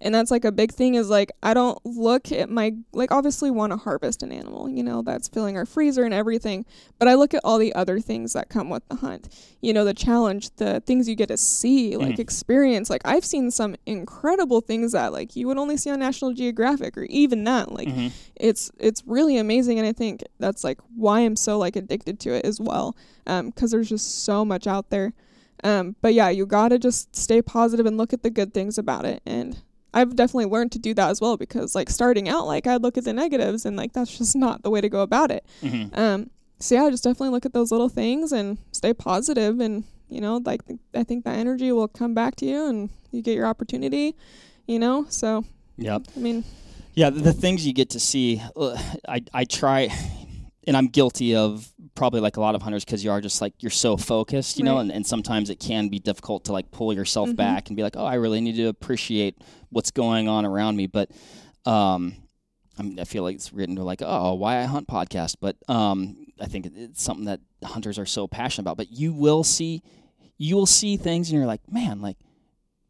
and 0.03 0.13
that's 0.13 0.29
like 0.29 0.45
a 0.45 0.51
big 0.51 0.71
thing 0.71 0.95
is 0.95 1.09
like, 1.09 1.31
I 1.41 1.53
don't 1.55 1.77
look 1.85 2.31
at 2.31 2.49
my, 2.49 2.73
like, 2.91 3.11
obviously 3.11 3.49
want 3.49 3.71
to 3.71 3.77
harvest 3.77 4.21
an 4.21 4.31
animal, 4.31 4.69
you 4.69 4.83
know, 4.83 5.01
that's 5.01 5.27
filling 5.27 5.57
our 5.57 5.65
freezer 5.65 6.03
and 6.03 6.13
everything. 6.13 6.65
But 6.99 7.07
I 7.07 7.15
look 7.15 7.33
at 7.33 7.41
all 7.43 7.57
the 7.57 7.73
other 7.73 7.99
things 7.99 8.33
that 8.33 8.49
come 8.49 8.69
with 8.69 8.87
the 8.89 8.95
hunt, 8.97 9.29
you 9.61 9.73
know, 9.73 9.85
the 9.85 9.93
challenge, 9.93 10.49
the 10.57 10.81
things 10.85 11.07
you 11.09 11.15
get 11.15 11.29
to 11.29 11.37
see, 11.37 11.97
like 11.97 12.15
Mhm. 12.15 12.19
experience. 12.19 12.89
Like, 12.89 13.01
I've 13.05 13.25
seen 13.25 13.49
some 13.49 13.75
incredible 13.85 14.61
things 14.61 14.91
that, 14.91 15.13
like, 15.13 15.35
you 15.35 15.47
would 15.47 15.57
only 15.57 15.77
see 15.77 15.89
on 15.89 15.99
National 15.99 16.33
Geographic 16.33 16.97
or 16.97 17.03
even 17.05 17.43
that. 17.45 17.71
Like, 17.71 17.87
Mhm. 17.89 18.11
it's 18.35 18.71
it's 18.77 19.03
really 19.05 19.37
amazing 19.37 19.77
and 19.77 19.87
i 19.87 19.93
think 19.93 20.23
that's 20.39 20.63
like 20.63 20.79
why 20.95 21.19
i'm 21.19 21.35
so 21.35 21.57
like 21.59 21.75
addicted 21.75 22.19
to 22.19 22.33
it 22.33 22.43
as 22.43 22.59
well 22.59 22.95
because 23.25 23.69
there's 23.69 23.87
just 23.89 24.23
so 24.23 24.43
much 24.43 24.65
out 24.65 24.89
there 24.89 25.13
um, 25.63 25.95
but 26.01 26.15
yeah 26.15 26.29
you 26.29 26.45
gotta 26.47 26.79
just 26.79 27.15
stay 27.15 27.41
positive 27.43 27.85
and 27.85 27.95
look 27.95 28.11
at 28.11 28.23
the 28.23 28.31
good 28.31 28.51
things 28.53 28.77
about 28.79 29.05
it 29.05 29.21
and 29.25 29.61
i've 29.93 30.15
definitely 30.15 30.45
learned 30.45 30.71
to 30.71 30.79
do 30.79 30.93
that 30.93 31.09
as 31.09 31.21
well 31.21 31.37
because 31.37 31.75
like 31.75 31.89
starting 31.89 32.27
out 32.29 32.45
like 32.47 32.65
i'd 32.67 32.81
look 32.81 32.97
at 32.97 33.03
the 33.03 33.13
negatives 33.13 33.65
and 33.65 33.75
like 33.77 33.93
that's 33.93 34.17
just 34.17 34.35
not 34.35 34.63
the 34.63 34.69
way 34.69 34.81
to 34.81 34.89
go 34.89 35.01
about 35.01 35.31
it 35.31 35.45
Mhm. 35.61 35.97
um, 35.97 36.29
so 36.59 36.75
yeah 36.75 36.89
just 36.89 37.03
definitely 37.03 37.29
look 37.29 37.45
at 37.45 37.53
those 37.53 37.71
little 37.71 37.89
things 37.89 38.31
and 38.31 38.57
stay 38.71 38.93
positive 38.93 39.59
and 39.59 39.83
you 40.09 40.21
know 40.21 40.41
like 40.45 40.61
i 40.93 41.03
think 41.03 41.23
that 41.25 41.37
energy 41.37 41.71
will 41.71 41.87
come 41.87 42.13
back 42.13 42.35
to 42.37 42.45
you 42.45 42.67
and 42.67 42.89
you 43.11 43.21
get 43.21 43.35
your 43.35 43.45
opportunity 43.47 44.15
you 44.67 44.79
know 44.79 45.05
so 45.09 45.43
yeah, 45.77 45.97
i 46.15 46.19
mean 46.19 46.43
Yeah, 46.95 47.09
the, 47.09 47.33
things 47.33 47.65
you 47.65 47.73
get 47.73 47.89
to 47.91 47.99
see, 47.99 48.39
uh, 48.55 48.77
I 49.09 49.23
I 49.33 49.45
try, 49.45 49.89
and 50.67 50.77
I'm 50.77 50.85
guilty 50.89 51.35
of 51.35 51.73
probably 51.95 52.21
like 52.21 52.37
a 52.37 52.39
lot 52.41 52.53
of 52.53 52.61
hunters 52.61 52.85
because 52.85 53.03
you 53.03 53.09
are 53.09 53.19
just 53.19 53.41
like 53.41 53.53
you're 53.63 53.71
so 53.87 53.97
focused, 53.97 54.59
you 54.59 54.63
know, 54.63 54.77
and, 54.77 54.91
and 54.91 55.03
sometimes 55.03 55.49
it 55.49 55.59
can 55.59 55.89
be 55.89 55.97
difficult 55.97 56.43
to 56.45 56.51
like 56.53 56.69
pull 56.69 56.93
yourself 56.93 57.29
Mhm. 57.29 57.35
back 57.35 57.69
and 57.69 57.75
be 57.75 57.81
like, 57.81 57.95
oh, 57.97 58.05
I 58.05 58.13
really 58.15 58.41
need 58.41 58.55
to 58.57 58.67
appreciate 58.67 59.35
what's 59.73 59.91
going 59.91 60.27
on 60.27 60.45
around 60.45 60.75
me. 60.77 60.87
But 60.87 61.09
um, 61.65 62.15
I 62.77 62.83
mean, 62.83 62.99
I 62.99 63.03
feel 63.03 63.23
like 63.23 63.35
it's 63.35 63.53
written 63.53 63.75
to 63.75 63.83
like, 63.83 64.01
oh, 64.03 64.33
why 64.33 64.59
I 64.59 64.63
hunt 64.63 64.87
podcast, 64.87 65.35
but 65.39 65.55
um, 65.67 66.25
I 66.41 66.45
think 66.45 66.65
it's 66.75 67.01
something 67.03 67.25
that 67.25 67.39
hunters 67.63 67.99
are 67.99 68.05
so 68.05 68.27
passionate 68.27 68.63
about. 68.63 68.77
But 68.77 68.91
you 68.91 69.13
will 69.13 69.43
see, 69.43 69.81
you 70.37 70.55
will 70.55 70.65
see 70.65 70.97
things, 70.97 71.29
and 71.29 71.37
you're 71.37 71.47
like, 71.47 71.61
man, 71.71 72.01
like 72.01 72.17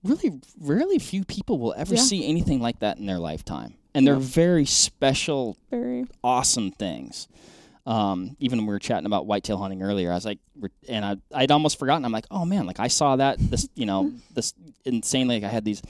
really, 0.04 0.40
really 0.60 1.00
few 1.00 1.24
people 1.26 1.60
will 1.60 1.74
ever 1.78 1.96
Yeah. 1.96 2.02
see 2.02 2.28
anything 2.28 2.60
like 2.62 2.80
that 2.80 2.98
in 2.98 3.06
their 3.06 3.20
lifetime, 3.20 3.76
and 3.94 4.06
they're 4.08 4.16
very 4.16 4.66
special, 4.66 5.58
very 5.70 6.06
awesome 6.24 6.72
things. 6.72 7.28
Um, 7.86 8.38
even 8.40 8.60
when 8.60 8.68
we 8.68 8.72
were 8.74 8.80
chatting 8.80 9.06
about 9.06 9.26
whitetail 9.26 9.58
hunting 9.58 9.84
earlier, 9.84 10.10
I 10.10 10.16
was 10.16 10.24
like, 10.26 10.40
and 10.88 11.04
I, 11.04 11.18
I'd 11.34 11.52
almost 11.52 11.78
forgotten. 11.78 12.06
I'm 12.06 12.14
like, 12.14 12.28
oh 12.32 12.46
man, 12.46 12.66
like 12.66 12.80
I 12.80 12.88
saw 12.88 13.18
that 13.18 13.36
this, 13.40 13.68
you 13.76 13.86
know, 13.86 14.14
this 14.34 14.54
insanely. 14.86 15.42
Like 15.42 15.50
I 15.50 15.54
had 15.54 15.66
these 15.66 15.82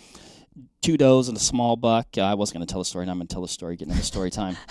two 0.82 0.98
does 0.98 1.28
and 1.28 1.38
a 1.38 1.40
small 1.40 1.76
buck. 1.76 2.18
I 2.18 2.34
wasn't 2.36 2.58
going 2.58 2.68
to 2.68 2.72
tell 2.72 2.82
the 2.82 2.86
story, 2.86 3.04
and 3.04 3.12
I'm 3.12 3.18
going 3.18 3.28
to 3.28 3.34
tell 3.34 3.42
the 3.42 3.48
story. 3.48 3.76
Getting 3.76 3.94
into 3.94 4.04
story 4.06 4.30
time. 4.32 4.58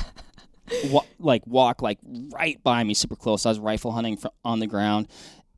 Wa- 0.91 1.05
like 1.19 1.47
walk 1.47 1.83
like 1.83 1.99
right 2.33 2.63
by 2.63 2.83
me, 2.85 2.95
super 2.95 3.17
close. 3.17 3.45
I 3.45 3.51
was 3.51 3.59
rifle 3.59 3.93
hunting 3.93 4.17
fr- 4.17 4.29
on 4.45 4.59
the 4.61 4.67
ground, 4.67 5.09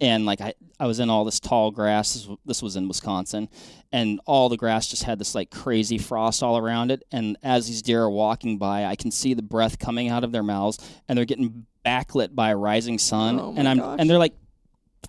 and 0.00 0.26
like 0.26 0.40
I, 0.40 0.54
I 0.80 0.87
was 0.87 0.98
in 0.98 1.08
all 1.10 1.24
this 1.24 1.38
tall 1.38 1.70
grass. 1.70 2.14
This, 2.14 2.22
w- 2.22 2.38
this 2.46 2.62
was 2.62 2.74
in 2.76 2.88
Wisconsin, 2.88 3.48
and 3.92 4.18
all 4.26 4.48
the 4.48 4.56
grass 4.56 4.88
just 4.88 5.04
had 5.04 5.18
this 5.18 5.34
like 5.34 5.50
crazy 5.50 5.98
frost 5.98 6.42
all 6.42 6.56
around 6.58 6.90
it. 6.90 7.04
And 7.12 7.37
as 7.42 7.66
these 7.68 7.82
deer 7.82 8.02
are 8.02 8.10
walking 8.10 8.58
by, 8.58 8.87
I 8.87 8.96
can 8.96 9.10
see 9.10 9.34
the 9.34 9.42
breath 9.42 9.78
coming 9.78 10.08
out 10.08 10.24
of 10.24 10.32
their 10.32 10.42
mouths, 10.42 10.78
and 11.06 11.16
they're 11.16 11.26
getting 11.26 11.66
backlit 11.84 12.34
by 12.34 12.50
a 12.50 12.56
rising 12.56 12.98
sun. 12.98 13.38
Oh 13.38 13.54
and 13.56 13.68
I'm 13.68 13.78
gosh. 13.78 13.96
and 14.00 14.08
they're 14.10 14.18
like 14.18 14.34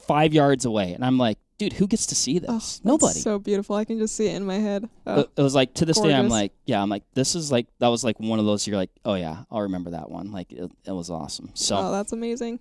five 0.01 0.33
yards 0.33 0.65
away, 0.65 0.93
and 0.93 1.03
I'm 1.03 1.17
like, 1.17 1.39
dude, 1.57 1.73
who 1.73 1.87
gets 1.87 2.05
to 2.07 2.15
see 2.15 2.39
this? 2.39 2.81
Oh, 2.83 2.89
Nobody. 2.91 3.19
So 3.19 3.39
beautiful. 3.39 3.75
I 3.75 3.85
can 3.85 3.97
just 3.99 4.15
see 4.15 4.27
it 4.27 4.35
in 4.35 4.45
my 4.45 4.55
head. 4.59 4.89
Oh, 5.07 5.21
It 5.21 5.29
it 5.37 5.41
was 5.41 5.55
like 5.55 5.73
to 5.75 5.85
this 5.85 5.99
day, 5.99 6.13
I'm 6.13 6.29
like, 6.29 6.51
yeah, 6.65 6.81
I'm 6.81 6.89
like, 6.89 7.03
this 7.13 7.35
is 7.35 7.51
like 7.51 7.67
that 7.79 7.87
was 7.87 8.03
like 8.03 8.19
one 8.19 8.39
of 8.39 8.45
those. 8.45 8.67
You're 8.67 8.77
like, 8.77 8.91
oh 9.05 9.15
yeah, 9.15 9.43
I'll 9.51 9.61
remember 9.61 9.91
that 9.91 10.09
one. 10.09 10.31
Like 10.31 10.51
it, 10.51 10.69
it 10.85 10.91
was 10.91 11.09
awesome. 11.09 11.51
So 11.53 11.77
oh, 11.77 11.91
that's 11.91 12.11
amazing. 12.11 12.59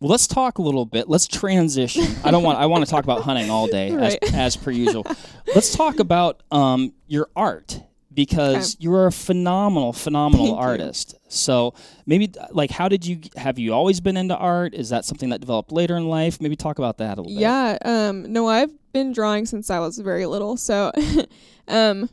well, 0.00 0.10
let's 0.10 0.26
talk 0.26 0.58
a 0.58 0.62
little 0.62 0.84
bit. 0.86 1.08
Let's 1.08 1.26
transition. 1.28 2.04
I 2.24 2.30
don't 2.30 2.42
want. 2.42 2.58
I 2.58 2.66
want 2.66 2.84
to 2.84 2.90
talk 2.90 3.04
about 3.04 3.22
hunting 3.22 3.50
all 3.50 3.66
day, 3.68 3.92
Right. 3.94 4.18
as, 4.22 4.34
as 4.34 4.56
per 4.56 4.70
usual. 4.70 5.06
Let's 5.54 5.74
talk 5.74 5.98
about 6.00 6.42
um, 6.50 6.92
your 7.06 7.28
art 7.36 7.80
because 8.14 8.76
you're 8.80 9.06
a 9.06 9.12
phenomenal, 9.12 9.92
phenomenal 9.92 10.46
Thank 10.46 10.56
you. 10.56 10.62
artist. 10.62 11.14
So 11.28 11.74
maybe 12.06 12.32
like, 12.50 12.70
how 12.70 12.88
did 12.88 13.06
you 13.06 13.20
have 13.36 13.58
you 13.58 13.72
always 13.72 14.00
been 14.00 14.16
into 14.16 14.36
art? 14.36 14.74
Is 14.74 14.90
that 14.90 15.04
something 15.04 15.30
that 15.30 15.40
developed 15.40 15.72
later 15.72 15.96
in 15.96 16.08
life? 16.08 16.40
Maybe 16.40 16.56
talk 16.56 16.78
about 16.78 16.98
that 16.98 17.18
a 17.18 17.22
little 17.22 17.34
bit. 17.34 17.40
Yeah. 17.40 17.78
Um. 17.84 18.32
No, 18.32 18.48
I've 18.48 18.70
been 18.92 19.12
drawing 19.12 19.46
since 19.46 19.70
I 19.70 19.78
was 19.78 19.98
very 19.98 20.26
little. 20.26 20.56
So, 20.56 20.92
um, 21.68 22.10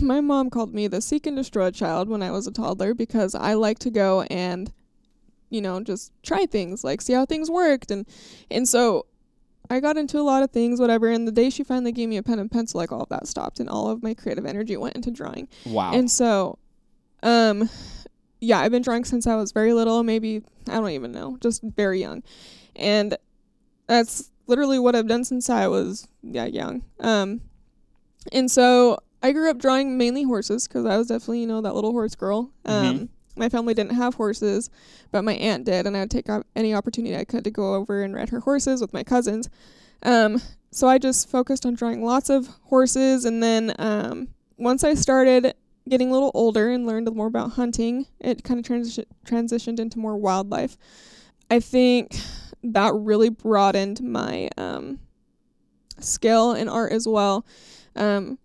my 0.00 0.20
mom 0.20 0.50
called 0.50 0.74
me 0.74 0.86
the 0.86 1.00
seek 1.00 1.26
and 1.26 1.36
destroy 1.36 1.70
child 1.70 2.08
when 2.08 2.22
I 2.22 2.30
was 2.30 2.46
a 2.46 2.52
toddler 2.52 2.94
because 2.94 3.34
I 3.34 3.54
like 3.54 3.78
to 3.80 3.90
go 3.90 4.22
and, 4.22 4.72
you 5.50 5.60
know, 5.60 5.80
just 5.80 6.12
try 6.22 6.46
things, 6.46 6.84
like 6.84 7.02
see 7.02 7.12
how 7.12 7.26
things 7.26 7.50
worked, 7.50 7.90
and 7.90 8.06
and 8.50 8.68
so. 8.68 9.06
I 9.70 9.80
got 9.80 9.96
into 9.96 10.18
a 10.18 10.22
lot 10.22 10.42
of 10.42 10.50
things, 10.50 10.78
whatever, 10.80 11.08
and 11.08 11.26
the 11.26 11.32
day 11.32 11.50
she 11.50 11.64
finally 11.64 11.92
gave 11.92 12.08
me 12.08 12.16
a 12.16 12.22
pen 12.22 12.38
and 12.38 12.50
pencil, 12.50 12.78
like 12.78 12.92
all 12.92 13.02
of 13.02 13.08
that 13.08 13.26
stopped, 13.26 13.60
and 13.60 13.68
all 13.68 13.88
of 13.90 14.02
my 14.02 14.14
creative 14.14 14.44
energy 14.46 14.76
went 14.76 14.94
into 14.94 15.10
drawing. 15.10 15.48
Wow. 15.66 15.92
And 15.94 16.10
so, 16.10 16.58
um, 17.22 17.68
yeah, 18.40 18.60
I've 18.60 18.70
been 18.70 18.82
drawing 18.82 19.04
since 19.04 19.26
I 19.26 19.36
was 19.36 19.52
very 19.52 19.72
little, 19.72 20.02
maybe, 20.02 20.42
I 20.68 20.74
don't 20.74 20.90
even 20.90 21.12
know, 21.12 21.38
just 21.40 21.62
very 21.62 22.00
young. 22.00 22.22
And 22.76 23.16
that's 23.86 24.30
literally 24.46 24.78
what 24.78 24.94
I've 24.94 25.08
done 25.08 25.24
since 25.24 25.48
I 25.48 25.66
was, 25.68 26.06
yeah, 26.22 26.44
young. 26.44 26.84
Um, 27.00 27.40
and 28.32 28.50
so 28.50 28.98
I 29.22 29.32
grew 29.32 29.48
up 29.50 29.58
drawing 29.58 29.96
mainly 29.96 30.24
horses 30.24 30.68
because 30.68 30.84
I 30.84 30.98
was 30.98 31.08
definitely, 31.08 31.40
you 31.40 31.46
know, 31.46 31.62
that 31.62 31.74
little 31.74 31.92
horse 31.92 32.14
girl. 32.14 32.50
Um, 32.66 32.84
Mhm. 32.84 33.08
My 33.36 33.48
family 33.48 33.74
didn't 33.74 33.96
have 33.96 34.14
horses, 34.14 34.70
but 35.10 35.24
my 35.24 35.34
aunt 35.34 35.64
did, 35.64 35.86
and 35.86 35.96
I'd 35.96 36.10
take 36.10 36.28
op- 36.28 36.46
any 36.54 36.74
opportunity 36.74 37.16
I 37.16 37.24
could 37.24 37.44
to 37.44 37.50
go 37.50 37.74
over 37.74 38.02
and 38.02 38.14
ride 38.14 38.28
her 38.30 38.40
horses 38.40 38.80
with 38.80 38.92
my 38.92 39.02
cousins. 39.02 39.48
Um, 40.02 40.40
so 40.70 40.88
I 40.88 40.98
just 40.98 41.28
focused 41.28 41.66
on 41.66 41.74
drawing 41.74 42.04
lots 42.04 42.30
of 42.30 42.48
horses, 42.64 43.24
and 43.24 43.42
then 43.42 43.74
um, 43.78 44.28
once 44.56 44.84
I 44.84 44.94
started 44.94 45.54
getting 45.88 46.10
a 46.10 46.12
little 46.12 46.30
older 46.34 46.70
and 46.70 46.86
learned 46.86 47.12
more 47.14 47.26
about 47.26 47.52
hunting, 47.52 48.06
it 48.20 48.44
kind 48.44 48.58
of 48.58 48.66
transi- 48.66 49.04
transitioned 49.26 49.78
into 49.80 49.98
more 49.98 50.16
wildlife. 50.16 50.76
I 51.50 51.60
think 51.60 52.16
that 52.62 52.94
really 52.94 53.28
broadened 53.28 54.00
my 54.00 54.48
um, 54.56 55.00
skill 55.98 56.52
in 56.54 56.68
art 56.68 56.92
as 56.92 57.06
well. 57.06 57.44
Um, 57.96 58.38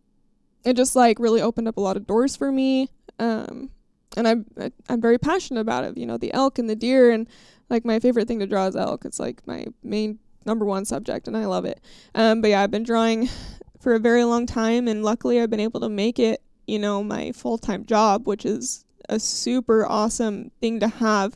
it 0.64 0.76
just 0.76 0.96
like 0.96 1.20
really 1.20 1.42
opened 1.42 1.68
up 1.68 1.78
a 1.78 1.82
lot 1.82 1.98
of 1.98 2.06
doors 2.06 2.36
for 2.36 2.52
me. 2.52 2.90
Um, 3.18 3.70
and 4.18 4.28
I'm 4.28 4.46
I'm 4.88 5.02
very 5.02 5.18
passionate 5.18 5.62
about 5.62 5.84
it. 5.84 5.98
You 5.98 6.06
know, 6.06 6.18
the 6.18 6.34
elk 6.34 6.60
and 6.60 6.70
the 6.70 6.76
deer, 6.76 7.12
and 7.12 7.28
like 7.70 7.86
my 7.86 8.00
favorite 8.00 8.28
thing 8.28 8.40
to 8.40 8.48
draw 8.48 8.68
is 8.68 8.76
elk. 8.76 9.06
It's 9.06 9.20
like 9.20 9.46
my 9.48 9.66
main 9.84 10.20
number 10.46 10.66
one 10.66 10.86
subject, 10.86 11.28
and 11.28 11.38
I 11.38 11.46
love 11.46 11.66
it. 11.66 11.82
Um, 12.16 12.42
but 12.42 12.50
yeah, 12.50 12.64
I've 12.64 12.72
been 12.72 12.84
drawing 12.84 13.30
for 13.80 13.94
a 13.94 14.00
very 14.00 14.24
long 14.24 14.46
time, 14.46 14.88
and 14.88 15.04
luckily 15.04 15.40
I've 15.40 15.50
been 15.50 15.60
able 15.60 15.80
to 15.82 15.90
make 15.90 16.20
it. 16.20 16.42
You 16.68 16.80
know, 16.80 17.04
my 17.04 17.32
full 17.32 17.58
time 17.58 17.86
job, 17.86 18.28
which 18.28 18.46
is 18.46 18.86
a 19.10 19.20
super 19.20 19.86
awesome 19.88 20.52
thing 20.62 20.80
to 20.80 20.88
have 20.88 21.36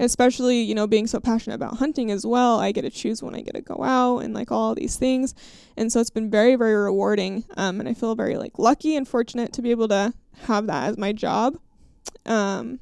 especially 0.00 0.60
you 0.60 0.74
know 0.74 0.86
being 0.86 1.06
so 1.06 1.20
passionate 1.20 1.54
about 1.54 1.76
hunting 1.76 2.10
as 2.10 2.26
well 2.26 2.58
i 2.58 2.72
get 2.72 2.82
to 2.82 2.90
choose 2.90 3.22
when 3.22 3.34
i 3.34 3.40
get 3.40 3.54
to 3.54 3.60
go 3.60 3.82
out 3.82 4.18
and 4.18 4.34
like 4.34 4.50
all 4.50 4.74
these 4.74 4.96
things 4.96 5.34
and 5.76 5.92
so 5.92 6.00
it's 6.00 6.10
been 6.10 6.30
very 6.30 6.56
very 6.56 6.74
rewarding 6.74 7.44
um, 7.56 7.80
and 7.80 7.88
i 7.88 7.94
feel 7.94 8.14
very 8.14 8.36
like 8.36 8.58
lucky 8.58 8.96
and 8.96 9.06
fortunate 9.08 9.52
to 9.52 9.62
be 9.62 9.70
able 9.70 9.88
to 9.88 10.12
have 10.42 10.66
that 10.66 10.88
as 10.88 10.98
my 10.98 11.12
job 11.12 11.56
um, 12.26 12.78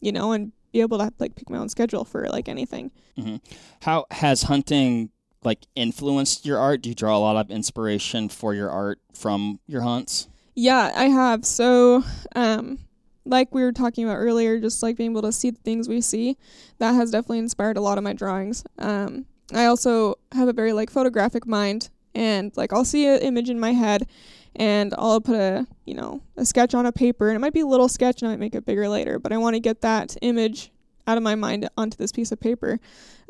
you 0.00 0.12
know 0.12 0.32
and 0.32 0.52
be 0.72 0.80
able 0.80 0.98
to 0.98 1.12
like 1.18 1.34
pick 1.34 1.50
my 1.50 1.58
own 1.58 1.68
schedule 1.68 2.04
for 2.04 2.26
like 2.28 2.48
anything 2.48 2.90
mm-hmm. 3.18 3.36
how 3.82 4.06
has 4.10 4.44
hunting 4.44 5.10
like 5.44 5.66
influenced 5.74 6.46
your 6.46 6.58
art 6.58 6.80
do 6.80 6.88
you 6.88 6.94
draw 6.94 7.16
a 7.16 7.20
lot 7.20 7.36
of 7.36 7.50
inspiration 7.50 8.28
for 8.28 8.54
your 8.54 8.70
art 8.70 8.98
from 9.12 9.60
your 9.66 9.82
hunts 9.82 10.28
yeah 10.54 10.90
i 10.94 11.04
have 11.04 11.44
so 11.44 12.02
um 12.34 12.78
like 13.24 13.54
we 13.54 13.62
were 13.62 13.72
talking 13.72 14.04
about 14.04 14.16
earlier, 14.16 14.58
just 14.58 14.82
like 14.82 14.96
being 14.96 15.12
able 15.12 15.22
to 15.22 15.32
see 15.32 15.50
the 15.50 15.60
things 15.60 15.88
we 15.88 16.00
see, 16.00 16.36
that 16.78 16.92
has 16.92 17.10
definitely 17.10 17.38
inspired 17.38 17.76
a 17.76 17.80
lot 17.80 17.98
of 17.98 18.04
my 18.04 18.12
drawings. 18.12 18.64
Um, 18.78 19.26
I 19.52 19.66
also 19.66 20.16
have 20.32 20.48
a 20.48 20.52
very 20.52 20.72
like 20.72 20.90
photographic 20.90 21.46
mind, 21.46 21.90
and 22.14 22.52
like 22.56 22.72
I'll 22.72 22.84
see 22.84 23.06
an 23.06 23.20
image 23.20 23.50
in 23.50 23.60
my 23.60 23.72
head, 23.72 24.08
and 24.56 24.94
I'll 24.98 25.20
put 25.20 25.36
a 25.36 25.66
you 25.84 25.94
know 25.94 26.22
a 26.36 26.44
sketch 26.44 26.74
on 26.74 26.86
a 26.86 26.92
paper, 26.92 27.28
and 27.28 27.36
it 27.36 27.40
might 27.40 27.52
be 27.52 27.60
a 27.60 27.66
little 27.66 27.88
sketch, 27.88 28.22
and 28.22 28.30
I 28.30 28.34
might 28.34 28.40
make 28.40 28.54
it 28.54 28.66
bigger 28.66 28.88
later, 28.88 29.18
but 29.18 29.32
I 29.32 29.38
want 29.38 29.54
to 29.54 29.60
get 29.60 29.80
that 29.82 30.16
image 30.22 30.70
out 31.06 31.16
of 31.16 31.22
my 31.22 31.34
mind 31.34 31.68
onto 31.76 31.96
this 31.96 32.12
piece 32.12 32.32
of 32.32 32.40
paper, 32.40 32.78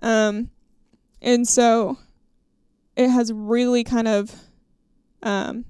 um, 0.02 0.50
and 1.20 1.46
so 1.46 1.98
it 2.96 3.08
has 3.08 3.32
really 3.32 3.84
kind 3.84 4.06
of, 4.06 4.34
um, 5.22 5.64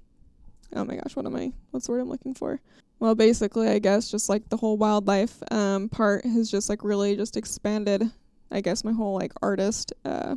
oh 0.75 0.85
my 0.85 0.97
gosh, 0.97 1.15
what 1.15 1.27
am 1.27 1.37
I? 1.37 1.53
What's 1.71 1.87
the 1.87 1.93
word 1.93 2.01
I'm 2.01 2.09
looking 2.09 2.35
for? 2.35 2.61
well, 3.03 3.17
basically, 3.17 3.67
I 3.67 3.81
guess 3.81 4.09
just 4.09 4.29
like 4.29 4.49
the 4.49 4.57
whole 4.57 4.77
wildlife 4.77 5.43
um, 5.51 5.89
part 5.89 6.25
has 6.25 6.49
just 6.49 6.69
like 6.69 6.85
really 6.85 7.17
just 7.17 7.37
expanded. 7.37 8.09
I 8.49 8.61
guess 8.61 8.85
my 8.85 8.93
whole 8.93 9.17
like 9.17 9.33
artist 9.43 9.93
uh, 10.05 10.37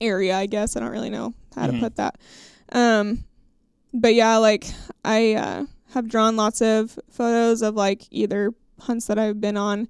area. 0.00 0.34
I 0.34 0.46
guess 0.46 0.76
I 0.76 0.80
don't 0.80 0.88
really 0.88 1.10
know 1.10 1.34
how 1.54 1.66
mm-hmm. 1.66 1.74
to 1.74 1.80
put 1.80 1.96
that. 1.96 2.16
Um, 2.72 3.22
but 4.00 4.14
yeah, 4.14 4.36
like 4.36 4.66
I 5.04 5.34
uh, 5.34 5.64
have 5.92 6.08
drawn 6.08 6.36
lots 6.36 6.60
of 6.60 6.98
photos 7.10 7.62
of 7.62 7.74
like 7.74 8.04
either 8.10 8.52
hunts 8.80 9.06
that 9.06 9.18
I've 9.18 9.40
been 9.40 9.56
on. 9.56 9.88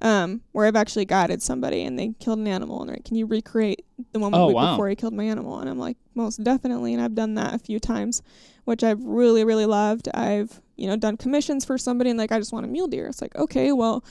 Um, 0.00 0.42
where 0.50 0.66
I've 0.66 0.74
actually 0.74 1.04
guided 1.04 1.40
somebody 1.40 1.84
and 1.84 1.96
they 1.96 2.14
killed 2.18 2.40
an 2.40 2.48
animal 2.48 2.80
and 2.80 2.88
they're 2.88 2.96
like, 2.96 3.04
can 3.04 3.14
you 3.16 3.26
recreate 3.26 3.86
the 4.12 4.18
moment 4.18 4.42
oh, 4.42 4.48
wow. 4.48 4.72
before 4.72 4.88
he 4.88 4.96
killed 4.96 5.14
my 5.14 5.22
animal? 5.22 5.60
And 5.60 5.70
I'm 5.70 5.78
like, 5.78 5.96
most 6.16 6.42
definitely. 6.42 6.94
And 6.94 7.02
I've 7.02 7.14
done 7.14 7.34
that 7.36 7.54
a 7.54 7.60
few 7.60 7.78
times, 7.78 8.20
which 8.64 8.82
I've 8.82 9.02
really, 9.04 9.44
really 9.44 9.66
loved. 9.66 10.08
I've 10.12 10.60
you 10.76 10.88
know, 10.88 10.96
done 10.96 11.16
commissions 11.16 11.64
for 11.64 11.78
somebody 11.78 12.10
and 12.10 12.18
like, 12.18 12.32
I 12.32 12.38
just 12.38 12.52
want 12.52 12.66
a 12.66 12.68
mule 12.68 12.88
deer. 12.88 13.06
It's 13.06 13.22
like, 13.22 13.34
okay, 13.36 13.72
well, 13.72 14.04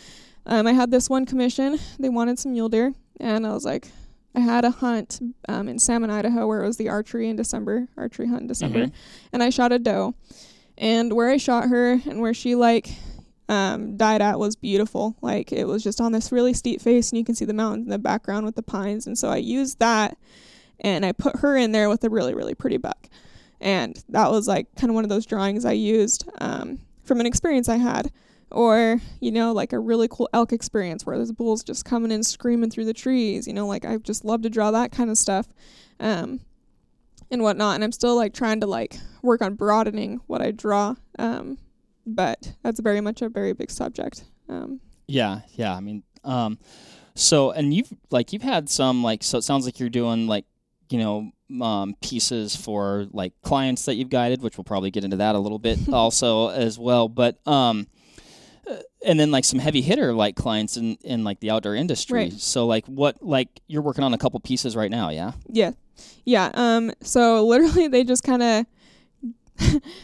um, 0.45 0.67
I 0.67 0.73
had 0.73 0.91
this 0.91 1.09
one 1.09 1.25
commission. 1.25 1.77
They 1.99 2.09
wanted 2.09 2.39
some 2.39 2.53
mule 2.53 2.69
deer. 2.69 2.93
And 3.19 3.45
I 3.45 3.53
was 3.53 3.65
like, 3.65 3.89
I 4.35 4.39
had 4.39 4.65
a 4.65 4.71
hunt 4.71 5.19
um, 5.47 5.67
in 5.67 5.77
Salmon, 5.79 6.09
Idaho, 6.09 6.47
where 6.47 6.63
it 6.63 6.67
was 6.67 6.77
the 6.77 6.89
archery 6.89 7.29
in 7.29 7.35
December, 7.35 7.87
archery 7.97 8.27
hunt 8.27 8.41
in 8.41 8.47
December. 8.47 8.85
Mm-hmm. 8.85 8.95
And 9.31 9.43
I 9.43 9.49
shot 9.49 9.71
a 9.71 9.79
doe. 9.79 10.15
And 10.77 11.13
where 11.13 11.29
I 11.29 11.37
shot 11.37 11.69
her 11.69 11.93
and 12.05 12.19
where 12.19 12.33
she 12.33 12.55
like 12.55 12.89
um, 13.47 13.97
died 13.97 14.21
at 14.21 14.39
was 14.39 14.55
beautiful. 14.55 15.15
Like 15.21 15.51
it 15.51 15.65
was 15.65 15.83
just 15.83 16.01
on 16.01 16.11
this 16.11 16.31
really 16.31 16.53
steep 16.53 16.81
face, 16.81 17.11
and 17.11 17.19
you 17.19 17.25
can 17.25 17.35
see 17.35 17.45
the 17.45 17.53
mountains 17.53 17.85
in 17.85 17.89
the 17.91 17.99
background 17.99 18.45
with 18.45 18.55
the 18.55 18.63
pines. 18.63 19.05
And 19.05 19.17
so 19.17 19.29
I 19.29 19.37
used 19.37 19.79
that, 19.79 20.17
and 20.79 21.05
I 21.05 21.11
put 21.11 21.37
her 21.37 21.55
in 21.55 21.71
there 21.71 21.89
with 21.89 22.03
a 22.03 22.09
really 22.09 22.33
really 22.33 22.55
pretty 22.55 22.77
buck. 22.77 23.07
And 23.61 24.03
that 24.09 24.29
was 24.29 24.47
like 24.47 24.73
kind 24.75 24.89
of 24.89 24.95
one 24.95 25.05
of 25.05 25.09
those 25.09 25.25
drawings 25.25 25.63
I 25.63 25.71
used 25.73 26.27
um, 26.39 26.79
from 27.03 27.19
an 27.19 27.25
experience 27.25 27.69
I 27.69 27.77
had. 27.77 28.11
Or, 28.53 29.01
you 29.19 29.31
know, 29.31 29.51
like 29.51 29.73
a 29.73 29.79
really 29.79 30.07
cool 30.07 30.29
elk 30.33 30.53
experience 30.53 31.05
where 31.05 31.17
there's 31.17 31.31
bulls 31.31 31.63
just 31.63 31.85
coming 31.85 32.11
in 32.11 32.23
screaming 32.23 32.69
through 32.69 32.85
the 32.85 32.93
trees. 32.93 33.47
You 33.47 33.53
know, 33.53 33.67
like 33.67 33.85
I 33.85 33.97
just 33.97 34.23
love 34.23 34.41
to 34.43 34.49
draw 34.49 34.71
that 34.71 34.91
kind 34.91 35.09
of 35.09 35.17
stuff. 35.17 35.47
Um, 35.99 36.39
and 37.33 37.41
whatnot. 37.41 37.75
And 37.75 37.83
I'm 37.83 37.91
still 37.91 38.15
like 38.15 38.33
trying 38.33 38.61
to 38.61 38.67
like 38.67 38.95
work 39.21 39.41
on 39.41 39.55
broadening 39.55 40.21
what 40.27 40.41
I 40.41 40.51
draw. 40.51 40.95
Um, 41.19 41.57
but 42.05 42.53
that's 42.61 42.79
very 42.79 43.01
much 43.01 43.21
a 43.21 43.29
very 43.29 43.53
big 43.53 43.71
subject. 43.71 44.23
Um, 44.47 44.79
yeah, 45.07 45.41
yeah. 45.53 45.75
I 45.75 45.79
mean, 45.79 46.03
um, 46.23 46.59
so 47.15 47.51
and 47.51 47.73
you've 47.73 47.91
like 48.11 48.33
you've 48.33 48.41
had 48.41 48.69
some 48.69 49.03
like 49.03 49.23
so 49.23 49.37
it 49.37 49.43
sounds 49.43 49.65
like 49.65 49.79
you're 49.79 49.89
doing 49.89 50.27
like 50.27 50.45
you 50.89 50.97
know 50.97 51.31
um, 51.61 51.95
pieces 52.01 52.55
for 52.55 53.07
like 53.11 53.33
clients 53.41 53.85
that 53.85 53.95
you've 53.95 54.09
guided, 54.09 54.41
which 54.41 54.57
we'll 54.57 54.63
probably 54.63 54.91
get 54.91 55.03
into 55.03 55.17
that 55.17 55.35
a 55.35 55.39
little 55.39 55.59
bit 55.59 55.79
also 55.91 56.49
as 56.49 56.79
well. 56.79 57.09
But 57.09 57.45
um, 57.47 57.87
uh, 58.69 58.77
and 59.05 59.19
then 59.19 59.31
like 59.31 59.45
some 59.45 59.59
heavy 59.59 59.81
hitter 59.81 60.13
like 60.13 60.35
clients 60.35 60.77
in 60.77 60.97
in 61.03 61.23
like 61.23 61.39
the 61.39 61.51
outdoor 61.51 61.75
industry. 61.75 62.19
Right. 62.19 62.33
So 62.33 62.65
like 62.65 62.85
what 62.87 63.21
like 63.21 63.61
you're 63.67 63.81
working 63.81 64.03
on 64.03 64.13
a 64.13 64.17
couple 64.17 64.39
pieces 64.39 64.75
right 64.75 64.91
now, 64.91 65.09
yeah? 65.09 65.33
Yeah, 65.47 65.71
yeah. 66.25 66.51
Um, 66.53 66.91
so 67.01 67.45
literally 67.47 67.87
they 67.87 68.03
just 68.03 68.23
kind 68.23 68.43
of 68.43 68.65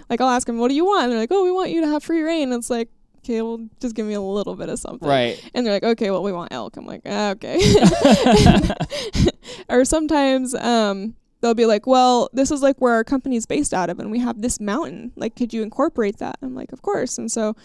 like 0.10 0.22
I'll 0.22 0.30
ask 0.30 0.46
them, 0.48 0.60
"What 0.60 0.70
do 0.70 0.76
you 0.76 0.86
want?" 0.86 1.06
And 1.06 1.14
they're 1.14 1.20
like, 1.20 1.32
"Oh, 1.32 1.44
we 1.44 1.52
want 1.52 1.72
you 1.72 1.82
to 1.82 1.88
have 1.88 2.04
free 2.04 2.22
reign." 2.22 2.52
It's 2.54 2.70
like 2.70 2.90
okay, 3.30 3.42
well, 3.42 3.60
just 3.80 3.96
give 3.96 4.06
me 4.06 4.14
a 4.14 4.22
little 4.22 4.56
bit 4.56 4.70
of 4.70 4.80
something. 4.80 5.08
Right. 5.08 5.42
And 5.54 5.66
they're 5.66 5.74
like, 5.74 5.84
okay, 5.84 6.10
well, 6.10 6.24
we 6.24 6.32
want 6.32 6.52
elk. 6.52 6.78
I'm 6.78 6.86
like, 6.86 7.02
ah, 7.06 7.32
okay. 7.32 7.60
or 9.70 9.86
sometimes 9.86 10.56
um, 10.56 11.16
they'll 11.42 11.54
be 11.54 11.66
like, 11.66 11.86
well, 11.86 12.30
this 12.34 12.52
is 12.52 12.62
like 12.62 12.80
where 12.80 12.94
our 12.94 13.04
company's 13.04 13.46
based 13.46 13.74
out 13.74 13.90
of, 13.90 14.00
and 14.00 14.10
we 14.12 14.20
have 14.20 14.42
this 14.42 14.60
mountain. 14.60 15.12
Like, 15.16 15.36
could 15.36 15.54
you 15.54 15.62
incorporate 15.62 16.18
that? 16.18 16.38
I'm 16.42 16.56
like, 16.56 16.72
of 16.72 16.82
course. 16.82 17.18
And 17.18 17.32
so, 17.32 17.56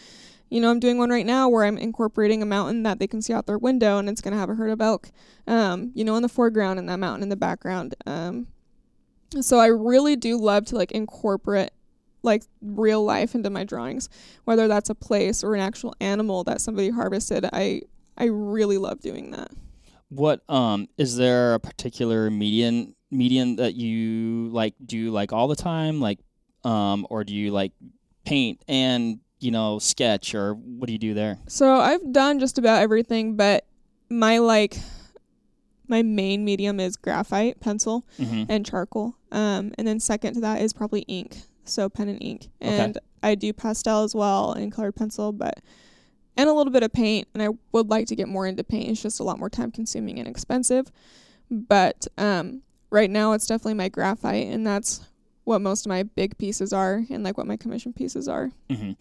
you 0.55 0.61
know, 0.61 0.71
I'm 0.71 0.79
doing 0.79 0.99
one 0.99 1.11
right 1.11 1.27
now 1.27 1.49
where 1.49 1.65
I'm 1.65 1.77
incorporating 1.77 2.41
a 2.41 2.47
mountain 2.47 2.85
that 2.85 3.01
they 3.01 3.09
can 3.09 3.21
see 3.21 3.33
out 3.33 3.47
their 3.47 3.59
window, 3.59 3.99
and 3.99 4.09
it's 4.09 4.21
going 4.21 4.35
to 4.35 4.39
have 4.39 4.49
a 4.49 4.55
herd 4.55 4.71
of 4.71 4.81
elk, 4.81 5.11
um, 5.49 5.91
you 5.97 6.05
know, 6.05 6.15
in 6.15 6.23
the 6.23 6.29
foreground 6.29 6.79
and 6.79 6.89
that 6.89 7.01
mountain 7.01 7.25
in 7.25 7.29
the 7.29 7.35
background. 7.35 7.97
Um, 8.07 8.47
so 9.41 9.59
I 9.59 9.67
really 9.67 10.15
do 10.15 10.37
love 10.37 10.65
to 10.67 10.77
like 10.77 10.93
incorporate 10.93 11.71
like 12.23 12.45
real 12.63 13.05
life 13.05 13.35
into 13.35 13.51
my 13.51 13.65
drawings, 13.65 14.09
whether 14.45 14.69
that's 14.69 14.89
a 14.89 14.95
place 14.95 15.43
or 15.43 15.57
an 15.57 15.61
actual 15.61 15.93
animal 15.99 16.45
that 16.45 16.61
somebody 16.61 16.91
harvested. 16.91 17.45
I 17.53 17.83
I 18.17 18.27
really 18.27 18.79
love 18.79 19.01
doing 19.01 19.33
that. 19.33 19.51
What 20.09 20.49
um 20.49 20.87
is 20.97 21.17
there 21.17 21.55
a 21.55 21.59
particular 21.59 22.31
median 22.31 22.95
medium 23.11 23.57
that 23.57 23.75
you 23.75 24.51
like 24.51 24.75
do 24.87 25.11
like 25.11 25.33
all 25.33 25.49
the 25.49 25.57
time 25.57 26.01
like 26.01 26.21
um 26.63 27.09
or 27.11 27.25
do 27.25 27.35
you 27.35 27.51
like 27.51 27.73
paint 28.25 28.63
and 28.69 29.19
you 29.41 29.51
know 29.51 29.79
sketch 29.79 30.35
or 30.35 30.55
what 30.55 30.87
do 30.87 30.93
you 30.93 30.99
do 30.99 31.15
there? 31.15 31.39
So 31.49 31.77
I've 31.77 32.13
done 32.13 32.41
just 32.41 32.59
about 32.59 32.83
everything, 32.83 33.37
but 33.37 33.67
my 34.09 34.39
like 34.39 34.77
my 35.87 36.03
main 36.03 36.45
medium 36.45 36.81
is 36.81 36.97
graphite 36.97 37.61
pencil 37.61 38.07
mm-hmm. 38.19 38.45
and 38.49 38.65
charcoal 38.65 39.17
um, 39.33 39.73
and 39.77 39.87
then 39.87 40.01
second 40.01 40.35
to 40.35 40.41
that 40.41 40.63
is 40.63 40.73
probably 40.73 41.03
ink 41.03 41.37
so 41.65 41.89
pen 41.89 42.09
and 42.09 42.23
ink. 42.23 42.49
And 42.61 42.97
okay. 42.97 43.07
I 43.23 43.35
do 43.35 43.53
pastel 43.53 44.05
as 44.05 44.15
well 44.15 44.53
and 44.53 44.73
colored 44.73 44.95
pencil, 44.95 45.33
but 45.33 45.61
and 46.37 46.49
a 46.49 46.53
little 46.53 46.73
bit 46.73 46.83
of 46.83 46.93
paint. 46.93 47.29
And 47.35 47.43
I 47.43 47.49
would 47.73 47.91
like 47.91 48.07
to 48.09 48.17
get 48.17 48.29
more 48.29 48.47
into 48.47 48.65
paint. 48.65 48.91
It's 48.91 49.03
just 49.03 49.21
a 49.21 49.25
lot 49.25 49.39
more 49.39 49.51
time 49.51 49.71
consuming 49.71 50.19
and 50.19 50.29
expensive. 50.29 50.91
But 51.51 52.07
um, 52.19 52.63
right 52.91 53.11
now, 53.11 53.33
it's 53.33 53.47
definitely 53.47 53.75
my 53.75 53.89
graphite, 53.89 54.47
and 54.49 54.67
that's 54.67 55.07
what 55.45 55.61
most 55.61 55.87
of 55.87 55.91
my 55.91 56.03
big 56.03 56.37
pieces 56.39 56.73
are, 56.73 57.05
and 57.11 57.23
like 57.23 57.39
what 57.39 57.47
my 57.47 57.57
commission 57.57 57.93
pieces 57.93 58.29
are. 58.29 58.51
Mm-hmm. 58.71 58.93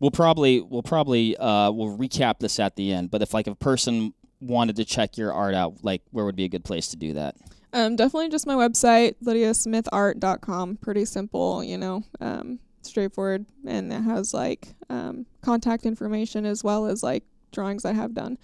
We'll 0.00 0.10
probably 0.10 0.60
we'll 0.60 0.82
probably 0.82 1.36
uh, 1.36 1.70
we'll 1.70 1.96
recap 1.96 2.40
this 2.40 2.58
at 2.58 2.76
the 2.76 2.92
end. 2.92 3.10
But 3.10 3.22
if 3.22 3.32
like 3.32 3.46
a 3.46 3.54
person 3.54 4.12
wanted 4.40 4.76
to 4.76 4.84
check 4.84 5.16
your 5.16 5.32
art 5.32 5.54
out, 5.54 5.82
like 5.82 6.02
where 6.10 6.24
would 6.24 6.36
be 6.36 6.44
a 6.44 6.48
good 6.48 6.64
place 6.64 6.88
to 6.88 6.96
do 6.96 7.14
that? 7.14 7.36
Um, 7.72 7.96
definitely 7.96 8.28
just 8.28 8.46
my 8.46 8.54
website, 8.54 9.16
lydiasmithart.com. 9.24 10.76
Pretty 10.76 11.04
simple, 11.04 11.64
you 11.64 11.76
know, 11.76 12.04
um, 12.20 12.60
straightforward, 12.82 13.46
and 13.66 13.92
it 13.92 14.02
has 14.02 14.32
like 14.32 14.74
um, 14.88 15.26
contact 15.42 15.84
information 15.84 16.46
as 16.46 16.62
well 16.62 16.86
as 16.86 17.02
like 17.02 17.24
drawings 17.52 17.84
I 17.84 17.92
have 17.92 18.14
done. 18.14 18.38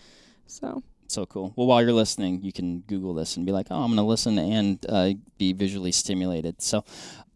So 0.47 0.83
So 1.11 1.27
cool. 1.27 1.53
Well, 1.57 1.67
while 1.67 1.83
you're 1.83 1.93
listening, 1.93 2.43
you 2.43 2.53
can 2.53 2.81
Google 2.87 3.15
this 3.15 3.37
and 3.37 3.45
be 3.45 3.51
like, 3.51 3.67
"Oh, 3.71 3.83
I'm 3.83 3.89
going 3.89 3.97
to 3.97 4.03
listen 4.05 4.39
and 4.39 4.79
uh, 4.89 5.11
be 5.39 5.53
visually 5.53 5.91
stimulated." 5.91 6.63
So, 6.63 6.85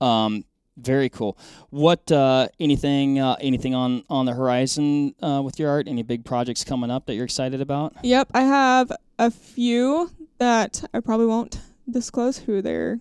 um, 0.01 0.45
very 0.77 1.09
cool. 1.09 1.37
What 1.71 2.11
uh, 2.13 2.49
anything 2.61 3.19
uh, 3.19 3.35
anything 3.41 3.75
on 3.75 4.05
on 4.09 4.27
the 4.27 4.33
horizon 4.35 5.17
uh, 5.21 5.43
with 5.45 5.59
your 5.59 5.71
art? 5.71 5.89
Any 5.89 6.05
big 6.05 6.25
projects 6.25 6.63
coming 6.63 6.89
up 6.89 7.07
that 7.07 7.15
you're 7.15 7.25
excited 7.25 7.61
about? 7.61 7.95
Yep, 8.05 8.29
I 8.33 8.43
have 8.43 8.93
a 9.19 9.33
few 9.33 10.09
that 10.39 10.85
I 10.95 11.01
probably 11.01 11.27
won't 11.27 11.61
disclose 11.91 12.39
who 12.39 12.63
they're 12.63 13.01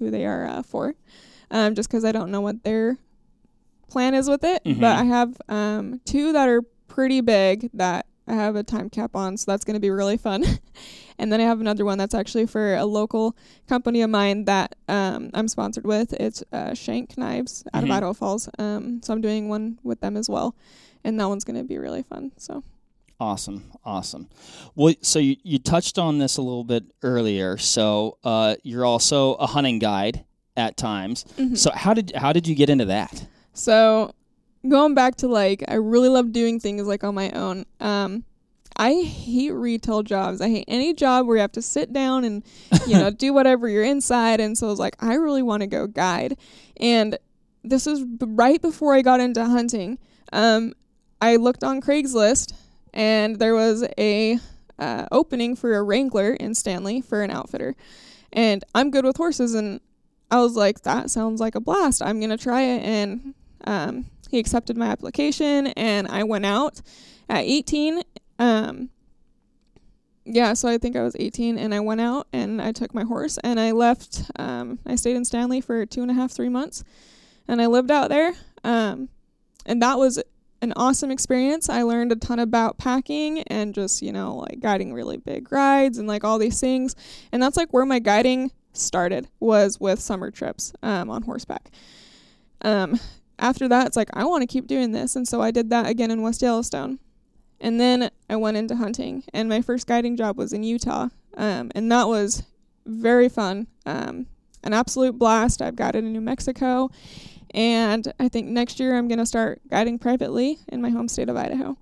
who 0.00 0.10
they 0.10 0.26
are 0.26 0.46
uh, 0.48 0.62
for, 0.62 0.96
um, 1.52 1.76
just 1.76 1.88
because 1.88 2.04
I 2.04 2.10
don't 2.10 2.32
know 2.32 2.40
what 2.40 2.64
their 2.64 2.98
plan 3.88 4.14
is 4.14 4.28
with 4.28 4.42
it. 4.42 4.64
Mhm. 4.64 4.80
But 4.80 4.96
I 4.98 5.04
have 5.04 5.40
um, 5.48 6.00
two 6.04 6.32
that 6.32 6.48
are 6.48 6.62
pretty 6.88 7.20
big 7.20 7.70
that 7.74 8.06
I 8.26 8.34
have 8.34 8.54
a 8.56 8.62
time 8.62 8.88
cap 8.90 9.16
on, 9.16 9.36
so 9.36 9.50
that's 9.50 9.64
going 9.64 9.74
to 9.74 9.80
be 9.80 9.90
really 9.90 10.16
fun. 10.16 10.44
and 11.18 11.32
then 11.32 11.40
I 11.40 11.44
have 11.44 11.60
another 11.60 11.84
one 11.84 11.98
that's 11.98 12.14
actually 12.14 12.46
for 12.46 12.74
a 12.76 12.84
local 12.84 13.36
company 13.68 14.02
of 14.02 14.10
mine 14.10 14.44
that 14.44 14.76
um, 14.88 15.30
I'm 15.34 15.48
sponsored 15.48 15.84
with. 15.84 16.12
It's 16.14 16.42
uh, 16.52 16.74
Shank 16.74 17.18
Knives 17.18 17.64
out 17.74 17.82
Mhm. 17.82 17.86
of 17.86 17.90
Idaho 17.90 18.12
Falls. 18.12 18.48
Um, 18.58 19.00
so 19.02 19.12
I'm 19.12 19.20
doing 19.20 19.48
one 19.48 19.78
with 19.82 20.00
them 20.00 20.16
as 20.16 20.28
well, 20.28 20.54
and 21.04 21.18
that 21.18 21.28
one's 21.28 21.44
going 21.44 21.56
to 21.56 21.64
be 21.64 21.78
really 21.78 22.02
fun. 22.02 22.30
So. 22.36 22.62
Awesome, 23.20 23.70
awesome. 23.84 24.28
Well, 24.74 24.94
so 25.00 25.18
you, 25.20 25.36
you 25.44 25.58
touched 25.60 25.96
on 25.98 26.18
this 26.18 26.38
a 26.38 26.42
little 26.42 26.64
bit 26.64 26.84
earlier. 27.02 27.56
So 27.56 28.18
uh, 28.24 28.56
you're 28.64 28.84
also 28.84 29.34
a 29.34 29.46
hunting 29.46 29.78
guide 29.78 30.24
at 30.56 30.76
times. 30.76 31.24
mhm. 31.38 31.56
So 31.56 31.70
how 31.72 31.94
did 31.94 32.12
how 32.16 32.32
did 32.32 32.46
you 32.48 32.54
get 32.54 32.68
into 32.68 32.84
that? 32.86 33.26
So 33.52 34.12
going 34.68 34.94
back 34.94 35.16
to 35.16 35.28
like 35.28 35.64
I 35.68 35.74
really 35.74 36.08
love 36.08 36.32
doing 36.32 36.60
things 36.60 36.86
like 36.86 37.04
on 37.04 37.14
my 37.14 37.30
own. 37.30 37.64
Um 37.80 38.24
I 38.74 39.02
hate 39.02 39.50
retail 39.50 40.02
jobs. 40.02 40.40
I 40.40 40.48
hate 40.48 40.64
any 40.66 40.94
job 40.94 41.26
where 41.26 41.36
you 41.36 41.42
have 41.42 41.52
to 41.52 41.62
sit 41.62 41.92
down 41.92 42.24
and 42.24 42.42
you 42.86 42.94
know 42.94 43.10
do 43.24 43.32
whatever 43.32 43.68
you're 43.68 43.84
inside 43.84 44.40
and 44.40 44.56
so 44.56 44.66
I 44.66 44.70
was 44.70 44.78
like 44.78 45.02
I 45.02 45.14
really 45.14 45.42
want 45.42 45.62
to 45.62 45.66
go 45.66 45.86
guide. 45.86 46.36
And 46.78 47.18
this 47.62 47.86
is 47.86 48.04
b- 48.04 48.26
right 48.28 48.60
before 48.60 48.94
I 48.94 49.02
got 49.02 49.20
into 49.20 49.44
hunting. 49.44 49.98
Um 50.32 50.74
I 51.20 51.36
looked 51.36 51.62
on 51.62 51.80
Craigslist 51.80 52.52
and 52.92 53.38
there 53.38 53.54
was 53.54 53.86
a 53.98 54.38
uh, 54.78 55.06
opening 55.12 55.54
for 55.54 55.76
a 55.76 55.82
Wrangler 55.82 56.32
in 56.34 56.54
Stanley 56.54 57.00
for 57.00 57.22
an 57.22 57.30
outfitter. 57.30 57.76
And 58.32 58.64
I'm 58.74 58.90
good 58.90 59.04
with 59.04 59.16
horses 59.16 59.54
and 59.54 59.80
I 60.32 60.40
was 60.40 60.56
like, 60.56 60.80
that 60.82 61.10
sounds 61.10 61.40
like 61.40 61.54
a 61.54 61.60
blast. 61.60 62.02
I'm 62.02 62.18
gonna 62.18 62.38
try 62.38 62.62
it, 62.62 62.82
and 62.82 63.34
um, 63.64 64.06
he 64.32 64.38
accepted 64.38 64.78
my 64.78 64.86
application, 64.86 65.68
and 65.68 66.08
I 66.08 66.24
went 66.24 66.46
out 66.46 66.80
at 67.28 67.44
18. 67.44 68.02
Um, 68.38 68.88
yeah, 70.24 70.54
so 70.54 70.68
I 70.68 70.78
think 70.78 70.96
I 70.96 71.02
was 71.02 71.14
18, 71.18 71.58
and 71.58 71.74
I 71.74 71.80
went 71.80 72.00
out 72.00 72.28
and 72.32 72.60
I 72.62 72.72
took 72.72 72.94
my 72.94 73.02
horse, 73.02 73.38
and 73.44 73.60
I 73.60 73.72
left. 73.72 74.30
Um, 74.36 74.78
I 74.86 74.96
stayed 74.96 75.16
in 75.16 75.26
Stanley 75.26 75.60
for 75.60 75.84
two 75.84 76.00
and 76.00 76.10
a 76.10 76.14
half, 76.14 76.32
three 76.32 76.48
months, 76.48 76.82
and 77.46 77.60
I 77.60 77.66
lived 77.66 77.90
out 77.90 78.08
there. 78.08 78.32
Um, 78.64 79.10
and 79.66 79.82
that 79.82 79.98
was 79.98 80.18
an 80.62 80.72
awesome 80.76 81.10
experience. 81.10 81.68
I 81.68 81.82
learned 81.82 82.12
a 82.12 82.16
ton 82.16 82.38
about 82.38 82.78
packing 82.78 83.42
and 83.42 83.74
just, 83.74 84.00
you 84.00 84.12
know, 84.12 84.36
like 84.36 84.60
guiding 84.60 84.94
really 84.94 85.18
big 85.18 85.52
rides 85.52 85.98
and 85.98 86.08
like 86.08 86.24
all 86.24 86.38
these 86.38 86.58
things. 86.58 86.96
And 87.32 87.42
that's 87.42 87.58
like 87.58 87.70
where 87.70 87.84
my 87.84 87.98
guiding 87.98 88.50
started 88.72 89.28
was 89.40 89.78
with 89.78 90.00
summer 90.00 90.30
trips 90.30 90.72
um, 90.82 91.10
on 91.10 91.20
horseback. 91.22 91.70
Um, 92.62 92.98
after 93.42 93.68
that, 93.68 93.88
it's 93.88 93.96
like 93.96 94.08
I 94.14 94.24
want 94.24 94.42
to 94.42 94.46
keep 94.46 94.66
doing 94.66 94.92
this, 94.92 95.16
and 95.16 95.26
so 95.26 95.42
I 95.42 95.50
did 95.50 95.68
that 95.70 95.86
again 95.86 96.10
in 96.10 96.22
West 96.22 96.40
Yellowstone, 96.40 97.00
and 97.60 97.78
then 97.78 98.10
I 98.30 98.36
went 98.36 98.56
into 98.56 98.76
hunting. 98.76 99.24
And 99.34 99.48
my 99.48 99.60
first 99.60 99.86
guiding 99.86 100.16
job 100.16 100.38
was 100.38 100.52
in 100.52 100.62
Utah, 100.62 101.08
um, 101.36 101.70
and 101.74 101.90
that 101.90 102.06
was 102.06 102.44
very 102.86 103.28
fun, 103.28 103.66
um, 103.84 104.26
an 104.62 104.72
absolute 104.72 105.18
blast. 105.18 105.60
I've 105.60 105.76
guided 105.76 106.04
in 106.04 106.12
New 106.12 106.20
Mexico, 106.20 106.90
and 107.52 108.12
I 108.20 108.28
think 108.28 108.46
next 108.46 108.78
year 108.78 108.96
I'm 108.96 109.08
gonna 109.08 109.26
start 109.26 109.60
guiding 109.68 109.98
privately 109.98 110.60
in 110.68 110.80
my 110.80 110.90
home 110.90 111.08
state 111.08 111.28
of 111.28 111.36
Idaho. 111.36 111.76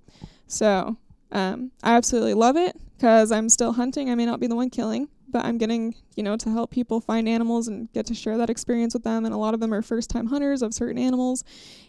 So 0.47 0.97
um, 1.31 1.71
I 1.83 1.95
absolutely 1.95 2.33
love 2.33 2.57
it 2.57 2.75
because 2.97 3.31
I'm 3.31 3.49
still 3.49 3.73
hunting. 3.73 4.09
I 4.09 4.15
may 4.15 4.25
not 4.25 4.39
be 4.39 4.47
the 4.47 4.55
one 4.55 4.71
killing, 4.71 5.09
but 5.31 5.45
I'm 5.45 5.57
getting, 5.57 5.95
you 6.15 6.23
know, 6.23 6.37
to 6.37 6.49
help 6.49 6.71
people 6.71 7.01
find 7.01 7.27
animals 7.27 7.67
and 7.67 7.91
get 7.93 8.05
to 8.07 8.13
share 8.13 8.37
that 8.37 8.49
experience 8.49 8.93
with 8.93 9.03
them. 9.03 9.25
And 9.25 9.33
a 9.33 9.37
lot 9.37 9.53
of 9.53 9.59
them 9.59 9.73
are 9.73 9.81
first 9.81 10.09
time 10.09 10.27
hunters 10.27 10.61
of 10.61 10.73
certain 10.73 10.97
animals. 10.97 11.43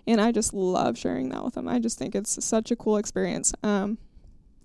And 0.07 0.21
I 0.21 0.33
just 0.33 0.55
love 0.55 0.97
sharing 0.97 1.29
that 1.31 1.45
with 1.45 1.55
them. 1.55 1.69
I 1.69 1.79
just 1.79 1.99
think 1.99 2.15
it's 2.15 2.43
such 2.45 2.71
a 2.71 2.77
cool 2.77 2.97
experience. 2.97 3.53
Um, 3.63 3.99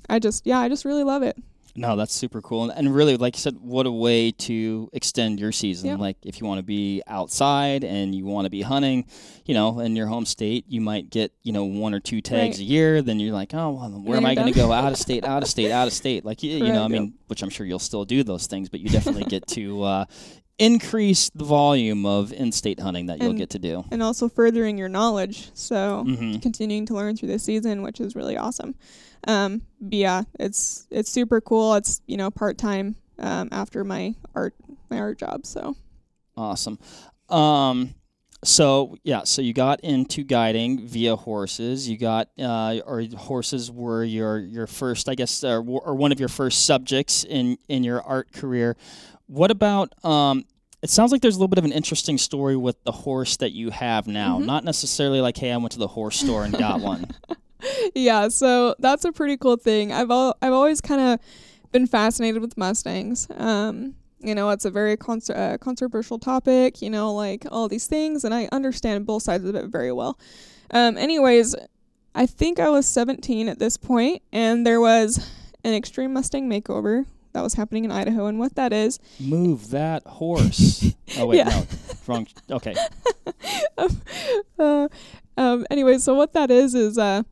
I 0.10 0.20
just, 0.20 0.46
yeah, 0.46 0.60
I 0.60 0.70
just 0.70 0.86
really 0.86 1.04
love 1.04 1.24
it. 1.24 1.38
No, 1.80 1.96
that's 1.96 2.14
super 2.14 2.42
cool, 2.42 2.64
and, 2.64 2.74
and 2.78 2.94
really, 2.94 3.16
like 3.18 3.36
you 3.36 3.40
said, 3.40 3.56
what 3.62 3.86
a 3.86 3.92
way 3.92 4.32
to 4.32 4.90
extend 4.94 5.40
your 5.40 5.52
season. 5.52 5.92
Yep. 5.92 6.00
Like 6.00 6.18
if 6.24 6.42
you 6.42 6.48
want 6.48 6.58
to 6.58 6.64
be 6.64 7.04
outside 7.06 7.84
and 7.84 8.16
you 8.16 8.26
want 8.26 8.46
to 8.46 8.50
be 8.50 8.64
hunting, 8.64 9.06
you 9.46 9.54
know, 9.54 9.80
in 9.80 9.96
your 9.96 10.08
home 10.08 10.26
state, 10.26 10.66
you 10.68 10.82
might 10.82 11.10
get 11.12 11.32
you 11.44 11.54
know 11.54 11.66
one 11.66 11.94
or 11.94 12.00
two 12.00 12.20
tags 12.20 12.58
Right. 12.58 12.60
a 12.60 12.64
year. 12.64 13.02
Then 13.04 13.20
you're 13.20 13.34
like, 13.34 13.54
oh, 13.54 13.72
well, 13.72 13.90
where 14.04 14.18
am 14.18 14.26
I 14.26 14.34
going 14.36 14.52
to 14.52 14.60
go? 14.60 14.72
Out 14.72 14.92
of 14.92 14.98
state, 14.98 15.24
out 15.24 15.44
of 15.44 15.50
state, 15.50 15.72
out 15.72 15.88
of 15.88 15.94
state. 15.94 16.26
Like 16.26 16.42
you, 16.44 16.58
you 16.66 16.74
know, 16.74 16.84
I 16.84 16.88
mean, 16.88 17.14
which 17.28 17.44
I'm 17.44 17.50
sure 17.50 17.66
you'll 17.66 17.78
still 17.80 18.06
do 18.06 18.24
those 18.24 18.48
things, 18.48 18.70
but 18.70 18.80
you 18.80 18.90
definitely 18.90 19.26
get 19.26 19.46
to 19.50 19.84
uh, 19.84 20.06
increase 20.60 21.30
the 21.36 21.44
volume 21.46 22.06
of 22.06 22.34
in-state 22.34 22.80
hunting 22.80 23.06
that 23.08 23.20
you'll 23.20 23.30
And- 23.32 23.38
get 23.40 23.52
to 23.52 23.60
do. 23.60 23.86
And 23.92 24.02
also 24.02 24.28
furthering 24.28 24.78
your 24.78 24.90
knowledge. 24.90 25.52
So 25.54 26.04
hmm 26.04 26.38
continuing 26.38 26.86
to 26.88 26.94
learn 26.96 27.16
through 27.16 27.30
the 27.30 27.40
season, 27.40 27.84
which 27.84 28.00
is 28.00 28.16
really 28.16 28.36
awesome. 28.38 28.74
Um, 29.28 29.62
but 29.82 29.94
yeah, 29.94 30.24
it's 30.40 30.88
it's 30.92 31.10
super 31.12 31.42
cool. 31.42 31.76
It's 31.76 32.02
you 32.08 32.18
know 32.18 32.30
part 32.32 32.58
time 32.58 32.96
um, 33.20 33.50
after 33.52 33.84
my 33.84 34.16
art 34.36 34.54
my 34.90 35.00
art 35.00 35.18
job. 35.20 35.46
So 35.46 35.76
Awesome. 36.36 36.78
Um, 37.30 37.96
so 38.44 38.96
yeah, 39.04 39.24
so 39.24 39.42
you 39.42 39.52
got 39.54 39.80
into 39.82 40.24
guiding 40.24 40.88
via 40.88 41.16
horses. 41.16 41.90
You 41.90 41.98
got 41.98 42.30
uh, 42.40 42.80
or 42.86 43.04
horses 43.18 43.72
were 43.72 44.04
your 44.04 44.38
your 44.40 44.68
first, 44.68 45.10
I 45.10 45.16
guess, 45.16 45.44
uh, 45.44 45.56
w- 45.56 45.80
or 45.84 45.96
one 45.96 46.12
of 46.12 46.20
your 46.20 46.30
first 46.30 46.66
subjects 46.66 47.24
in 47.24 47.58
in 47.68 47.84
your 47.84 48.02
art 48.04 48.32
career. 48.32 48.78
What 49.26 49.50
about? 49.52 49.94
Um, 50.06 50.46
it 50.84 50.92
sounds 50.92 51.12
like 51.12 51.22
there's 51.24 51.36
a 51.36 51.40
little 51.40 51.48
bit 51.48 51.58
of 51.58 51.66
an 51.66 51.72
interesting 51.72 52.20
story 52.20 52.56
with 52.56 52.82
the 52.84 52.92
horse 52.92 53.38
that 53.38 53.52
you 53.52 53.72
have 53.72 54.06
now. 54.08 54.38
Mhm. 54.40 54.46
Not 54.46 54.64
necessarily 54.64 55.20
like, 55.20 55.36
hey, 55.36 55.52
I 55.52 55.58
went 55.58 55.72
to 55.72 55.80
the 55.80 55.88
horse 55.88 56.20
store 56.20 56.44
and 56.44 56.56
got 56.56 56.80
one. 56.94 57.08
Yeah, 57.96 58.28
so 58.30 58.76
that's 58.80 59.06
a 59.06 59.12
pretty 59.12 59.38
cool 59.38 59.58
thing. 59.58 59.92
I've 59.92 60.12
al- 60.12 60.36
I've 60.42 60.54
always 60.54 60.82
kind 60.82 61.02
of 61.02 61.20
been 61.72 61.88
fascinated 61.88 62.42
with 62.42 62.58
mustangs. 62.58 63.28
Um, 63.36 63.96
you 64.20 64.34
know, 64.34 64.50
it's 64.50 64.66
a 64.66 64.72
very 64.72 64.98
con- 64.98 65.22
uh, 65.34 65.58
controversial 65.60 66.20
topic. 66.20 66.82
You 66.82 66.90
know, 66.90 67.14
like 67.14 67.46
all 67.52 67.68
these 67.68 67.88
things, 67.88 68.24
and 68.24 68.34
I 68.34 68.48
understand 68.52 69.06
both 69.06 69.24
sides 69.24 69.44
of 69.46 69.56
it 69.56 69.66
very 69.68 69.92
well. 69.92 70.18
Um, 70.72 70.98
anyways, 70.98 71.56
I 72.16 72.26
think 72.26 72.60
I 72.60 72.70
was 72.70 72.86
17 72.88 73.48
at 73.48 73.60
this 73.60 73.78
point, 73.78 74.22
and 74.34 74.66
there 74.66 74.82
was 74.82 75.30
an 75.64 75.74
extreme 75.74 76.14
Mustang 76.14 76.50
makeover 76.50 77.06
that 77.34 77.42
was 77.42 77.54
happening 77.54 77.86
in 77.86 77.92
Idaho, 77.92 78.26
and 78.26 78.40
what 78.40 78.56
that 78.56 78.74
is 78.74 79.00
Move 79.20 79.70
that 79.72 80.04
horse. 80.06 80.94
Oh 81.20 81.26
wait, 81.28 81.38
Yeah. 81.38 81.46
no, 81.46 81.66
wrong. 82.06 82.28
Okay. 82.52 82.76
uh, 84.60 84.88
um, 85.38 85.66
anyway, 85.72 85.98
so 86.00 86.14
what 86.16 86.34
that 86.34 86.52
is 86.52 86.76
is 86.76 86.98
uh, 86.98 87.24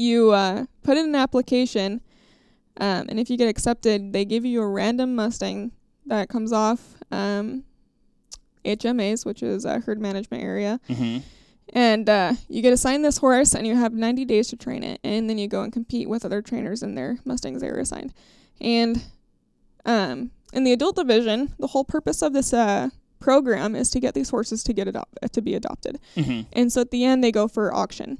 you 0.00 0.30
uh, 0.32 0.64
put 0.82 0.96
in 0.96 1.04
an 1.06 1.14
application, 1.14 2.00
um, 2.78 3.06
and 3.08 3.20
if 3.20 3.28
you 3.30 3.36
get 3.36 3.48
accepted, 3.48 4.12
they 4.12 4.24
give 4.24 4.44
you 4.44 4.62
a 4.62 4.68
random 4.68 5.14
Mustang 5.14 5.72
that 6.06 6.28
comes 6.28 6.52
off 6.52 6.96
um, 7.10 7.64
HMAs, 8.64 9.24
which 9.26 9.42
is 9.42 9.64
a 9.64 9.80
herd 9.80 10.00
management 10.00 10.42
area, 10.42 10.80
hmm 10.88 11.18
and 11.72 12.08
uh, 12.08 12.32
you 12.48 12.62
get 12.62 12.72
assigned 12.72 13.04
this 13.04 13.18
horse, 13.18 13.54
and 13.54 13.64
you 13.64 13.76
have 13.76 13.92
90 13.92 14.24
days 14.24 14.48
to 14.48 14.56
train 14.56 14.82
it, 14.82 14.98
and 15.04 15.30
then 15.30 15.38
you 15.38 15.46
go 15.46 15.62
and 15.62 15.72
compete 15.72 16.08
with 16.08 16.24
other 16.24 16.42
trainers 16.42 16.82
in 16.82 16.96
their 16.96 17.18
Mustangs 17.24 17.60
they 17.60 17.70
were 17.70 17.78
assigned, 17.78 18.12
and 18.60 19.04
um, 19.84 20.32
in 20.52 20.64
the 20.64 20.72
adult 20.72 20.96
division, 20.96 21.54
the 21.60 21.68
whole 21.68 21.84
purpose 21.84 22.22
of 22.22 22.32
this 22.32 22.52
uh, 22.52 22.88
program 23.20 23.76
is 23.76 23.88
to 23.90 24.00
get 24.00 24.14
these 24.14 24.30
horses 24.30 24.64
to 24.64 24.72
get 24.72 24.88
adop- 24.88 25.30
to 25.30 25.40
be 25.40 25.54
adopted. 25.54 26.00
hmm 26.16 26.40
And 26.52 26.72
so 26.72 26.80
at 26.80 26.90
the 26.90 27.04
end, 27.04 27.22
they 27.22 27.30
go 27.30 27.46
for 27.46 27.72
auction. 27.72 28.18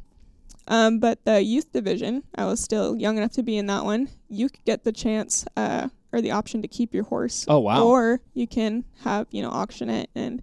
Um, 0.70 1.00
but 1.00 1.22
the 1.24 1.42
youth 1.42 1.72
division, 1.72 2.22
I 2.36 2.46
was 2.46 2.60
still 2.60 2.96
young 2.96 3.18
enough 3.18 3.32
to 3.32 3.42
be 3.42 3.58
in 3.58 3.66
that 3.66 3.84
one. 3.84 4.08
You 4.28 4.48
could 4.48 4.64
get 4.64 4.84
the 4.84 4.92
chance 4.92 5.44
uh, 5.56 5.88
or 6.12 6.22
the 6.22 6.30
option 6.30 6.62
to 6.62 6.68
keep 6.68 6.94
your 6.94 7.04
horse, 7.04 7.44
Oh 7.48 7.58
wow. 7.58 7.84
or 7.84 8.20
you 8.34 8.46
can 8.46 8.84
have 9.02 9.26
you 9.32 9.42
know 9.42 9.50
auction 9.50 9.90
it 9.90 10.08
and 10.14 10.40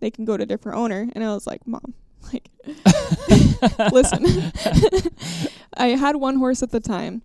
they 0.00 0.10
can 0.10 0.24
go 0.26 0.36
to 0.36 0.42
a 0.42 0.46
different 0.46 0.76
owner. 0.78 1.08
And 1.14 1.24
I 1.24 1.32
was 1.34 1.46
like, 1.46 1.66
mom, 1.66 1.94
like, 2.32 2.50
listen, 3.92 4.24
I 5.74 5.88
had 5.88 6.16
one 6.16 6.36
horse 6.36 6.62
at 6.62 6.70
the 6.70 6.80
time. 6.80 7.22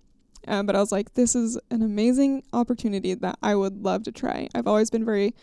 Um, 0.47 0.65
but 0.67 0.75
I 0.75 0.79
was 0.79 0.91
like, 0.91 1.15
this 1.15 1.35
is 1.35 1.57
an 1.71 1.81
amazing 1.81 2.43
opportunity 2.53 3.15
that 3.15 3.37
I 3.41 3.55
would 3.55 3.83
love 3.83 4.03
to 4.03 4.11
try. 4.11 4.47
I've 4.53 4.67
always 4.67 4.91
been 4.91 5.03
very 5.03 5.33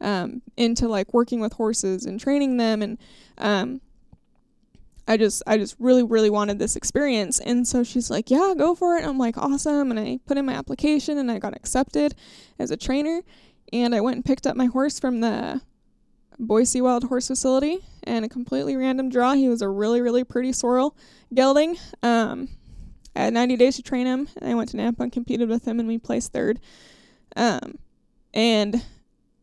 um, 0.00 0.40
into 0.56 0.86
like 0.88 1.12
working 1.12 1.40
with 1.40 1.52
horses 1.54 2.06
and 2.06 2.20
training 2.20 2.56
them, 2.58 2.80
and 2.80 2.96
um, 3.38 3.80
I 5.06 5.16
just 5.16 5.42
I 5.46 5.58
just 5.58 5.76
really 5.78 6.02
really 6.02 6.30
wanted 6.30 6.58
this 6.58 6.76
experience. 6.76 7.40
And 7.40 7.66
so 7.66 7.82
she's 7.82 8.10
like 8.10 8.30
yeah 8.30 8.54
go 8.56 8.74
for 8.74 8.96
it. 8.96 9.04
I'm 9.04 9.18
like 9.18 9.36
awesome. 9.36 9.90
And 9.90 9.98
I 9.98 10.20
put 10.26 10.36
in 10.36 10.46
my 10.46 10.54
application 10.54 11.18
and 11.18 11.30
I 11.30 11.38
got 11.38 11.56
accepted 11.56 12.14
as 12.58 12.70
a 12.70 12.76
trainer. 12.76 13.22
And 13.72 13.94
I 13.94 14.00
went 14.00 14.16
and 14.16 14.24
picked 14.24 14.46
up 14.46 14.56
my 14.56 14.66
horse 14.66 15.00
from 15.00 15.20
the 15.20 15.60
Boise 16.38 16.80
Wild 16.80 17.04
Horse 17.04 17.28
Facility 17.28 17.78
and 18.04 18.24
a 18.24 18.28
completely 18.28 18.76
random 18.76 19.08
draw. 19.08 19.32
He 19.32 19.48
was 19.48 19.62
a 19.62 19.68
really 19.68 20.00
really 20.00 20.24
pretty 20.24 20.52
sorrel 20.52 20.96
gelding. 21.34 21.76
Um 22.02 22.48
I 23.14 23.24
had 23.24 23.34
90 23.34 23.56
days 23.56 23.76
to 23.76 23.82
train 23.82 24.06
him. 24.06 24.28
And 24.40 24.50
I 24.50 24.54
went 24.54 24.70
to 24.70 24.76
Nampa 24.76 25.00
and 25.00 25.12
competed 25.12 25.48
with 25.48 25.66
him 25.66 25.80
and 25.80 25.88
we 25.88 25.98
placed 25.98 26.32
third. 26.32 26.60
Um 27.36 27.78
and 28.34 28.82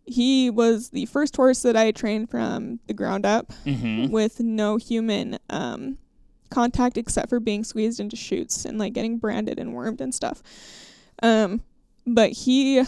he 0.10 0.50
was 0.50 0.90
the 0.90 1.06
first 1.06 1.36
horse 1.36 1.62
that 1.62 1.76
I 1.78 1.92
trained 1.92 2.30
from 2.30 2.80
the 2.88 2.94
ground 2.94 3.26
up 3.26 3.52
Mm-hmm. 3.66 4.12
with 4.12 4.40
no 4.40 4.78
human 4.78 5.38
um, 5.50 5.98
contact 6.50 6.98
except 6.98 7.30
for 7.30 7.40
being 7.40 7.64
squeezed 7.64 8.00
into 8.00 8.16
chutes 8.16 8.66
and 8.66 8.78
like 8.80 8.94
getting 8.94 9.18
branded 9.18 9.60
and 9.60 9.74
wormed 9.74 10.02
and 10.02 10.14
stuff. 10.14 10.42
Um, 11.22 11.62
but 12.08 12.32
he, 12.32 12.84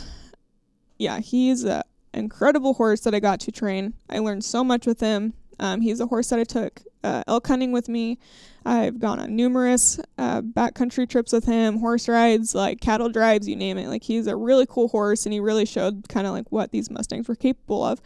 yeah, 0.97 1.19
he's 1.19 1.63
an 1.63 1.83
incredible 2.13 2.73
horse 2.73 3.01
that 3.01 3.13
I 3.13 3.19
got 3.19 3.39
to 3.41 3.51
train. 3.51 3.93
I 4.09 4.19
learned 4.19 4.43
so 4.43 4.63
much 4.63 4.85
with 4.87 4.99
him. 4.99 5.33
Um, 5.61 5.79
he's 5.79 5.99
a 5.99 6.07
horse 6.07 6.29
that 6.29 6.39
I 6.39 6.43
took 6.43 6.81
uh, 7.03 7.23
elk 7.27 7.47
hunting 7.47 7.71
with 7.71 7.87
me. 7.87 8.17
I've 8.65 8.99
gone 8.99 9.19
on 9.19 9.35
numerous 9.35 9.99
uh, 10.17 10.41
backcountry 10.41 11.07
trips 11.07 11.31
with 11.31 11.45
him, 11.45 11.79
horse 11.79 12.07
rides, 12.07 12.53
like 12.53 12.81
cattle 12.81 13.09
drives, 13.09 13.47
you 13.47 13.55
name 13.55 13.77
it. 13.77 13.87
Like 13.87 14.03
he's 14.03 14.27
a 14.27 14.35
really 14.35 14.65
cool 14.67 14.89
horse, 14.89 15.25
and 15.25 15.33
he 15.33 15.39
really 15.39 15.65
showed 15.65 16.09
kind 16.09 16.27
of 16.27 16.33
like 16.33 16.51
what 16.51 16.71
these 16.71 16.89
mustangs 16.91 17.27
were 17.27 17.35
capable 17.35 17.83
of. 17.83 18.01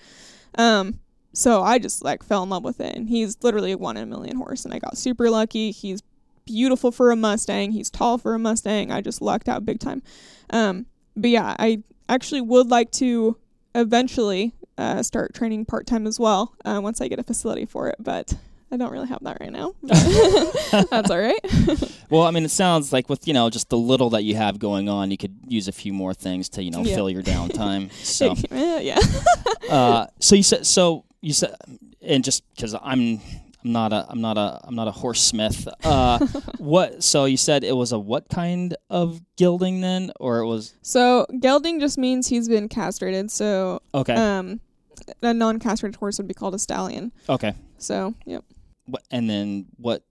Um, 0.58 0.99
so 1.34 1.64
I 1.64 1.80
just 1.80 2.03
like 2.03 2.24
fell 2.24 2.43
in 2.43 2.49
love 2.49 2.64
with 2.64 2.80
it, 2.80 2.95
and 2.95 3.10
he's 3.10 3.38
literally 3.41 3.72
a 3.72 3.78
one 3.78 3.97
in 3.97 4.03
a 4.03 4.06
million 4.06 4.38
horse, 4.38 4.66
and 4.66 4.74
I 4.74 4.80
got 4.80 4.97
super 4.97 5.30
lucky. 5.30 5.72
He's 5.72 6.03
beautiful 6.45 6.91
for 6.91 7.12
a 7.12 7.16
Mustang. 7.16 7.72
He's 7.72 7.89
tall 7.89 8.18
for 8.18 8.34
a 8.34 8.39
Mustang. 8.39 8.91
I 8.91 9.01
just 9.01 9.22
lucked 9.22 9.49
out 9.49 9.66
big 9.66 9.80
time. 9.80 10.03
Um, 10.51 10.86
but 11.16 11.30
yeah, 11.30 11.56
I 11.58 11.84
actually 12.08 12.41
would 12.41 12.68
like 12.68 12.91
to 12.91 13.38
eventually 13.74 14.53
uh, 14.78 15.01
start 15.03 15.34
training 15.34 15.65
part 15.65 15.88
time 15.88 16.05
as 16.07 16.19
well 16.19 16.53
uh, 16.65 16.80
once 16.82 17.01
I 17.01 17.07
get 17.07 17.19
a 17.19 17.23
facility 17.23 17.65
for 17.65 17.88
it, 17.89 17.95
but 17.99 18.34
I 18.71 18.78
don't 18.78 18.91
really 18.91 19.07
have 19.07 19.23
that 19.23 19.38
right 19.39 19.51
now. 19.51 19.73
That's 19.84 21.09
all 21.11 21.19
right. 21.19 21.39
Well, 22.07 22.21
I 22.21 22.30
mean, 22.30 22.45
it 22.45 22.51
sounds 22.51 22.93
like 22.93 23.09
with 23.09 23.28
you 23.28 23.34
know 23.34 23.49
just 23.49 23.69
the 23.69 23.78
little 23.80 24.11
that 24.11 24.23
you 24.23 24.36
have 24.36 24.59
going 24.59 24.88
on, 24.89 25.09
you 25.09 25.17
could 25.17 25.36
use 25.47 25.67
a 25.67 25.71
few 25.71 25.91
more 25.91 26.13
things 26.13 26.49
to 26.49 26.63
you 26.63 26.69
know 26.69 26.84
Yeah. 26.84 26.93
fill 26.95 27.09
your 27.09 27.23
downtime. 27.23 27.91
So, 27.93 28.36
yeah. 28.53 28.99
uh, 29.69 30.05
so 30.19 30.36
you 30.36 30.43
said 30.43 30.67
so 30.67 31.03
you 31.21 31.34
said, 31.34 31.55
and 32.03 32.23
just 32.23 32.43
because 32.55 32.76
I'm 32.76 33.19
I'm 33.63 33.71
not 33.71 33.91
a 33.91 34.05
I'm 34.07 34.21
not 34.21 34.38
a 34.38 34.59
I'm 34.63 34.76
not 34.76 34.88
a 34.88 34.91
horse 34.91 35.19
smith. 35.19 35.67
Uh, 35.84 36.19
what? 36.59 37.03
So 37.03 37.26
you 37.26 37.38
said 37.38 37.63
it 37.63 37.76
was 37.76 37.91
a 37.91 37.97
what 37.97 38.30
kind 38.30 38.76
of 38.91 39.19
gilding 39.36 39.82
then, 39.82 40.11
or 40.19 40.39
it 40.39 40.45
was 40.45 40.76
So 40.84 41.26
gelding 41.39 41.80
just 41.80 41.97
means 41.97 42.28
he's 42.28 42.47
been 42.47 42.69
castrated. 42.69 43.32
So 43.32 43.82
okay 43.95 44.13
um, 44.13 44.59
a 45.22 45.34
non-castrated 45.34 45.97
horse 45.97 46.18
would 46.18 46.28
be 46.28 46.34
called 46.34 46.56
a 46.56 46.60
stallion. 46.60 47.12
okay. 47.30 47.53
So 47.78 48.14
yep. 48.26 48.43
What, 48.86 49.03
and 49.12 49.30
then 49.30 49.66
what 49.78 50.03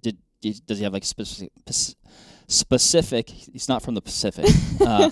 did, 0.00 0.18
does 0.40 0.78
he 0.78 0.84
have 0.84 0.92
like 0.92 1.04
specific 1.04 1.52
specific? 2.46 3.30
He's 3.30 3.68
not 3.68 3.82
from 3.82 3.94
the 3.94 4.02
Pacific. 4.02 4.46
uh, 4.80 5.10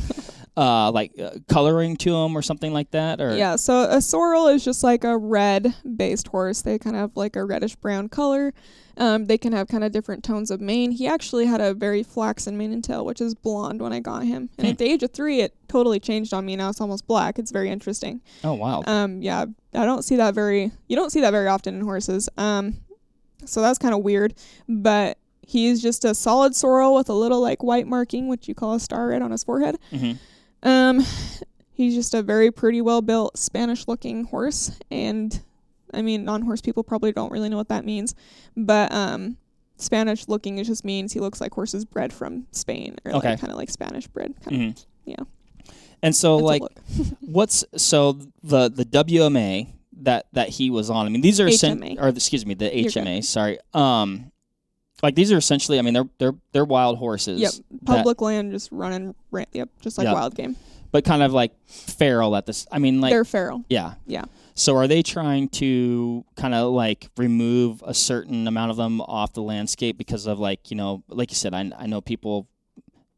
uh, 0.57 0.91
like 0.93 1.18
uh, 1.18 1.31
coloring 1.49 1.97
to 1.97 2.14
him 2.14 2.37
or 2.37 2.43
something 2.43 2.73
like 2.73 2.91
that, 2.91 3.20
or 3.20 3.37
Yeah, 3.37 3.57
so 3.57 3.89
a 3.89 4.01
sorrel 4.01 4.49
is 4.49 4.64
just 4.64 4.83
like 4.83 5.05
a 5.05 5.16
red 5.16 5.75
based 5.97 6.29
horse. 6.29 6.62
They 6.62 6.79
kind 6.79 6.97
of 6.97 7.01
have 7.01 7.16
like 7.16 7.37
a 7.37 7.45
reddish 7.45 7.77
brown 7.77 8.09
color. 8.09 8.53
Um, 8.97 9.26
they 9.26 9.38
can 9.38 9.53
have 9.53 9.68
kind 9.68 9.84
of 9.84 9.93
different 9.93 10.22
tones 10.22 10.51
of 10.51 10.61
mane. 10.61 10.90
He 10.93 11.07
actually 11.07 11.47
had 11.47 11.61
a 11.61 11.72
very 11.74 12.03
flaxen 12.03 12.57
mane 12.59 12.72
and 12.72 12.82
tail, 12.84 13.05
which 13.05 13.20
is 13.20 13.34
blonde 13.34 13.80
when 13.80 13.93
I 13.93 14.01
got 14.01 14.24
him. 14.24 14.51
And 14.59 14.66
Hmm. 14.66 14.72
at 14.72 14.78
the 14.78 14.84
age 14.84 15.03
of 15.03 15.12
three, 15.12 15.40
it 15.40 15.55
totally 15.68 15.99
changed 16.01 16.34
on 16.34 16.45
me. 16.45 16.57
Now 16.57 16.68
it's 16.68 16.80
almost 16.80 17.07
black. 17.07 17.38
It's 17.38 17.51
very 17.51 17.70
interesting. 17.70 18.20
Oh 18.45 18.55
wow. 18.55 18.82
Um, 18.86 19.22
yeah, 19.22 19.47
I 19.74 19.84
don't 19.86 20.03
see 20.05 20.16
that 20.16 20.34
very. 20.34 20.70
You 20.88 20.97
don't 20.97 21.11
see 21.11 21.20
that 21.22 21.30
very 21.30 21.49
often 21.49 21.74
in 21.74 21.80
horses. 21.82 22.28
Um, 22.36 22.76
so 23.45 23.61
that's 23.62 23.78
kind 23.78 23.95
of 23.95 24.03
weird. 24.03 24.34
But 24.68 25.18
he's 25.47 25.82
just 25.82 26.05
a 26.05 26.14
solid 26.14 26.55
sorrel 26.55 26.95
with 26.95 27.09
a 27.09 27.14
little 27.14 27.40
like 27.40 27.62
white 27.62 27.86
marking, 27.86 28.28
which 28.28 28.47
you 28.49 28.55
call 28.55 28.74
a 28.74 28.80
star 28.80 29.09
red 29.09 29.22
on 29.22 29.30
his 29.30 29.43
forehead. 29.45 29.76
hmm 29.90 30.12
Um, 30.62 31.05
he's 31.72 31.95
just 31.95 32.14
a 32.14 32.22
very 32.22 32.51
pretty, 32.53 32.80
well 32.80 33.03
built 33.03 33.36
Spanish 33.38 33.88
looking 33.88 34.24
horse, 34.24 34.78
and 34.90 35.43
I 35.93 36.03
mean, 36.03 36.24
non 36.24 36.43
horse 36.43 36.61
people 36.61 36.82
probably 36.82 37.12
don't 37.12 37.32
really 37.32 37.49
know 37.49 37.57
what 37.57 37.68
that 37.68 37.84
means, 37.84 38.14
but 38.57 38.93
um, 38.93 39.36
Spanish 39.76 40.28
looking 40.28 40.59
it 40.59 40.64
just 40.64 40.84
means 40.84 41.12
he 41.12 41.20
looks 41.20 41.40
like 41.40 41.53
horses 41.55 41.84
bred 41.84 42.12
from 42.12 42.47
Spain 42.53 42.97
or 43.05 43.12
Okay. 43.16 43.30
like 43.30 43.40
kind 43.40 43.53
of 43.53 43.59
like 43.59 43.70
Spanish 43.70 44.07
bred. 44.07 44.34
Kind 44.43 44.70
of. 44.78 44.84
yeah. 45.05 45.16
And 46.03 46.14
so, 46.16 46.36
That's 46.38 46.47
like, 46.61 46.62
what's 47.20 47.64
so 47.76 48.18
the 48.43 48.68
the 48.68 48.84
WMA 48.84 49.68
that 50.03 50.26
that 50.32 50.49
he 50.49 50.68
was 50.70 50.90
on? 50.90 51.07
I 51.07 51.09
mean, 51.11 51.20
these 51.20 51.38
are 51.40 51.47
HMA. 51.47 52.01
or 52.01 52.09
excuse 52.09 52.45
me, 52.45 52.55
the 52.55 52.68
HMA. 52.70 53.22
Sorry. 53.22 53.59
Um, 53.72 54.32
like 55.03 55.14
these 55.14 55.30
are 55.32 55.36
essentially. 55.36 55.78
I 55.78 55.82
mean, 55.82 55.95
they're 55.95 56.09
they're 56.18 56.34
they're 56.53 56.64
wild 56.64 56.99
horses. 56.99 57.40
Yep, 57.40 57.53
that- 57.53 57.84
public 57.86 58.20
land 58.20 58.53
just 58.53 58.70
running. 58.72 59.14
Ran, 59.30 59.47
yep, 59.53 59.68
just 59.80 59.97
like 59.99 60.07
Yeah. 60.07 60.12
wild 60.14 60.34
game. 60.34 60.57
but 60.90 61.05
kind 61.05 61.22
of 61.22 61.32
like 61.32 61.53
feral 61.66 62.34
at 62.36 62.47
this. 62.47 62.66
I 62.70 62.78
mean, 62.78 63.01
like 63.01 63.11
They're 63.12 63.24
feral. 63.24 63.64
yeah, 63.70 63.95
Yeah. 64.07 64.24
So 64.55 64.76
are 64.76 64.86
they 64.86 65.03
trying 65.03 65.48
to 65.50 66.24
kind 66.36 66.55
of 66.55 66.72
like 66.72 67.09
remove 67.16 67.82
a 67.86 67.94
certain 67.94 68.46
amount 68.46 68.70
of 68.70 68.76
them 68.76 69.00
off 69.00 69.32
the 69.32 69.42
landscape 69.42 69.96
because 69.98 70.26
of 70.26 70.38
like 70.38 70.70
you 70.70 70.76
know, 70.76 71.03
like 71.09 71.30
you 71.30 71.36
said, 71.36 71.55
I 71.55 71.70
I 71.78 71.86
know 71.86 72.00
people 72.00 72.48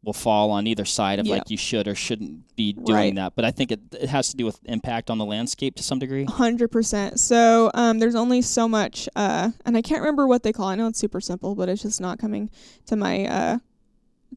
will 0.03 0.13
fall 0.13 0.51
on 0.51 0.67
either 0.67 0.85
side 0.85 1.19
of 1.19 1.25
Yeah. 1.27 1.37
like 1.37 1.49
you 1.49 1.57
should 1.57 1.89
or 1.89 1.95
shouldn't 1.95 2.55
be 2.57 2.75
doing 2.75 2.95
Right. 2.95 3.15
that, 3.15 3.35
but 3.35 3.47
I 3.47 3.51
think 3.51 3.73
it 3.73 3.81
it 3.93 4.11
has 4.11 4.29
to 4.31 4.37
do 4.37 4.45
with 4.45 4.59
impact 4.67 5.09
on 5.11 5.17
the 5.17 5.25
landscape 5.25 5.77
to 5.77 5.83
some 5.83 5.99
degree. 5.99 6.25
Hundred 6.25 6.69
percent. 6.71 7.19
So 7.19 7.71
um, 7.75 7.99
there's 8.01 8.15
only 8.15 8.43
so 8.43 8.69
much, 8.69 9.09
uh, 9.17 9.51
and 9.65 9.77
I 9.79 9.83
can't 9.83 10.01
remember 10.01 10.27
what 10.27 10.43
they 10.43 10.53
call. 10.53 10.69
it. 10.69 10.73
I 10.73 10.75
know 10.77 10.89
it's 10.89 10.99
super 10.99 11.23
simple, 11.23 11.55
but 11.55 11.69
it's 11.71 11.81
just 11.83 12.01
not 12.03 12.19
coming 12.19 12.51
to 12.87 12.97
my 12.97 13.25
uh, 13.27 13.59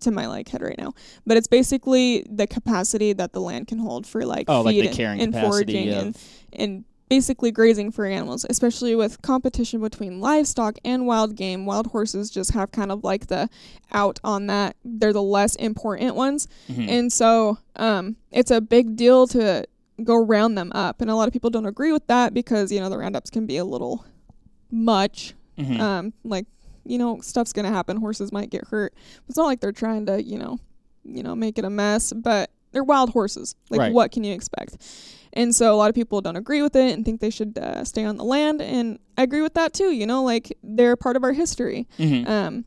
to 0.01 0.11
my 0.11 0.27
like 0.27 0.49
head 0.49 0.61
right 0.61 0.77
now. 0.77 0.93
But 1.25 1.37
it's 1.37 1.47
basically 1.47 2.25
the 2.29 2.47
capacity 2.47 3.13
that 3.13 3.33
the 3.33 3.41
land 3.41 3.67
can 3.67 3.79
hold 3.79 4.05
for 4.07 4.25
like 4.25 4.45
Oh, 4.49 4.61
like 4.61 4.75
the 4.75 4.87
and- 5.03 5.21
and, 5.21 5.33
foraging 5.33 5.89
of- 5.89 5.97
and 6.03 6.17
and 6.53 6.85
basically 7.09 7.51
grazing 7.51 7.89
for 7.89 8.05
animals, 8.05 8.45
especially 8.49 8.93
with 8.93 9.21
competition 9.21 9.79
between 9.79 10.19
livestock 10.19 10.77
and 10.83 11.07
wild 11.07 11.35
game. 11.37 11.65
Wild 11.65 11.87
horses 11.87 12.29
just 12.29 12.51
have 12.51 12.69
kind 12.73 12.91
of 12.91 13.01
like 13.03 13.27
the 13.27 13.49
out 13.93 14.19
on 14.25 14.47
that. 14.47 14.75
They're 14.83 15.13
the 15.13 15.23
less 15.23 15.55
important 15.55 16.15
ones. 16.15 16.49
Mhm. 16.69 16.89
And 16.89 17.13
so 17.13 17.59
um, 17.77 18.17
it's 18.31 18.51
a 18.51 18.59
big 18.59 18.97
deal 18.97 19.25
to 19.27 19.63
go 20.03 20.15
round 20.25 20.57
them 20.57 20.69
up. 20.75 20.99
And 20.99 21.09
a 21.09 21.15
lot 21.15 21.27
of 21.29 21.33
people 21.33 21.49
don't 21.49 21.65
agree 21.65 21.93
with 21.93 22.05
that 22.07 22.33
because, 22.33 22.73
you 22.73 22.81
know, 22.81 22.89
the 22.89 22.97
roundups 22.97 23.29
can 23.29 23.45
be 23.45 23.55
a 23.55 23.63
little 23.65 24.03
much. 24.69 25.33
Mhm. 25.57 25.79
Um, 25.79 26.13
like, 26.23 26.45
you 26.87 26.97
know, 26.97 27.19
stuff's 27.21 27.53
going 27.53 27.65
to 27.65 27.71
happen. 27.71 27.97
Horses 27.97 28.31
might 28.31 28.49
get 28.49 28.65
hurt. 28.67 28.93
It's 29.27 29.37
not 29.37 29.45
like 29.45 29.59
they're 29.59 29.71
trying 29.71 30.05
to, 30.07 30.23
you 30.23 30.37
know, 30.37 30.57
you 31.03 31.23
know, 31.23 31.35
make 31.35 31.57
it 31.57 31.65
a 31.65 31.69
mess, 31.69 32.13
but 32.13 32.49
they're 32.71 32.83
wild 32.83 33.09
horses. 33.11 33.55
Like, 33.69 33.79
Right. 33.79 33.93
what 33.93 34.11
can 34.11 34.23
you 34.23 34.33
expect? 34.33 34.77
And 35.33 35.53
so 35.55 35.73
a 35.73 35.77
lot 35.77 35.89
of 35.89 35.95
people 35.95 36.19
don't 36.21 36.35
agree 36.35 36.61
with 36.61 36.75
it 36.75 36.93
and 36.93 37.05
think 37.05 37.21
they 37.21 37.29
should 37.29 37.57
uh, 37.57 37.83
stay 37.83 38.03
on 38.05 38.17
the 38.17 38.23
land. 38.23 38.61
And 38.61 38.99
I 39.17 39.23
agree 39.23 39.41
with 39.41 39.53
that 39.55 39.73
too. 39.73 39.91
You 39.91 40.05
know, 40.07 40.23
like 40.23 40.55
they're 40.63 40.95
part 40.95 41.15
of 41.15 41.23
our 41.23 41.33
history 41.33 41.87
Mhm. 41.99 42.27
um, 42.27 42.65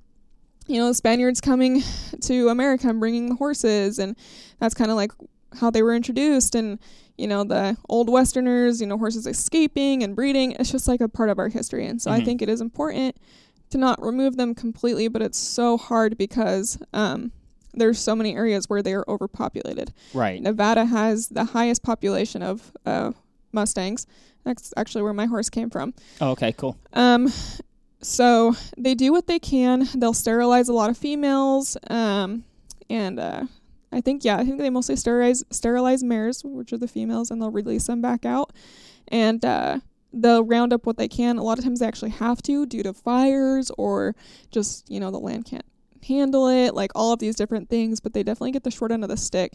you 0.66 0.78
know, 0.78 0.86
the 0.86 0.94
Spaniards 0.94 1.40
coming 1.40 1.82
to 2.20 2.48
America 2.48 2.88
and 2.88 3.00
bringing 3.00 3.28
the 3.28 3.34
horses, 3.34 3.98
and 3.98 4.16
that's 4.60 4.74
kind 4.74 4.90
of 4.90 4.96
like 4.96 5.10
how 5.54 5.68
they 5.70 5.82
were 5.82 5.94
introduced. 5.94 6.54
And 6.54 6.78
you 7.18 7.26
know, 7.26 7.42
the 7.44 7.76
old 7.88 8.08
Westerners, 8.08 8.80
you 8.80 8.86
know, 8.86 8.96
horses 8.96 9.26
escaping 9.26 10.02
and 10.02 10.14
breeding. 10.16 10.52
It's 10.52 10.70
just 10.70 10.86
like 10.88 11.00
a 11.02 11.08
part 11.08 11.28
of 11.28 11.38
our 11.40 11.48
history, 11.48 11.86
and 11.86 12.00
so 12.00 12.10
I 12.10 12.20
Mhm. 12.20 12.24
think 12.24 12.42
it 12.42 12.48
is 12.48 12.60
important 12.60 13.16
to 13.70 13.78
not 13.78 14.00
remove 14.02 14.36
them 14.36 14.54
completely. 14.54 15.08
But 15.08 15.22
it's 15.22 15.38
so 15.38 15.76
hard 15.76 16.18
because 16.18 16.78
um, 16.92 17.32
there's 17.74 17.98
so 17.98 18.14
many 18.14 18.34
areas 18.36 18.68
where 18.68 18.82
they 18.82 18.94
are 18.94 19.04
overpopulated. 19.08 19.92
right. 20.14 20.40
Nevada 20.40 20.84
has 20.84 21.28
the 21.28 21.44
highest 21.44 21.82
population 21.82 22.42
of 22.42 22.72
uh, 22.86 23.12
Mustangs. 23.52 24.06
That's 24.44 24.72
actually 24.76 25.02
where 25.02 25.12
my 25.12 25.26
horse 25.26 25.50
came 25.50 25.70
from. 25.70 25.94
Oh, 26.20 26.30
okay, 26.30 26.52
cool. 26.52 26.76
Um, 26.92 27.30
so 28.00 28.54
they 28.78 28.94
do 28.94 29.12
what 29.12 29.26
they 29.26 29.38
can. 29.38 29.86
They'll 29.94 30.14
sterilize 30.14 30.68
a 30.68 30.72
lot 30.72 30.90
of 30.90 30.96
females. 30.96 31.76
Um, 31.88 32.44
and 32.88 33.20
uh, 33.20 33.44
I 33.92 34.00
think 34.00 34.24
yeah, 34.24 34.38
I 34.38 34.44
think 34.44 34.58
they 34.58 34.70
mostly 34.70 34.96
sterilize 34.96 35.44
sterilize 35.50 36.02
mares, 36.02 36.42
which 36.44 36.72
are 36.72 36.78
the 36.78 36.88
females, 36.88 37.30
and 37.30 37.40
they'll 37.40 37.50
release 37.50 37.86
them 37.86 38.00
back 38.00 38.24
out. 38.24 38.52
And 39.08 39.44
uh, 39.44 39.80
they'll 40.12 40.44
round 40.44 40.72
up 40.72 40.86
what 40.86 40.96
they 40.96 41.08
can. 41.08 41.38
A 41.38 41.42
lot 41.42 41.58
of 41.58 41.64
times 41.64 41.80
they 41.80 41.86
actually 41.86 42.10
have 42.10 42.42
to 42.42 42.66
due 42.66 42.82
to 42.82 42.92
fires 42.92 43.70
or 43.78 44.14
just 44.50 44.90
you 44.90 45.00
know 45.00 45.10
the 45.10 45.18
land 45.18 45.44
can't 45.44 45.64
handle 46.06 46.48
it. 46.48 46.74
Like 46.74 46.90
all 46.94 47.12
of 47.12 47.18
these 47.18 47.36
different 47.36 47.68
things, 47.68 48.00
but 48.00 48.12
they 48.12 48.22
definitely 48.22 48.52
get 48.52 48.64
the 48.64 48.70
short 48.70 48.90
end 48.92 49.02
of 49.04 49.10
the 49.10 49.16
stick 49.16 49.52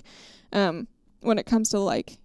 um, 0.54 0.88
when 1.22 1.38
it 1.38 1.46
comes 1.46 1.70
to 1.70 1.80
like 1.80 2.18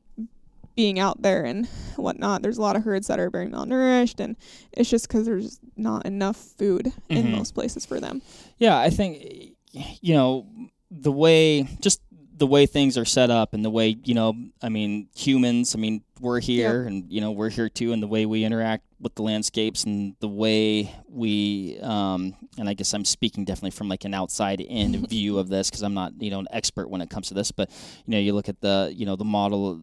being 0.77 0.99
out 0.99 1.21
there 1.23 1.45
and 1.45 1.67
whatnot. 1.97 2.43
There's 2.43 2.57
a 2.59 2.63
lot 2.63 2.77
of 2.77 2.85
herds 2.85 3.09
that 3.09 3.19
are 3.19 3.29
very 3.31 3.47
malnourished, 3.49 4.21
and 4.21 4.37
it's 4.73 4.89
just 4.89 5.09
because 5.09 5.27
there's 5.27 5.59
not 5.77 6.07
enough 6.07 6.37
food 6.37 6.93
in 7.09 7.27
Mhm. 7.27 7.39
most 7.39 7.55
places 7.55 7.85
for 7.85 7.99
them. 8.01 8.23
Yeah, 8.59 8.79
I 8.79 8.91
think 8.91 9.55
you 10.01 10.15
know 10.15 10.47
the 10.91 11.13
way 11.13 11.63
just 11.81 12.01
the 12.37 12.47
way 12.47 12.67
things 12.67 12.97
are 12.99 13.05
set 13.05 13.31
up 13.31 13.53
and 13.55 13.65
the 13.65 13.71
way 13.71 13.97
you 14.05 14.15
know 14.15 14.35
I 14.63 14.69
mean 14.69 15.09
humans 15.15 15.75
I 15.75 15.79
mean 15.79 16.03
we're 16.21 16.41
here 16.41 16.83
and 16.83 17.11
you 17.11 17.21
know 17.21 17.31
we're 17.31 17.49
here 17.49 17.69
too 17.69 17.93
and 17.93 18.03
the 18.03 18.07
way 18.07 18.27
we 18.27 18.45
interact 18.45 18.85
with 19.01 19.15
the 19.15 19.23
landscapes 19.23 19.85
and 19.85 20.15
the 20.21 20.29
way 20.29 20.95
we 21.09 21.79
um 21.83 22.35
and 22.59 22.69
I 22.69 22.75
guess 22.75 22.93
I'm 22.93 23.05
speaking 23.05 23.45
definitely 23.45 23.71
from 23.71 23.89
like 23.89 24.05
an 24.05 24.15
outside 24.15 24.61
in 24.61 25.07
view 25.09 25.39
of 25.39 25.49
this 25.49 25.71
because 25.71 25.83
I'm 25.83 25.95
not 25.95 26.13
you 26.21 26.31
know 26.31 26.41
an 26.41 26.49
expert 26.51 26.89
when 26.89 27.01
it 27.01 27.11
comes 27.11 27.29
to 27.29 27.35
this 27.35 27.51
but 27.51 27.71
you 28.07 28.13
know 28.13 28.19
you 28.19 28.35
look 28.35 28.49
at 28.49 28.61
the 28.61 28.93
you 28.95 29.07
know 29.07 29.17
the 29.17 29.25
model 29.25 29.83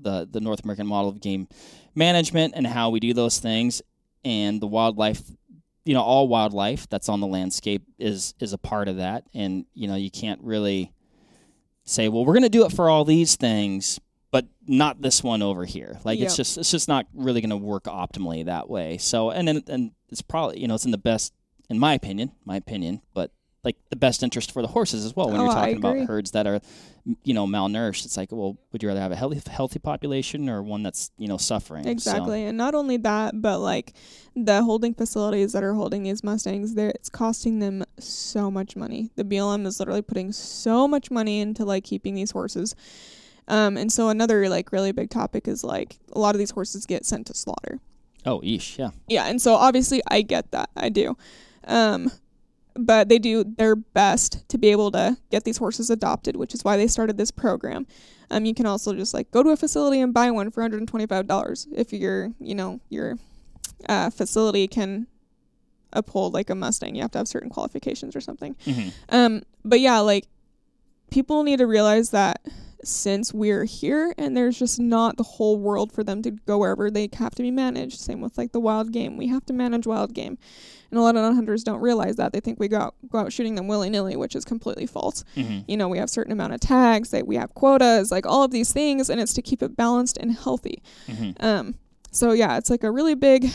the 0.00 0.28
the 0.30 0.40
North 0.40 0.62
American 0.64 0.86
model 0.86 1.10
of 1.10 1.20
game 1.20 1.48
management 1.94 2.54
and 2.56 2.66
how 2.66 2.90
we 2.90 3.00
do 3.00 3.14
those 3.14 3.38
things 3.38 3.82
and 4.24 4.60
the 4.60 4.66
wildlife 4.66 5.22
you 5.84 5.94
know 5.94 6.02
all 6.02 6.28
wildlife 6.28 6.86
that's 6.90 7.08
on 7.08 7.20
the 7.20 7.26
landscape 7.26 7.82
is 7.98 8.34
is 8.40 8.52
a 8.52 8.58
part 8.58 8.88
of 8.88 8.96
that. 8.98 9.24
And 9.34 9.64
you 9.72 9.88
know 9.88 9.94
you 9.94 10.10
can't 10.10 10.40
really 10.42 10.92
say 11.84 12.10
well 12.10 12.26
we're 12.26 12.34
going 12.34 12.42
to 12.42 12.50
do 12.50 12.66
it 12.66 12.72
for 12.72 12.90
all 12.90 13.06
these 13.06 13.36
things 13.36 13.98
but 14.30 14.46
not 14.66 15.00
this 15.02 15.22
one 15.22 15.42
over 15.42 15.64
here 15.64 15.98
like 16.04 16.18
it's 16.20 16.36
just 16.36 16.58
it's 16.58 16.70
just 16.70 16.88
not 16.88 17.06
really 17.14 17.40
going 17.40 17.50
to 17.50 17.56
work 17.56 17.84
optimally 17.84 18.44
that 18.44 18.68
way 18.68 18.98
so 18.98 19.30
and 19.30 19.48
then 19.48 19.62
and 19.68 19.92
it's 20.10 20.22
probably 20.22 20.60
you 20.60 20.68
know 20.68 20.74
it's 20.74 20.84
in 20.84 20.90
the 20.90 20.98
best 20.98 21.32
in 21.70 21.78
my 21.78 21.94
opinion 21.94 22.32
my 22.44 22.56
opinion 22.56 23.00
but 23.14 23.30
like 23.64 23.76
the 23.90 23.96
best 23.96 24.22
interest 24.22 24.52
for 24.52 24.62
the 24.62 24.68
horses 24.68 25.04
as 25.04 25.14
well 25.16 25.30
when 25.30 25.40
Oh, 25.40 25.44
you're 25.44 25.52
talking 25.52 25.76
about 25.78 25.98
herds 26.06 26.30
that 26.32 26.46
are 26.46 26.60
you 27.24 27.32
know 27.34 27.46
malnourished 27.46 28.04
it's 28.04 28.16
like 28.16 28.30
well 28.30 28.56
would 28.70 28.82
you 28.82 28.88
rather 28.88 29.00
have 29.00 29.12
a 29.12 29.16
healthy 29.16 29.40
healthy 29.50 29.78
population 29.78 30.48
or 30.48 30.62
one 30.62 30.82
that's 30.82 31.10
you 31.18 31.26
know 31.26 31.38
suffering 31.38 31.84
So- 31.84 31.90
Exactly. 31.90 32.44
And 32.44 32.56
not 32.58 32.74
only 32.74 32.98
that, 32.98 33.40
but 33.40 33.58
like 33.60 33.94
the 34.36 34.62
holding 34.62 34.94
facilities 34.94 35.52
that 35.54 35.64
are 35.64 35.72
holding 35.74 36.02
these 36.04 36.22
Mustangs, 36.22 36.74
they're, 36.74 36.90
it's 36.90 37.08
costing 37.08 37.58
them 37.58 37.82
so 37.98 38.50
much 38.50 38.76
money. 38.76 39.10
The 39.16 39.24
BLM 39.24 39.66
is 39.66 39.80
literally 39.80 40.02
putting 40.02 40.30
so 40.32 40.86
much 40.86 41.10
money 41.10 41.40
into 41.40 41.64
like 41.64 41.82
keeping 41.84 42.14
these 42.14 42.30
horses. 42.30 42.76
Um, 43.48 43.76
and 43.76 43.90
so 43.90 44.08
another 44.10 44.48
like 44.48 44.70
really 44.72 44.92
big 44.92 45.10
topic 45.10 45.48
is 45.48 45.64
like 45.64 45.96
a 46.12 46.18
lot 46.18 46.34
of 46.34 46.38
these 46.38 46.50
horses 46.50 46.86
get 46.86 47.04
sent 47.06 47.26
to 47.28 47.34
slaughter. 47.34 47.80
oh 48.26 48.40
eesh 48.42 48.78
yeah 48.78 48.90
Yeah, 49.08 49.24
and 49.26 49.40
so 49.40 49.54
obviously 49.54 50.02
I 50.08 50.22
get 50.22 50.50
that. 50.52 50.70
I 50.76 50.88
do. 50.90 51.16
Um 51.66 52.10
but 52.74 53.08
they 53.08 53.18
do 53.18 53.42
their 53.42 53.74
best 53.74 54.48
to 54.50 54.56
be 54.58 54.68
able 54.68 54.92
to 54.92 55.16
get 55.30 55.42
these 55.42 55.56
horses 55.56 55.90
adopted, 55.90 56.36
which 56.36 56.54
is 56.54 56.62
why 56.62 56.76
they 56.76 56.86
started 56.86 57.16
this 57.16 57.30
program. 57.32 57.86
Um 58.30 58.44
you 58.44 58.54
can 58.54 58.66
also 58.66 58.92
just 58.94 59.14
like 59.14 59.30
go 59.30 59.42
to 59.42 59.50
a 59.50 59.56
facility 59.56 60.00
and 60.00 60.12
buy 60.14 60.30
one 60.30 60.50
for 60.50 60.62
$125 60.68 61.66
if 61.74 61.92
your, 61.92 62.32
you 62.38 62.54
know, 62.54 62.80
your 62.90 63.18
uh, 63.88 64.10
facility 64.10 64.68
can 64.68 65.06
uphold 65.92 66.34
like 66.34 66.50
a 66.50 66.54
Mustang. 66.54 66.94
You 66.94 67.02
have 67.02 67.12
to 67.12 67.18
have 67.18 67.28
certain 67.28 67.48
qualifications 67.50 68.14
or 68.14 68.20
something. 68.20 68.54
hmm 68.64 68.88
Um, 69.08 69.42
but 69.64 69.80
yeah, 69.80 69.98
like 70.00 70.26
people 71.10 71.42
need 71.44 71.58
to 71.58 71.66
realize 71.66 72.10
that 72.10 72.40
since 72.84 73.34
we're 73.34 73.64
here 73.64 74.14
and 74.16 74.36
there's 74.36 74.58
just 74.58 74.78
not 74.78 75.16
the 75.16 75.22
whole 75.22 75.58
world 75.58 75.92
for 75.92 76.04
them 76.04 76.22
to 76.22 76.30
go 76.30 76.58
wherever 76.58 76.90
they 76.90 77.08
have 77.14 77.34
to 77.34 77.42
be 77.42 77.50
managed. 77.50 77.98
Same 78.00 78.20
with 78.20 78.38
like 78.38 78.52
the 78.52 78.60
wild 78.60 78.92
game. 78.92 79.16
We 79.16 79.26
have 79.28 79.44
to 79.46 79.52
manage 79.52 79.86
wild 79.86 80.14
game. 80.14 80.38
And 80.90 80.98
a 80.98 81.02
lot 81.02 81.16
of 81.16 81.22
non-hunters 81.22 81.64
don't 81.64 81.80
realize 81.80 82.16
that. 82.16 82.32
They 82.32 82.40
think 82.40 82.58
we 82.58 82.68
go 82.68 82.78
out, 82.78 82.94
go 83.10 83.18
out 83.18 83.32
shooting 83.32 83.56
them 83.56 83.68
willy-nilly, 83.68 84.16
which 84.16 84.34
is 84.34 84.44
completely 84.44 84.86
false. 84.86 85.22
hmm 85.34 85.58
You 85.66 85.76
know, 85.76 85.88
we 85.88 85.98
have 85.98 86.08
certain 86.08 86.32
amount 86.32 86.54
of 86.54 86.60
tags, 86.60 87.10
that 87.10 87.26
we 87.26 87.36
have 87.36 87.52
quotas, 87.54 88.10
like 88.10 88.24
all 88.24 88.42
of 88.42 88.52
these 88.52 88.72
things, 88.72 89.10
and 89.10 89.20
it's 89.20 89.34
to 89.34 89.42
keep 89.42 89.62
it 89.62 89.76
balanced 89.76 90.16
and 90.16 90.32
healthy. 90.32 90.82
hmm 91.06 91.30
Um, 91.40 91.74
so 92.10 92.32
yeah, 92.32 92.56
it's 92.56 92.70
like 92.70 92.84
a 92.84 92.90
really 92.90 93.14
big 93.14 93.50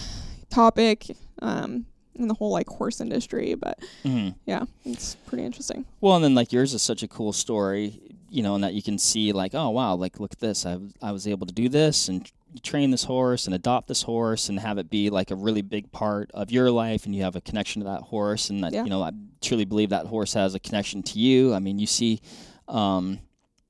topic 0.51 1.07
um, 1.41 1.85
in 2.15 2.27
the 2.27 2.35
whole 2.35 2.51
like 2.51 2.67
horse 2.67 3.01
industry, 3.01 3.55
but 3.55 3.79
hmm 4.03 4.29
yeah, 4.45 4.65
it's 4.85 5.15
pretty 5.25 5.43
interesting. 5.43 5.85
Well, 6.01 6.15
and 6.15 6.23
then 6.23 6.35
like 6.35 6.53
yours 6.53 6.73
is 6.75 6.83
such 6.83 7.01
a 7.01 7.07
cool 7.07 7.33
story, 7.33 7.99
you 8.33 8.41
know, 8.43 8.55
and 8.55 8.63
that 8.63 8.73
you 8.73 8.81
can 8.81 8.97
see 8.97 9.31
like, 9.31 9.53
oh 9.53 9.69
wow, 9.69 9.93
like 9.95 10.19
look 10.19 10.33
at 10.33 10.39
this, 10.39 10.65
I 10.65 10.77
I 11.01 11.11
was 11.11 11.27
able 11.27 11.45
to 11.47 11.53
do 11.53 11.69
this 11.69 12.09
and 12.09 12.29
train 12.61 12.91
this 12.91 13.03
horse 13.05 13.45
and 13.47 13.55
adopt 13.55 13.87
this 13.87 14.03
horse 14.03 14.47
and 14.49 14.59
have 14.59 14.77
it 14.77 14.87
be 14.89 15.09
like 15.09 15.31
a 15.31 15.35
really 15.35 15.61
big 15.61 15.91
part 15.91 16.29
of 16.33 16.51
your 16.51 16.69
life, 16.71 17.05
and 17.05 17.15
you 17.15 17.23
have 17.23 17.35
a 17.35 17.41
connection 17.41 17.81
to 17.81 17.85
that 17.89 18.01
horse, 18.01 18.49
and 18.49 18.63
that 18.63 18.73
Yeah. 18.73 18.83
you 18.83 18.89
know 18.89 19.01
I 19.03 19.11
truly 19.41 19.65
believe 19.65 19.89
that 19.89 20.05
horse 20.07 20.33
has 20.33 20.55
a 20.55 20.59
connection 20.59 21.03
to 21.03 21.19
you. 21.19 21.53
I 21.53 21.59
mean, 21.59 21.79
you 21.79 21.87
see, 21.87 22.19
um, 22.67 23.19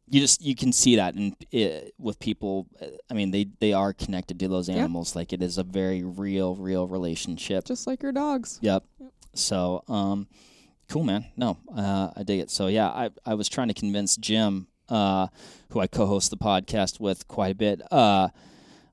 you 0.10 0.20
just 0.20 0.42
you 0.42 0.56
can 0.56 0.72
see 0.72 0.96
that 0.98 1.16
in 1.16 1.36
it, 1.52 1.94
with 1.98 2.20
people. 2.20 2.68
uh, 2.82 2.86
I 3.10 3.14
mean, 3.14 3.32
they 3.32 3.48
they 3.60 3.74
are 3.74 3.94
connected 3.94 4.40
to 4.40 4.48
those 4.48 4.70
Yeah. 4.70 4.76
animals. 4.76 5.16
Like 5.16 5.34
it 5.34 5.42
is 5.42 5.58
a 5.58 5.64
very 5.64 6.04
real, 6.04 6.56
real 6.56 6.88
relationship. 6.88 7.66
Just 7.66 7.88
like 7.88 8.02
your 8.04 8.12
dogs. 8.12 8.60
Yep. 8.62 8.84
Yep. 9.00 9.12
So, 9.36 9.84
um, 9.88 10.28
cool, 10.94 11.04
man. 11.04 11.26
No, 11.36 11.58
uh, 11.76 12.12
I 12.16 12.22
dig 12.22 12.40
it. 12.40 12.52
So, 12.52 12.68
yeah, 12.68 12.88
I, 12.88 13.10
I 13.26 13.34
was 13.34 13.50
trying 13.50 13.70
to 13.70 13.74
convince 13.74 14.16
Jim, 14.16 14.68
uh, 14.90 15.28
who 15.72 15.80
I 15.80 15.88
co-host 15.88 16.30
the 16.30 16.38
podcast 16.38 17.00
with 17.00 17.28
quite 17.28 17.52
a 17.54 17.56
bit. 17.56 17.82
Uh, 17.92 18.30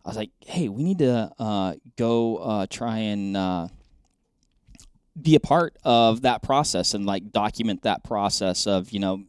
I 0.03 0.09
was 0.09 0.17
like, 0.17 0.31
hey, 0.47 0.71
we 0.71 0.83
need 0.83 1.01
to 1.01 1.31
uh, 1.39 1.75
go 1.97 2.39
uh, 2.39 2.67
try 2.71 2.97
and 2.99 3.37
uh, 3.37 3.69
be 5.21 5.35
a 5.35 5.41
part 5.41 5.77
of 5.85 6.23
that 6.23 6.43
process 6.43 6.95
and 6.95 7.05
like 7.05 7.33
document 7.33 7.83
that 7.83 8.03
process 8.03 8.67
of 8.67 8.93
you 8.93 9.01
know 9.01 9.25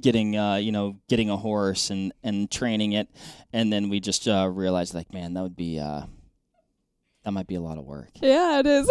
getting 0.00 0.36
uh, 0.36 0.56
you 0.56 0.72
know 0.72 0.96
getting 1.08 1.30
a 1.30 1.36
horse 1.36 1.90
and 1.90 2.12
and 2.24 2.50
training 2.50 2.92
it, 2.92 3.08
and 3.52 3.72
then 3.72 3.88
we 3.88 4.00
just 4.00 4.26
uh, 4.26 4.50
realized 4.52 4.94
like, 4.94 5.12
man, 5.12 5.34
that 5.34 5.42
would 5.42 5.56
be 5.56 5.78
uh, 5.78 6.02
that 7.22 7.30
might 7.30 7.46
be 7.46 7.54
a 7.54 7.60
lot 7.60 7.78
of 7.78 7.84
work 7.84 8.08
Yeah, 8.20 8.58
it 8.58 8.66
is. 8.66 8.88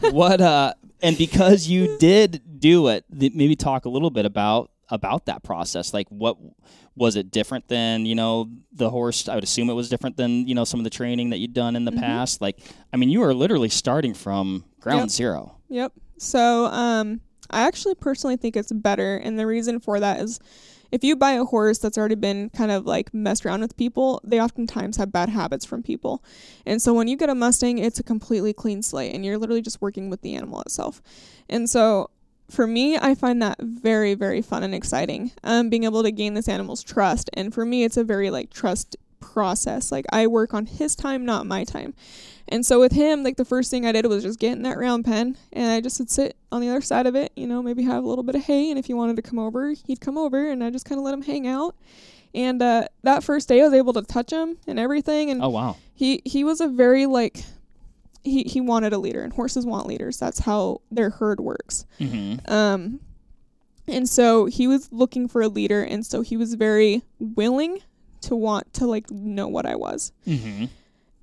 what 0.12 0.40
uh 0.40 0.72
and 1.02 1.16
because 1.18 1.66
you 1.68 1.96
did 1.98 2.42
do 2.60 2.88
it 2.88 3.04
th- 3.18 3.32
maybe 3.34 3.56
talk 3.56 3.84
a 3.84 3.88
little 3.88 4.10
bit 4.10 4.24
about 4.26 4.70
about 4.88 5.26
that 5.26 5.42
process 5.42 5.94
like 5.94 6.08
what 6.08 6.36
was 6.96 7.14
it 7.16 7.30
different 7.30 7.66
than 7.68 8.04
you 8.06 8.14
know 8.14 8.50
the 8.72 8.90
horse 8.90 9.28
i 9.28 9.34
would 9.34 9.44
assume 9.44 9.70
it 9.70 9.74
was 9.74 9.88
different 9.88 10.16
than 10.16 10.46
you 10.48 10.54
know 10.54 10.64
some 10.64 10.80
of 10.80 10.84
the 10.84 10.90
training 10.90 11.30
that 11.30 11.38
you'd 11.38 11.54
done 11.54 11.76
in 11.76 11.84
the 11.84 11.92
Mhm. 11.92 12.00
past 12.00 12.40
like 12.40 12.58
i 12.92 12.96
mean 12.96 13.08
you 13.08 13.20
were 13.20 13.32
literally 13.32 13.68
starting 13.68 14.14
from 14.14 14.64
ground 14.80 15.00
Yep. 15.02 15.10
zero 15.10 15.56
Yep. 15.68 15.92
So, 16.18 16.66
um, 16.66 17.20
I 17.48 17.62
actually 17.62 17.94
personally 17.94 18.36
think 18.36 18.56
it's 18.56 18.70
better, 18.72 19.16
and 19.16 19.38
the 19.38 19.46
reason 19.46 19.78
for 19.80 20.00
that 20.00 20.20
is 20.20 20.38
if 20.92 21.04
you 21.04 21.16
buy 21.16 21.32
a 21.32 21.44
horse 21.44 21.78
that's 21.78 21.98
already 21.98 22.14
been 22.14 22.50
kind 22.50 22.70
of 22.70 22.86
like 22.86 23.12
messed 23.14 23.44
around 23.46 23.60
with 23.60 23.76
people, 23.76 24.20
they 24.24 24.40
oftentimes 24.40 24.96
have 24.96 25.12
bad 25.12 25.28
habits 25.28 25.64
from 25.64 25.82
people. 25.82 26.22
And 26.66 26.80
so 26.82 26.94
when 26.94 27.08
you 27.08 27.16
get 27.16 27.28
a 27.28 27.34
Mustang, 27.34 27.78
it's 27.78 28.00
a 28.00 28.02
completely 28.02 28.52
clean 28.52 28.82
slate, 28.82 29.14
and 29.14 29.24
you're 29.24 29.38
literally 29.38 29.62
just 29.62 29.80
working 29.80 30.10
with 30.10 30.22
the 30.22 30.34
animal 30.34 30.60
itself. 30.62 31.00
And 31.48 31.68
so 31.68 32.10
for 32.50 32.66
me, 32.66 32.96
I 32.96 33.14
find 33.14 33.40
that 33.42 33.58
very, 33.60 34.14
very 34.14 34.42
fun 34.42 34.62
and 34.62 34.74
exciting. 34.74 35.30
Um, 35.44 35.70
being 35.70 35.84
able 35.84 36.02
to 36.02 36.10
gain 36.10 36.34
this 36.34 36.48
animal's 36.48 36.82
trust, 36.82 37.30
and 37.34 37.54
for 37.54 37.64
me, 37.64 37.84
it's 37.84 37.96
a 37.96 38.04
very 38.04 38.30
like 38.30 38.50
trust 38.50 38.96
process. 39.20 39.92
Like 39.92 40.06
I 40.12 40.26
work 40.26 40.52
on 40.54 40.66
his 40.66 40.96
time, 40.96 41.24
not 41.24 41.46
my 41.46 41.64
time. 41.64 41.94
And 42.50 42.66
so 42.66 42.80
with 42.80 42.92
him, 42.92 43.22
like 43.22 43.36
the 43.36 43.44
first 43.44 43.70
thing 43.70 43.86
I 43.86 43.92
did 43.92 44.04
was 44.06 44.24
just 44.24 44.40
get 44.40 44.52
in 44.52 44.62
that 44.62 44.76
round 44.76 45.04
pen 45.04 45.36
and 45.52 45.70
I 45.70 45.80
just 45.80 46.00
would 46.00 46.10
sit 46.10 46.36
on 46.50 46.60
the 46.60 46.68
other 46.68 46.80
side 46.80 47.06
of 47.06 47.14
it, 47.14 47.32
you 47.36 47.46
know, 47.46 47.62
maybe 47.62 47.84
have 47.84 48.02
a 48.02 48.08
little 48.08 48.24
bit 48.24 48.34
of 48.34 48.42
hay 48.42 48.70
and 48.70 48.78
if 48.78 48.86
he 48.86 48.94
wanted 48.94 49.16
to 49.16 49.22
come 49.22 49.38
over, 49.38 49.72
he'd 49.86 50.00
come 50.00 50.18
over 50.18 50.50
and 50.50 50.62
I 50.64 50.70
just 50.70 50.84
kind 50.84 50.98
of 50.98 51.04
let 51.04 51.14
him 51.14 51.22
hang 51.22 51.46
out. 51.46 51.76
And 52.34 52.60
uh, 52.60 52.88
that 53.04 53.22
first 53.22 53.48
day 53.48 53.60
I 53.60 53.64
was 53.64 53.72
able 53.72 53.92
to 53.92 54.02
touch 54.02 54.32
him 54.32 54.56
and 54.66 54.78
everything 54.78 55.30
and 55.30 55.42
oh 55.42 55.48
wow 55.48 55.76
he 55.94 56.22
he 56.24 56.44
was 56.44 56.60
a 56.60 56.68
very 56.68 57.06
like 57.06 57.44
he 58.22 58.42
he 58.44 58.60
wanted 58.60 58.92
a 58.92 58.98
leader 58.98 59.22
and 59.22 59.32
horses 59.32 59.66
want 59.66 59.86
leaders. 59.86 60.18
That's 60.18 60.40
how 60.40 60.80
their 60.90 61.10
herd 61.10 61.40
works. 61.40 61.86
mm-hmm. 62.00 62.52
Um 62.52 63.00
and 63.86 64.08
so 64.08 64.46
he 64.46 64.66
was 64.66 64.90
looking 64.92 65.28
for 65.28 65.42
a 65.42 65.48
leader 65.48 65.82
and 65.82 66.06
so 66.06 66.22
he 66.22 66.36
was 66.36 66.54
very 66.54 67.02
willing 67.18 67.80
to 68.22 68.36
want 68.36 68.72
to 68.74 68.86
like 68.86 69.10
know 69.10 69.48
what 69.48 69.66
I 69.66 69.76
was. 69.76 70.12
Mm-hmm. 70.26 70.66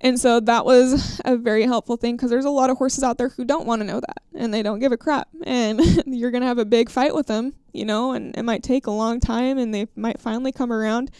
And 0.00 0.18
so 0.20 0.38
that 0.40 0.64
was 0.64 1.20
a 1.24 1.36
very 1.36 1.64
helpful 1.64 1.96
thing 1.96 2.16
because 2.16 2.30
there's 2.30 2.44
a 2.44 2.50
lot 2.50 2.70
of 2.70 2.76
horses 2.78 3.02
out 3.02 3.18
there 3.18 3.30
who 3.30 3.44
don't 3.44 3.66
want 3.66 3.80
to 3.80 3.86
know 3.86 3.98
that 4.00 4.18
and 4.34 4.54
they 4.54 4.62
don't 4.62 4.78
give 4.78 4.92
a 4.92 4.96
crap. 4.96 5.28
And 5.44 5.80
you're 6.06 6.30
going 6.30 6.42
to 6.42 6.46
have 6.46 6.58
a 6.58 6.64
big 6.64 6.88
fight 6.88 7.14
with 7.14 7.26
them, 7.26 7.54
you 7.72 7.84
know, 7.84 8.12
and 8.12 8.36
it 8.36 8.44
might 8.44 8.62
take 8.62 8.86
a 8.86 8.92
long 8.92 9.18
time 9.18 9.58
and 9.58 9.74
they 9.74 9.88
might 9.96 10.20
finally 10.20 10.52
come 10.52 10.72
around. 10.72 11.10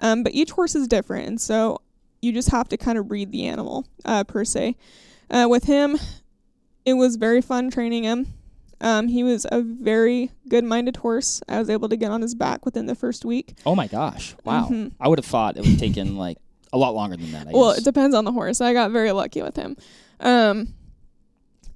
Um, 0.00 0.22
but 0.22 0.32
each 0.34 0.52
horse 0.52 0.76
is 0.76 0.86
different. 0.86 1.26
And 1.26 1.40
so 1.40 1.80
you 2.22 2.32
just 2.32 2.50
have 2.50 2.68
to 2.68 2.76
kind 2.76 2.96
of 2.98 3.10
read 3.10 3.32
the 3.32 3.46
animal, 3.46 3.86
uh, 4.04 4.22
per 4.24 4.44
se. 4.44 4.76
Uh, 5.30 5.46
with 5.50 5.64
him, 5.64 5.98
it 6.84 6.94
was 6.94 7.16
very 7.16 7.42
fun 7.42 7.70
training 7.70 8.04
him. 8.04 8.32
Um, 8.80 9.08
he 9.08 9.24
was 9.24 9.44
a 9.50 9.60
very 9.60 10.30
good 10.48 10.62
minded 10.64 10.98
horse. 10.98 11.40
I 11.48 11.58
was 11.58 11.68
able 11.68 11.88
to 11.88 11.96
get 11.96 12.12
on 12.12 12.22
his 12.22 12.36
back 12.36 12.64
within 12.64 12.86
the 12.86 12.94
first 12.94 13.24
week. 13.24 13.54
oh 13.66 13.74
my 13.74 13.88
gosh 13.88 14.36
wow 14.44 14.68
Mhm. 14.70 14.92
i 15.00 15.08
would 15.08 15.18
have 15.18 15.26
thought 15.26 15.56
it 15.56 15.62
would 15.62 15.70
have 15.70 15.80
taken 15.80 16.16
like 16.16 16.38
a 16.72 16.78
lot 16.78 16.94
longer 16.94 17.16
than 17.16 17.32
that 17.32 17.48
I 17.48 17.50
well, 17.52 17.70
guess. 17.70 17.78
it 17.78 17.84
depends 17.84 18.14
on 18.14 18.24
the 18.24 18.32
horse. 18.32 18.60
I 18.60 18.72
got 18.72 18.90
very 18.90 19.12
lucky 19.12 19.42
with 19.42 19.56
him. 19.56 19.76
Um, 20.20 20.74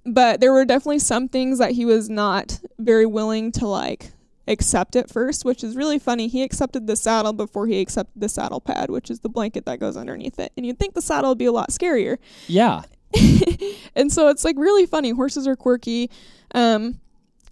but 0.04 0.40
there 0.40 0.52
were 0.52 0.64
definitely 0.64 0.98
some 0.98 1.28
things 1.28 1.58
that 1.58 1.72
he 1.72 1.84
was 1.84 2.10
not 2.10 2.60
very 2.78 3.06
willing 3.06 3.52
to 3.52 3.66
like 3.66 4.12
accept 4.48 4.96
at 4.96 5.08
first, 5.08 5.44
which 5.44 5.62
is 5.62 5.76
really 5.76 5.98
funny. 5.98 6.28
He 6.28 6.42
accepted 6.42 6.86
the 6.86 6.96
saddle 6.96 7.32
before 7.32 7.66
he 7.66 7.80
accepted 7.80 8.20
the 8.20 8.28
saddle 8.28 8.60
pad, 8.60 8.90
which 8.90 9.10
is 9.10 9.20
the 9.20 9.28
blanket 9.28 9.64
that 9.66 9.78
goes 9.78 9.96
underneath 9.96 10.38
it. 10.38 10.52
And 10.56 10.66
you'd 10.66 10.78
think 10.78 10.94
the 10.94 11.02
saddle 11.02 11.30
would 11.30 11.38
be 11.38 11.46
a 11.46 11.52
lot 11.52 11.70
scarier. 11.70 12.18
Yeah. 12.48 12.82
and 13.94 14.12
so 14.12 14.28
it's 14.28 14.44
like 14.44 14.56
really 14.58 14.86
funny. 14.86 15.10
Horses 15.10 15.46
are 15.46 15.56
quirky. 15.56 16.10
Um, 16.54 17.00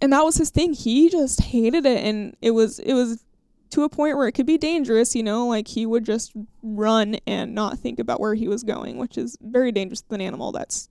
and 0.01 0.11
that 0.11 0.23
was 0.23 0.35
his 0.35 0.49
thing. 0.49 0.73
He 0.73 1.09
just 1.09 1.41
hated 1.41 1.85
it 1.85 2.03
and 2.03 2.35
it 2.41 2.51
was 2.51 2.79
it 2.79 2.93
was 2.93 3.23
to 3.71 3.83
a 3.83 3.89
point 3.89 4.17
where 4.17 4.27
it 4.27 4.33
could 4.33 4.45
be 4.45 4.57
dangerous, 4.57 5.15
you 5.15 5.23
know, 5.23 5.47
like 5.47 5.67
he 5.67 5.85
would 5.85 6.05
just 6.05 6.31
run 6.61 7.15
and 7.25 7.55
not 7.55 7.79
think 7.79 7.99
about 7.99 8.19
where 8.19 8.35
he 8.35 8.47
was 8.47 8.63
going, 8.63 8.97
which 8.97 9.17
is 9.17 9.37
very 9.41 9.71
dangerous 9.71 10.03
with 10.07 10.15
an 10.15 10.21
animal 10.21 10.51
that's 10.51 10.89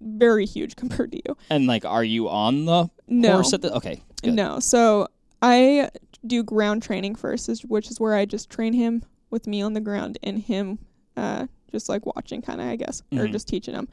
very 0.00 0.46
huge 0.46 0.76
compared 0.76 1.12
to 1.12 1.18
you. 1.26 1.36
And 1.50 1.66
like, 1.66 1.84
are 1.84 2.04
you 2.04 2.28
on 2.28 2.64
the 2.64 2.90
No. 3.08 3.34
horse 3.34 3.52
at 3.52 3.62
the? 3.62 3.74
Okay. 3.76 4.02
Good. 4.22 4.34
No. 4.34 4.58
So 4.60 5.08
I 5.40 5.90
do 6.26 6.42
ground 6.42 6.82
training 6.82 7.14
first, 7.14 7.48
which 7.66 7.90
is 7.90 8.00
where 8.00 8.14
I 8.14 8.24
just 8.24 8.50
train 8.50 8.72
him 8.72 9.04
with 9.30 9.46
me 9.46 9.62
on 9.62 9.72
the 9.74 9.80
ground 9.80 10.18
and 10.22 10.38
him 10.40 10.78
uh, 11.16 11.46
just 11.70 11.88
like 11.88 12.04
watching, 12.06 12.42
kind 12.42 12.60
of, 12.60 12.66
I 12.68 12.76
guess, 12.76 13.02
or 13.12 13.24
Mhm. 13.26 13.32
just 13.32 13.46
teaching 13.48 13.74
him. 13.74 13.88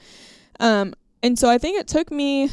Um, 0.60 0.94
and 1.22 1.38
so 1.38 1.50
I 1.50 1.58
think 1.58 1.80
it 1.80 1.88
took 1.88 2.12
me, 2.12 2.50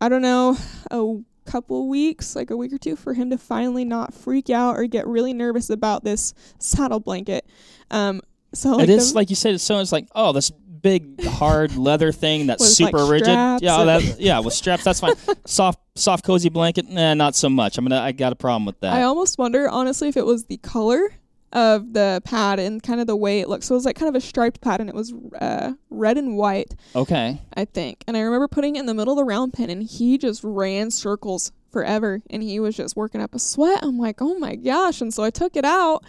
I 0.00 0.08
don't 0.08 0.22
know, 0.22 0.56
a 0.90 1.16
couple 1.44 1.88
weeks, 1.88 2.34
like 2.36 2.50
a 2.50 2.56
week 2.56 2.72
or 2.72 2.78
two, 2.78 2.96
for 2.96 3.14
him 3.14 3.30
to 3.30 3.38
finally 3.38 3.84
not 3.84 4.14
freak 4.14 4.50
out 4.50 4.76
or 4.76 4.86
get 4.86 5.06
really 5.06 5.32
nervous 5.32 5.70
about 5.70 6.04
this 6.04 6.34
saddle 6.58 7.00
blanket. 7.00 7.46
Um, 7.90 8.20
so 8.54 8.72
like 8.72 8.84
it 8.84 8.90
is 8.90 9.12
the- 9.12 9.16
like 9.16 9.30
you 9.30 9.36
said. 9.36 9.60
So 9.60 9.78
it's 9.78 9.92
like, 9.92 10.08
oh, 10.14 10.32
this 10.32 10.50
big 10.50 11.24
hard 11.24 11.76
leather 11.76 12.12
thing 12.12 12.46
that's 12.48 12.60
With, 12.60 12.80
like, 12.80 12.94
super 12.96 13.10
rigid. 13.10 13.28
Yeah, 13.28 13.84
that, 13.84 14.16
yeah, 14.20 14.40
with 14.40 14.54
straps. 14.54 14.84
That's 14.84 15.00
fine. 15.00 15.14
soft, 15.46 15.80
soft, 15.94 16.24
cozy 16.24 16.48
blanket. 16.48 16.88
Nah, 16.88 17.14
not 17.14 17.34
so 17.34 17.48
much. 17.48 17.78
I'm 17.78 17.84
gonna. 17.84 18.00
I 18.00 18.12
got 18.12 18.32
a 18.32 18.36
problem 18.36 18.66
with 18.66 18.80
that. 18.80 18.92
I 18.92 19.02
almost 19.02 19.38
wonder, 19.38 19.68
honestly, 19.68 20.08
if 20.08 20.16
it 20.16 20.26
was 20.26 20.44
the 20.46 20.56
color 20.58 21.14
of 21.52 21.92
the 21.92 22.22
pad 22.24 22.58
and 22.58 22.82
kind 22.82 23.00
of 23.00 23.06
the 23.06 23.16
way 23.16 23.40
it 23.40 23.48
looked. 23.48 23.64
So 23.64 23.74
it 23.74 23.78
was 23.78 23.84
like 23.84 23.96
kind 23.96 24.08
of 24.08 24.14
a 24.14 24.20
striped 24.20 24.60
pad, 24.60 24.80
and 24.80 24.88
it 24.88 24.94
was 24.94 25.12
uh, 25.40 25.72
red 25.90 26.18
and 26.18 26.36
white, 26.36 26.74
okay. 26.96 27.40
I 27.54 27.64
think. 27.64 28.04
And 28.06 28.16
I 28.16 28.20
remember 28.20 28.48
putting 28.48 28.76
it 28.76 28.80
in 28.80 28.86
the 28.86 28.94
middle 28.94 29.12
of 29.12 29.18
the 29.18 29.24
round 29.24 29.52
pen, 29.52 29.70
and 29.70 29.82
he 29.82 30.18
just 30.18 30.42
ran 30.42 30.90
circles 30.90 31.52
forever, 31.70 32.22
and 32.30 32.42
he 32.42 32.58
was 32.60 32.76
just 32.76 32.96
working 32.96 33.20
up 33.20 33.34
a 33.34 33.38
sweat. 33.38 33.80
I'm 33.82 33.98
like, 33.98 34.20
oh 34.20 34.38
my 34.38 34.56
gosh! 34.56 35.00
And 35.00 35.12
so 35.12 35.22
I 35.22 35.30
took 35.30 35.56
it 35.56 35.64
out. 35.64 36.04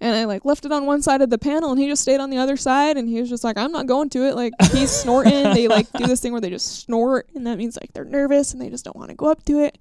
And 0.00 0.16
I 0.16 0.24
like 0.24 0.44
left 0.44 0.64
it 0.64 0.72
on 0.72 0.84
one 0.84 1.00
side 1.00 1.22
of 1.22 1.30
the 1.30 1.38
panel, 1.38 1.70
and 1.70 1.80
he 1.80 1.86
just 1.86 2.02
stayed 2.02 2.18
on 2.18 2.28
the 2.28 2.38
other 2.38 2.56
side. 2.56 2.96
And 2.96 3.08
he 3.08 3.20
was 3.20 3.30
just 3.30 3.44
like, 3.44 3.56
"I'm 3.56 3.70
not 3.70 3.86
going 3.86 4.10
to 4.10 4.26
it." 4.26 4.34
Like 4.34 4.52
he's 4.72 4.90
snorting. 4.90 5.44
they 5.54 5.68
like 5.68 5.86
do 5.92 6.08
this 6.08 6.18
thing 6.18 6.32
where 6.32 6.40
they 6.40 6.50
just 6.50 6.80
snort, 6.80 7.28
and 7.36 7.46
that 7.46 7.56
means 7.56 7.78
like 7.80 7.92
they're 7.92 8.04
nervous 8.04 8.52
and 8.52 8.60
they 8.60 8.68
just 8.68 8.84
don't 8.84 8.96
want 8.96 9.10
to 9.10 9.14
go 9.14 9.30
up 9.30 9.44
to 9.44 9.60
it. 9.60 9.78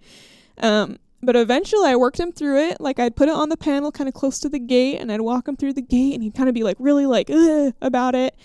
Um, 0.60 1.00
but 1.24 1.36
eventually, 1.36 1.88
I 1.88 1.96
worked 1.96 2.20
him 2.20 2.32
through 2.32 2.70
it. 2.70 2.82
Like 2.82 3.00
I'd 3.00 3.16
put 3.16 3.30
it 3.30 3.36
on 3.36 3.50
the 3.50 3.58
panel, 3.58 3.92
kind 3.92 4.08
of 4.08 4.14
close 4.14 4.40
to 4.40 4.50
the 4.50 4.60
gate, 4.60 4.98
and 4.98 5.12
I'd 5.12 5.22
walk 5.22 5.48
him 5.48 5.56
through 5.56 5.74
the 5.74 5.82
gate, 5.82 6.14
and 6.14 6.24
he'd 6.24 6.36
kind 6.36 6.50
of 6.50 6.56
be 6.56 6.64
like 6.64 6.78
really 6.80 7.06
like 7.06 7.30
Ugh, 7.30 7.74
about 7.82 8.16
it. 8.16 8.36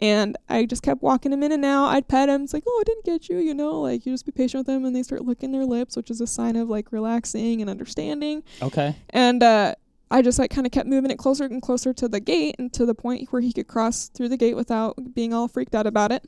And 0.00 0.36
I 0.48 0.64
just 0.64 0.82
kept 0.82 1.02
walking 1.02 1.32
him 1.32 1.42
in 1.42 1.52
and 1.52 1.64
out. 1.64 1.88
I'd 1.88 2.08
pet 2.08 2.30
him. 2.30 2.42
It's 2.42 2.54
like, 2.54 2.64
oh, 2.66 2.78
I 2.80 2.84
didn't 2.84 3.04
get 3.04 3.28
you, 3.28 3.38
you 3.38 3.52
know. 3.52 3.80
Like 3.80 4.06
you 4.06 4.12
just 4.12 4.26
be 4.26 4.32
patient 4.32 4.60
with 4.60 4.66
them, 4.66 4.84
and 4.84 4.94
they 4.94 5.02
start 5.02 5.24
licking 5.24 5.52
their 5.52 5.66
lips, 5.66 5.96
which 5.96 6.10
is 6.10 6.20
a 6.20 6.26
sign 6.26 6.56
of 6.56 6.68
like 6.68 6.92
relaxing 6.92 7.60
and 7.60 7.68
understanding. 7.68 8.42
Okay. 8.62 8.96
And 9.10 9.42
uh, 9.42 9.74
I 10.10 10.22
just 10.22 10.38
like 10.38 10.50
kind 10.50 10.66
of 10.66 10.72
kept 10.72 10.88
moving 10.88 11.10
it 11.10 11.18
closer 11.18 11.44
and 11.44 11.62
closer 11.62 11.92
to 11.94 12.08
the 12.08 12.20
gate, 12.20 12.56
and 12.58 12.72
to 12.74 12.86
the 12.86 12.94
point 12.94 13.28
where 13.30 13.42
he 13.42 13.52
could 13.52 13.66
cross 13.68 14.08
through 14.08 14.28
the 14.28 14.36
gate 14.36 14.56
without 14.56 15.14
being 15.14 15.32
all 15.32 15.48
freaked 15.48 15.74
out 15.74 15.86
about 15.86 16.12
it. 16.12 16.24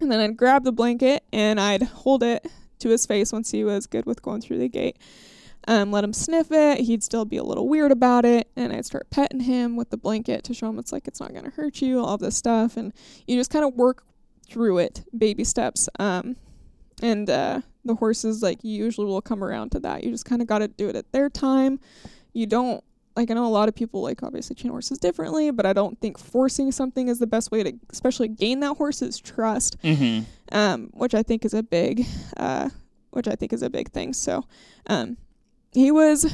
And 0.00 0.10
then 0.10 0.20
I'd 0.20 0.36
grab 0.36 0.64
the 0.64 0.72
blanket 0.72 1.24
and 1.30 1.60
I'd 1.60 1.82
hold 1.82 2.22
it 2.22 2.46
to 2.80 2.88
his 2.88 3.06
face 3.06 3.32
once 3.32 3.50
he 3.50 3.64
was 3.64 3.86
good 3.86 4.06
with 4.06 4.22
going 4.22 4.40
through 4.40 4.58
the 4.58 4.68
gate. 4.68 4.96
Um, 5.68 5.92
let 5.92 6.04
him 6.04 6.12
sniff 6.12 6.50
it. 6.50 6.80
He'd 6.80 7.02
still 7.04 7.24
be 7.24 7.36
a 7.36 7.44
little 7.44 7.68
weird 7.68 7.92
about 7.92 8.24
it, 8.24 8.48
and 8.56 8.72
I'd 8.72 8.86
start 8.86 9.10
petting 9.10 9.40
him 9.40 9.76
with 9.76 9.90
the 9.90 9.98
blanket 9.98 10.42
to 10.44 10.54
show 10.54 10.68
him 10.70 10.78
it's 10.78 10.92
like 10.92 11.06
it's 11.06 11.20
not 11.20 11.34
gonna 11.34 11.50
hurt 11.50 11.82
you, 11.82 12.00
all 12.00 12.16
this 12.16 12.36
stuff, 12.36 12.76
and 12.76 12.92
you 13.26 13.36
just 13.36 13.50
kind 13.50 13.64
of 13.64 13.74
work 13.74 14.04
through 14.48 14.78
it, 14.78 15.02
baby 15.16 15.44
steps. 15.44 15.88
Um, 15.98 16.36
and 17.02 17.28
uh, 17.28 17.60
the 17.84 17.94
horses 17.94 18.42
like 18.42 18.58
usually 18.62 19.06
will 19.06 19.22
come 19.22 19.44
around 19.44 19.70
to 19.72 19.80
that. 19.80 20.04
You 20.04 20.10
just 20.10 20.24
kind 20.24 20.42
of 20.42 20.48
got 20.48 20.58
to 20.60 20.68
do 20.68 20.88
it 20.88 20.96
at 20.96 21.12
their 21.12 21.30
time. 21.30 21.78
You 22.32 22.46
don't 22.46 22.82
like 23.16 23.30
I 23.30 23.34
know 23.34 23.46
a 23.46 23.48
lot 23.48 23.68
of 23.68 23.74
people 23.74 24.02
like 24.02 24.22
obviously 24.22 24.54
train 24.54 24.70
horses 24.70 24.98
differently, 24.98 25.50
but 25.50 25.66
I 25.66 25.72
don't 25.72 26.00
think 26.00 26.18
forcing 26.18 26.72
something 26.72 27.08
is 27.08 27.18
the 27.18 27.26
best 27.26 27.50
way 27.50 27.62
to 27.62 27.72
especially 27.90 28.28
gain 28.28 28.60
that 28.60 28.76
horse's 28.76 29.18
trust 29.18 29.76
Mm-hmm. 29.82 30.24
Um, 30.52 30.90
which 30.92 31.14
I 31.14 31.22
think 31.22 31.44
is 31.44 31.54
a 31.54 31.62
big, 31.62 32.06
uh, 32.36 32.70
which 33.10 33.28
I 33.28 33.34
think 33.34 33.52
is 33.52 33.62
a 33.62 33.70
big 33.70 33.90
thing. 33.90 34.12
So, 34.12 34.44
um, 34.86 35.16
he 35.72 35.90
was 35.90 36.32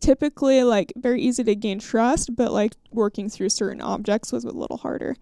typically 0.00 0.62
like 0.62 0.92
very 0.96 1.20
easy 1.20 1.44
to 1.44 1.54
gain 1.54 1.78
trust, 1.78 2.34
but 2.36 2.52
like 2.52 2.74
working 2.92 3.28
through 3.28 3.48
certain 3.48 3.80
objects 3.80 4.32
was 4.32 4.44
a 4.44 4.50
little 4.50 4.78
harder. 4.78 5.16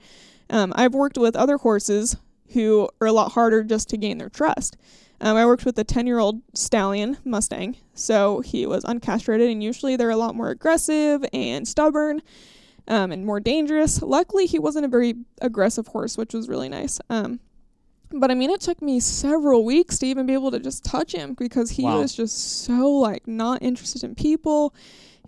Um, 0.50 0.72
I've 0.76 0.94
worked 0.94 1.18
with 1.18 1.36
other 1.36 1.58
horses 1.58 2.16
who 2.52 2.88
are 3.00 3.08
a 3.08 3.12
lot 3.12 3.32
harder 3.32 3.64
just 3.64 3.88
to 3.90 3.96
gain 3.96 4.18
their 4.18 4.28
trust. 4.28 4.76
Um, 5.20 5.36
I 5.36 5.46
worked 5.46 5.64
with 5.64 5.78
a 5.78 5.84
10 5.84 6.06
year 6.06 6.18
old 6.18 6.42
stallion 6.54 7.16
Mustang, 7.24 7.76
so 7.94 8.40
he 8.40 8.66
was 8.66 8.84
uncastrated, 8.84 9.50
and 9.50 9.62
usually 9.62 9.96
they're 9.96 10.10
a 10.10 10.16
lot 10.16 10.34
more 10.34 10.50
aggressive 10.50 11.24
and 11.32 11.66
stubborn 11.66 12.20
um, 12.86 13.12
and 13.12 13.24
more 13.24 13.40
dangerous. 13.40 14.02
Luckily, 14.02 14.46
he 14.46 14.58
wasn't 14.58 14.84
a 14.84 14.88
very 14.88 15.14
aggressive 15.40 15.88
horse, 15.88 16.18
which 16.18 16.34
was 16.34 16.48
really 16.48 16.68
nice. 16.68 17.00
Um, 17.08 17.40
but 18.12 18.30
I 18.30 18.34
mean, 18.34 18.50
it 18.50 18.60
took 18.60 18.80
me 18.82 19.00
several 19.00 19.64
weeks 19.64 19.98
to 19.98 20.06
even 20.06 20.26
be 20.26 20.32
able 20.32 20.50
to 20.50 20.58
just 20.60 20.84
touch 20.84 21.12
him 21.12 21.34
because 21.34 21.70
he 21.70 21.82
Wow. 21.82 22.00
was 22.00 22.14
just 22.14 22.62
so 22.64 22.90
like 22.90 23.26
not 23.26 23.62
interested 23.62 24.04
in 24.04 24.14
people 24.14 24.74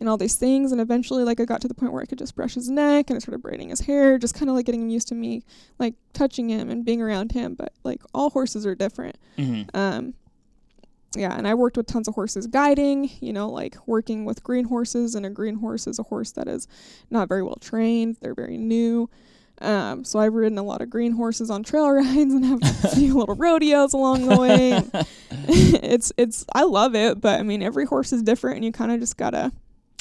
and 0.00 0.08
all 0.08 0.16
these 0.16 0.36
things. 0.36 0.70
And 0.70 0.80
eventually, 0.80 1.24
like, 1.24 1.40
I 1.40 1.44
got 1.44 1.60
to 1.62 1.68
the 1.68 1.74
point 1.74 1.92
where 1.92 2.02
I 2.02 2.06
could 2.06 2.18
just 2.18 2.36
brush 2.36 2.54
his 2.54 2.68
neck 2.70 3.10
and 3.10 3.16
I 3.16 3.18
started 3.18 3.42
braiding 3.42 3.70
his 3.70 3.80
hair, 3.80 4.16
just 4.18 4.34
kind 4.34 4.48
of 4.48 4.54
like 4.54 4.66
getting 4.66 4.82
him 4.82 4.90
used 4.90 5.08
to 5.08 5.14
me, 5.16 5.42
like 5.78 5.94
touching 6.12 6.48
him 6.48 6.70
and 6.70 6.84
being 6.84 7.02
around 7.02 7.32
him. 7.32 7.54
But 7.54 7.72
like, 7.82 8.00
all 8.14 8.30
horses 8.30 8.64
are 8.64 8.74
different. 8.76 9.16
Mm-hmm. 9.36 9.76
Um, 9.76 10.14
yeah, 11.16 11.36
and 11.36 11.48
I 11.48 11.54
worked 11.54 11.76
with 11.76 11.86
tons 11.86 12.06
of 12.06 12.14
horses 12.14 12.46
guiding, 12.46 13.10
you 13.20 13.32
know, 13.32 13.48
like 13.48 13.76
working 13.86 14.24
with 14.24 14.44
green 14.44 14.66
horses, 14.66 15.14
and 15.14 15.24
a 15.26 15.30
green 15.30 15.56
horse 15.56 15.86
is 15.86 15.98
a 15.98 16.02
horse 16.04 16.32
that 16.32 16.46
is 16.46 16.68
not 17.10 17.28
very 17.28 17.42
well 17.42 17.56
trained. 17.60 18.18
They're 18.20 18.34
very 18.34 18.58
new. 18.58 19.08
Um, 19.60 20.04
so 20.04 20.18
I've 20.18 20.34
ridden 20.34 20.58
a 20.58 20.62
lot 20.62 20.80
of 20.82 20.90
green 20.90 21.12
horses 21.12 21.50
on 21.50 21.62
trail 21.62 21.90
rides 21.92 22.32
and 22.32 22.44
have 22.44 22.60
a 22.62 22.88
few 22.94 23.18
little 23.18 23.34
rodeos 23.34 23.92
along 23.92 24.26
the 24.26 24.38
way. 24.38 24.82
It's 25.50 26.12
it's 26.18 26.44
I 26.54 26.64
love 26.64 26.94
it, 26.94 27.20
but 27.20 27.40
I 27.40 27.42
mean 27.42 27.62
every 27.62 27.86
horse 27.86 28.12
is 28.12 28.22
different, 28.22 28.56
and 28.56 28.64
you 28.64 28.72
kind 28.72 28.92
of 28.92 29.00
just 29.00 29.16
gotta 29.16 29.50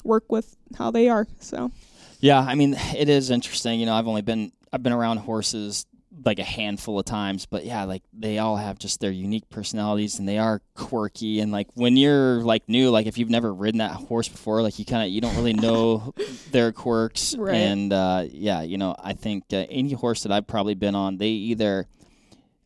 work 0.04 0.30
with 0.30 0.58
how 0.78 0.92
they 0.92 1.08
are. 1.08 1.26
So 1.40 1.72
Yeah, 2.20 2.40
I 2.40 2.56
mean, 2.56 2.76
it 2.96 3.08
is 3.08 3.30
interesting. 3.30 3.80
You 3.80 3.86
know, 3.86 3.94
I've 3.94 4.08
only 4.08 4.22
been 4.22 4.52
I've 4.74 4.84
been 4.84 4.94
around 4.94 5.18
horses 5.20 5.86
like 6.26 6.40
a 6.40 6.44
handful 6.44 6.98
of 7.00 7.06
times, 7.06 7.46
but 7.46 7.64
yeah, 7.66 7.84
like 7.84 8.02
they 8.12 8.40
all 8.40 8.56
have 8.58 8.80
just 8.80 9.00
their 9.00 9.12
unique 9.12 9.50
personalities 9.50 10.18
and 10.20 10.28
they 10.28 10.38
are 10.38 10.62
quirky. 10.74 11.40
And 11.40 11.52
like 11.52 11.68
when 11.76 11.96
you're 11.96 12.42
like 12.42 12.68
new, 12.68 12.90
like 12.90 13.06
if 13.06 13.18
you've 13.18 13.30
never 13.30 13.54
ridden 13.54 13.80
that 13.80 13.92
horse 13.92 14.28
before, 14.28 14.62
like 14.62 14.80
you 14.80 14.86
kind 14.86 15.04
of 15.04 15.10
you 15.10 15.22
don't 15.22 15.36
really 15.36 15.54
know 15.54 16.14
their 16.52 16.72
quirks. 16.72 17.36
Right. 17.38 17.56
And 17.56 17.94
uh, 17.94 18.26
yeah, 18.32 18.62
you 18.64 18.78
know, 18.78 18.96
I 19.02 19.14
think 19.14 19.44
uh, 19.54 19.66
any 19.70 19.94
horse 19.94 20.24
that 20.24 20.32
I've 20.32 20.48
probably 20.48 20.74
been 20.76 20.96
on, 20.96 21.18
they 21.18 21.30
either 21.30 21.88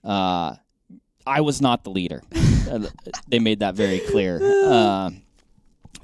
uh, 0.03 0.55
I 1.25 1.41
was 1.41 1.61
not 1.61 1.83
the 1.83 1.91
leader. 1.91 2.21
Uh, 2.71 2.87
they 3.27 3.39
made 3.39 3.59
that 3.59 3.75
very 3.75 3.99
clear. 3.99 4.39
Uh, 4.41 5.09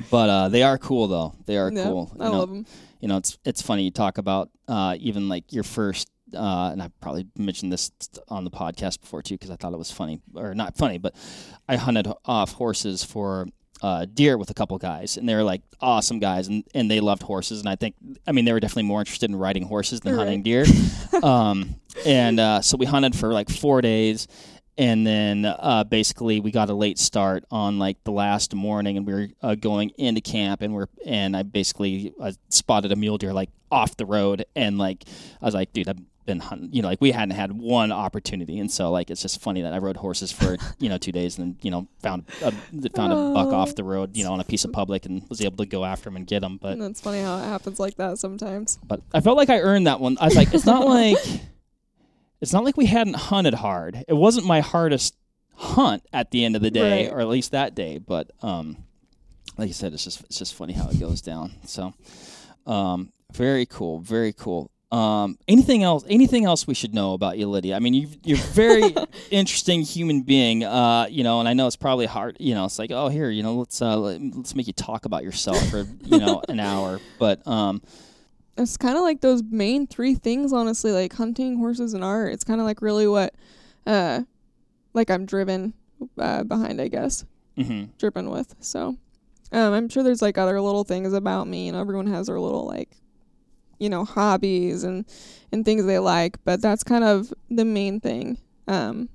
but 0.10 0.30
uh, 0.30 0.50
they 0.50 0.64
are 0.64 0.78
cool 0.78 1.08
though. 1.08 1.34
They 1.46 1.56
are 1.56 1.72
yeah, 1.72 1.84
cool. 1.84 2.12
I 2.20 2.26
You 2.26 2.32
know, 2.32 2.40
love 2.40 2.50
them. 2.50 2.66
you 3.00 3.08
know, 3.08 3.18
it's 3.18 3.38
it's 3.46 3.62
funny 3.62 3.84
you 3.84 3.92
talk 3.92 4.18
about 4.18 4.50
uh, 4.68 4.98
even 5.00 5.30
like 5.30 5.54
your 5.54 5.64
first, 5.64 6.10
uh, 6.36 6.70
and 6.72 6.82
I 6.82 6.90
probably 7.02 7.28
mentioned 7.38 7.72
this 7.72 7.92
on 8.28 8.44
the 8.44 8.52
podcast 8.52 9.02
before 9.02 9.22
too 9.22 9.36
because 9.36 9.50
I 9.52 9.56
thought 9.56 9.74
it 9.74 9.78
was 9.78 9.92
funny 9.92 10.22
or 10.36 10.54
not 10.54 10.78
funny, 10.78 10.98
but 10.98 11.16
I 11.68 11.76
hunted 11.78 12.08
off 12.26 12.54
horses 12.54 13.04
for 13.04 13.48
uh, 13.82 14.06
deer 14.12 14.38
with 14.38 14.50
a 14.50 14.54
couple 14.56 14.78
guys, 14.80 15.18
and 15.18 15.30
they 15.30 15.36
were 15.36 15.44
like 15.44 15.62
awesome 15.80 16.20
guys, 16.20 16.48
and, 16.48 16.64
and 16.74 16.90
they 16.90 17.00
loved 17.00 17.22
horses, 17.22 17.60
and 17.60 17.70
I 17.70 17.76
think 17.76 17.96
I 18.26 18.32
mean 18.32 18.46
they 18.46 18.52
were 18.54 18.60
definitely 18.60 18.84
more 18.84 19.00
interested 19.02 19.30
in 19.30 19.36
riding 19.36 19.64
horses 19.64 20.00
than 20.02 20.14
Right. 20.16 20.20
hunting 20.26 20.44
deer, 20.44 20.66
um, 21.24 21.76
and 22.06 22.40
uh, 22.40 22.62
so 22.62 22.76
we 22.78 22.86
hunted 22.86 23.16
for 23.16 23.32
like 23.34 23.50
four 23.50 23.82
days. 23.82 24.28
And 24.80 25.08
then 25.08 25.44
uh, 25.44 25.86
basically 25.86 26.40
we 26.40 26.52
got 26.52 26.70
a 26.70 26.74
late 26.76 27.00
start 27.00 27.46
on 27.50 27.80
like 27.80 27.98
the 28.04 28.12
last 28.12 28.54
morning, 28.54 28.96
and 28.96 29.08
we 29.08 29.14
were 29.14 29.28
uh, 29.42 29.56
going 29.56 29.90
into 29.98 30.22
camp, 30.22 30.62
and 30.62 30.72
we're 30.72 30.86
and 31.04 31.36
I 31.36 31.42
basically 31.42 32.14
uh, 32.22 32.32
spotted 32.50 32.92
a 32.92 32.96
mule 32.96 33.18
deer 33.18 33.34
like 33.34 33.50
off 33.72 33.98
the 33.98 34.06
road, 34.06 34.46
and 34.56 34.78
like 34.78 35.04
I 35.42 35.46
was 35.46 35.56
like, 35.56 35.74
dude, 35.74 35.88
I've 35.88 35.98
been 36.28 36.40
hunting, 36.40 36.70
you 36.72 36.84
know, 36.84 36.88
like 36.90 37.02
we 37.02 37.10
hadn't 37.12 37.34
had 37.36 37.52
one 37.52 37.92
opportunity, 37.92 38.60
and 38.60 38.70
so 38.72 38.92
like 38.92 39.10
it's 39.10 39.24
just 39.24 39.42
funny 39.42 39.64
that 39.64 39.74
I 39.74 39.80
rode 39.80 39.98
horses 39.98 40.32
for 40.32 40.58
you 40.80 40.90
know 40.90 41.00
two 41.00 41.12
days, 41.12 41.40
and 41.40 41.56
then 41.56 41.58
you 41.64 41.72
know 41.72 41.88
found 42.04 42.26
a, 42.44 42.52
found 42.92 43.14
a 43.14 43.16
buck 43.34 43.52
off 43.52 43.74
the 43.74 43.84
road, 43.84 44.16
you 44.16 44.24
know, 44.24 44.34
on 44.34 44.40
a 44.40 44.44
piece 44.44 44.64
of 44.64 44.72
public, 44.72 45.08
and 45.08 45.28
was 45.30 45.42
able 45.42 45.58
to 45.58 45.66
go 45.66 45.84
after 45.84 46.10
him 46.10 46.18
and 46.18 46.28
get 46.28 46.44
him, 46.44 46.58
but 46.58 46.74
And 46.74 46.82
that's 46.84 47.02
funny 47.02 47.22
how 47.22 47.40
it 47.40 47.46
happens 47.46 47.80
like 47.80 47.96
that 47.96 48.20
sometimes. 48.20 48.78
but 48.86 49.02
I 49.14 49.22
felt 49.22 49.38
like 49.38 49.50
I 49.50 49.62
earned 49.62 49.88
that 49.88 50.00
one. 50.00 50.18
I 50.22 50.26
was 50.26 50.36
like, 50.36 50.54
it's 50.54 50.66
not 50.68 50.86
like 51.00 51.18
it's 52.42 52.54
not 52.54 52.64
like 52.64 52.78
we 52.78 52.86
hadn't 52.86 53.16
hunted 53.16 53.56
hard. 53.56 54.04
It 54.08 54.14
wasn't 54.14 54.46
my 54.46 54.60
hardest 54.60 55.16
hunt 55.56 56.04
at 56.14 56.30
the 56.30 56.46
end 56.46 56.56
of 56.56 56.62
the 56.62 56.70
day, 56.70 57.06
Right. 57.08 57.14
or 57.14 57.20
at 57.20 57.28
least 57.28 57.52
that 57.52 57.74
day. 57.74 57.98
But 57.98 58.30
um, 58.44 58.78
like 59.58 59.70
I 59.70 59.72
said, 59.72 59.94
it's 59.94 60.04
just 60.04 60.22
it's 60.26 60.38
just 60.38 60.54
funny 60.54 60.74
how 60.74 60.88
it 60.90 61.00
goes 61.00 61.22
down. 61.22 61.54
So, 61.66 61.94
um, 62.68 63.12
very 63.34 63.66
cool, 63.66 64.00
very 64.02 64.34
cool. 64.34 64.70
Um, 64.90 65.38
anything 65.50 65.84
else? 65.84 66.06
Anything 66.08 66.46
else 66.46 66.66
we 66.66 66.74
should 66.74 66.94
know 66.94 67.14
about 67.14 67.38
you, 67.38 67.50
Lydia? 67.50 67.76
I 67.76 67.80
mean, 67.80 67.94
you 67.94 68.08
you're 68.24 68.38
a 68.38 68.42
very 68.42 68.96
interesting 69.32 69.82
human 69.82 70.22
being. 70.22 70.64
Uh, 70.64 71.08
you 71.10 71.24
know, 71.24 71.40
and 71.40 71.50
I 71.50 71.54
know 71.54 71.68
it's 71.68 71.76
probably 71.76 72.06
hard. 72.06 72.38
You 72.40 72.56
know, 72.56 72.66
it's 72.66 72.80
like, 72.80 72.92
oh, 72.92 73.10
here, 73.10 73.30
you 73.30 73.44
know, 73.44 73.56
let's 73.56 73.82
uh, 73.82 73.98
let, 73.98 74.22
us 74.22 74.56
make 74.56 74.68
you 74.68 74.74
talk 74.74 75.06
about 75.06 75.24
yourself 75.24 75.62
for 75.70 75.86
you 76.06 76.20
know 76.20 76.42
an 76.48 76.60
hour. 76.60 77.00
But 77.20 77.46
um, 77.48 77.82
it's 78.58 78.78
kind 78.78 78.96
of 78.96 79.02
like 79.02 79.22
those 79.22 79.44
main 79.44 79.88
three 79.88 80.14
things, 80.14 80.54
honestly, 80.54 80.92
like 80.92 81.14
hunting, 81.14 81.58
horses, 81.58 81.94
and 81.94 82.04
art. 82.04 82.32
It's 82.32 82.44
kind 82.44 82.60
of 82.60 82.66
like 82.66 82.82
really 82.82 83.08
what, 83.08 83.34
uh, 83.88 84.22
like 84.94 85.10
I'm 85.10 85.26
driven 85.26 85.74
uh, 86.18 86.44
behind, 86.44 86.80
I 86.80 86.90
guess, 86.90 87.26
mm-hmm. 87.58 87.86
driven 87.98 88.30
with. 88.30 88.56
So, 88.60 88.98
um, 89.52 89.74
I'm 89.74 89.90
sure 89.90 90.04
there's 90.04 90.22
like 90.22 90.38
other 90.38 90.62
little 90.62 90.84
things 90.84 91.14
about 91.14 91.48
me, 91.48 91.68
and 91.68 91.78
everyone 91.78 92.08
has 92.08 92.28
their 92.28 92.40
little 92.40 92.68
like 92.68 92.90
you 93.80 93.90
know 93.90 94.06
hobbies 94.06 94.84
and 94.84 95.06
and 95.52 95.66
things 95.66 95.86
they 95.86 96.00
like 96.00 96.38
but 96.44 96.62
that's 96.62 96.84
kind 96.84 97.04
of 97.04 97.34
the 97.50 97.66
main 97.66 98.00
thing 98.00 98.38
um 98.68 99.10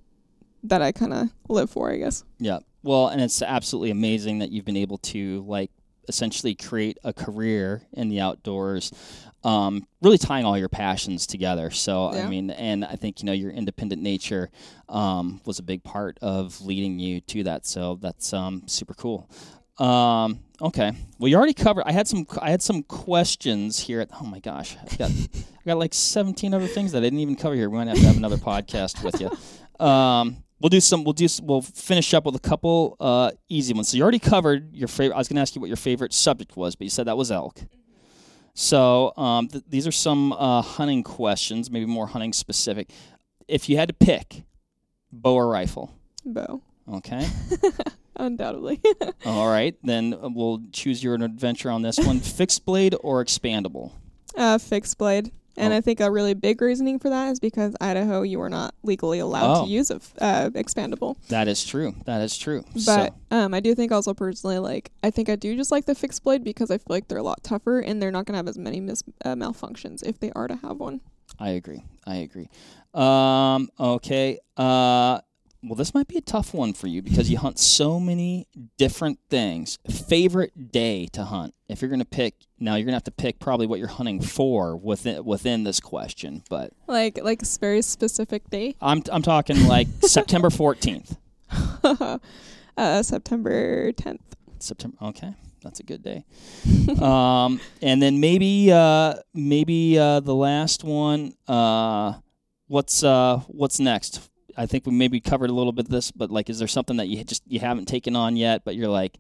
that 0.63 0.83
i 0.83 0.93
kind 0.93 1.13
of 1.13 1.29
live 1.49 1.71
for 1.71 1.91
i 1.91 1.97
guess. 1.97 2.25
Yeah. 2.39 2.61
Well 2.83 3.09
and 3.09 3.21
it's 3.21 3.43
absolutely 3.43 3.91
amazing 3.91 4.41
that 4.41 4.51
you've 4.51 4.65
been 4.65 4.77
able 4.77 4.99
to 4.99 5.45
like 5.47 5.71
essentially 6.09 6.55
create 6.55 6.99
a 7.05 7.13
career 7.13 7.83
in 7.93 8.09
the 8.09 8.21
outdoors 8.21 8.93
um, 9.45 9.89
really 10.01 10.19
tying 10.19 10.45
all 10.45 10.57
your 10.57 10.69
passions 10.69 11.27
together. 11.27 11.71
So 11.71 12.13
yeah. 12.13 12.25
i 12.25 12.29
mean 12.29 12.51
and 12.51 12.85
i 12.85 12.95
think 12.95 13.21
you 13.21 13.27
know 13.27 13.33
your 13.33 13.51
independent 13.51 14.03
nature 14.03 14.51
um, 14.89 15.41
was 15.45 15.59
a 15.59 15.63
big 15.63 15.83
part 15.83 16.19
of 16.23 16.61
leading 16.61 16.99
you 16.99 17.21
to 17.23 17.45
that. 17.45 17.67
So 17.67 17.99
that's 18.01 18.33
um, 18.33 18.63
super 18.67 18.95
cool 18.95 19.29
um, 19.79 20.41
okay. 20.61 20.93
Well, 21.19 21.29
you 21.29 21.37
already 21.37 21.55
covered. 21.55 21.85
I 21.87 21.93
had 21.93 22.07
some. 22.09 22.27
I 22.41 22.51
had 22.51 22.63
some 22.63 22.83
questions 22.83 23.79
here. 23.79 24.01
At, 24.01 24.11
oh 24.21 24.25
my 24.25 24.39
gosh, 24.39 24.77
I 24.77 24.97
got, 24.97 25.11
I 25.11 25.61
got 25.67 25.79
like 25.79 25.95
seventeen 25.95 26.55
other 26.55 26.67
things 26.67 26.93
that 26.93 26.99
I 26.99 27.03
didn't 27.03 27.21
even 27.21 27.37
cover 27.37 27.55
here. 27.55 27.71
We 27.71 27.79
might 27.79 27.89
have 27.89 27.99
to 27.99 28.07
have 28.07 28.17
another 28.17 28.37
podcast 28.37 29.03
with 29.03 29.21
you. 29.21 29.31
Um, 29.85 30.45
we'll 30.61 30.69
do 30.69 30.81
some. 30.81 31.05
We'll 31.05 31.15
do. 31.15 31.27
We'll 31.43 31.63
finish 31.63 32.15
up 32.15 32.25
with 32.25 32.37
a 32.37 32.41
couple 32.41 32.97
uh, 33.01 33.33
easy 33.49 33.75
ones. 33.75 33.89
So 33.89 33.97
you 33.97 34.03
already 34.03 34.19
covered 34.19 34.75
your 34.75 34.89
favorite. 34.89 35.17
I 35.17 35.19
was 35.19 35.29
going 35.29 35.37
to 35.37 35.43
ask 35.43 35.55
you 35.55 35.61
what 35.61 35.69
your 35.69 35.77
favorite 35.77 36.13
subject 36.13 36.57
was, 36.57 36.77
but 36.77 36.85
you 36.85 36.91
said 36.91 37.07
that 37.07 37.17
was 37.17 37.31
elk. 37.31 37.61
So 38.55 39.13
um, 39.17 39.49
th- 39.49 39.65
these 39.67 39.87
are 39.87 39.93
some 39.93 40.33
uh, 40.35 40.61
hunting 40.61 41.03
questions, 41.03 41.71
maybe 41.71 41.87
more 41.87 42.07
hunting 42.07 42.33
specific. 42.33 42.91
If 43.49 43.69
you 43.69 43.77
had 43.77 43.89
to 43.89 43.95
pick, 43.95 44.43
bow 45.11 45.35
or 45.35 45.49
rifle? 45.49 45.91
Bow. 46.25 46.61
Okay. 46.93 47.27
Undoubtedly. 48.17 48.81
All 49.25 49.49
right, 49.49 49.75
then 49.83 50.17
we'll 50.35 50.63
choose 50.73 51.03
your 51.03 51.15
adventure 51.15 51.71
on 51.71 51.83
this 51.83 51.99
one: 51.99 52.21
fixed 52.39 52.65
blade 52.65 52.95
or 53.01 53.25
expandable. 53.25 53.93
Uh, 54.37 54.59
fixed 54.59 54.99
blade. 54.99 55.31
And 55.55 55.75
Oh. 55.75 55.77
I 55.77 55.81
think 55.83 56.01
a 56.01 56.11
really 56.11 56.33
big 56.33 56.63
reasoning 56.63 56.99
for 56.99 57.11
that 57.11 57.31
is 57.31 57.39
because 57.39 57.77
Idaho, 57.79 58.23
you 58.23 58.41
are 58.41 58.49
not 58.49 58.75
legally 58.83 59.19
allowed 59.19 59.59
Oh. 59.61 59.65
to 59.67 59.71
use 59.71 59.91
a 59.91 59.97
f- 59.97 60.15
uh, 60.19 60.49
expandable. 60.55 61.17
That 61.29 61.47
is 61.47 61.63
true. 61.63 61.95
That 62.07 62.23
is 62.23 62.39
true. 62.39 62.65
But 62.73 62.81
so, 62.81 63.09
um, 63.31 63.53
I 63.53 63.61
do 63.61 63.75
think 63.75 63.93
also 63.93 64.15
personally, 64.15 64.59
like 64.59 64.91
I 65.03 65.11
think 65.11 65.29
I 65.29 65.37
do 65.37 65.55
just 65.55 65.71
like 65.71 65.85
the 65.85 65.95
fixed 65.95 66.25
blade 66.25 66.43
because 66.43 66.71
I 66.71 66.79
feel 66.79 66.87
like 66.89 67.09
they're 67.09 67.19
a 67.19 67.23
lot 67.23 67.43
tougher 67.43 67.81
and 67.81 68.01
they're 68.01 68.11
not 68.11 68.25
gonna 68.25 68.39
have 68.39 68.49
as 68.49 68.57
many 68.57 68.81
mis- 68.81 69.05
uh, 69.27 69.35
malfunctions 69.35 70.03
if 70.07 70.19
they 70.21 70.33
are 70.33 70.49
to 70.49 70.57
have 70.57 70.79
one. 70.79 71.03
I 71.39 71.51
agree. 71.51 71.85
I 72.07 72.17
agree. 72.17 72.49
Um, 72.95 73.69
okay. 73.79 74.39
Uh, 74.57 75.21
well, 75.63 75.77
this 75.77 75.95
might 75.95 76.09
be 76.09 76.19
a 76.19 76.23
tough 76.23 76.53
one 76.53 76.73
for 76.73 76.89
you 76.89 77.03
because 77.03 77.31
you 77.31 77.39
hunt 77.39 77.59
so 77.59 78.01
many 78.01 78.49
different 78.79 79.19
things. 79.31 79.79
Favorite 79.89 80.73
day 80.73 81.07
to 81.13 81.25
hunt? 81.25 81.55
If 81.69 81.81
you're 81.81 81.89
going 81.89 82.01
to 82.01 82.05
pick, 82.05 82.35
now 82.59 82.75
you're 82.75 82.85
going 82.85 82.93
to 82.93 82.97
have 82.97 83.05
to 83.05 83.11
pick 83.13 83.39
probably 83.39 83.67
what 83.67 83.79
you're 83.79 83.89
hunting 83.89 84.21
for 84.21 84.77
within 84.77 85.25
within 85.25 85.65
this 85.65 85.79
question. 85.81 86.43
But 86.51 86.73
Like 86.89 87.19
like 87.23 87.43
a 87.43 87.47
very 87.61 87.83
specific 87.83 88.51
day. 88.51 88.75
I'm 88.81 89.03
I'm 89.13 89.23
talking 89.23 89.67
like 89.69 89.87
September 90.01 90.49
14th. 90.49 91.17
uh, 92.77 93.03
September 93.03 93.93
10th. 93.93 94.21
September. 94.59 94.97
Okay, 95.03 95.35
that's 95.63 95.81
a 95.81 95.83
good 95.85 96.03
day. 96.03 96.25
um, 97.01 97.61
and 97.81 98.03
then 98.03 98.21
maybe 98.21 98.71
uh, 98.73 99.15
maybe 99.33 99.99
uh, 99.99 100.21
the 100.21 100.35
last 100.35 100.83
one. 100.85 101.35
Uh, 101.47 102.15
what's 102.67 103.03
uh, 103.05 103.39
what's 103.47 103.79
next? 103.79 104.29
I 104.57 104.67
think 104.67 104.87
we 104.87 104.93
maybe 104.93 105.21
covered 105.21 105.51
a 105.51 105.53
little 105.55 105.73
bit 105.73 105.87
of 105.87 105.91
this, 105.91 106.11
but 106.11 106.31
like, 106.31 106.51
is 106.51 106.59
there 106.59 106.69
something 106.69 106.97
that 106.99 107.09
you 107.09 107.23
just 107.25 107.43
you 107.47 107.61
haven't 107.61 107.87
taken 107.87 108.17
on 108.17 108.37
yet, 108.37 108.63
but 108.65 108.77
you're 108.77 108.89
like, 108.89 109.19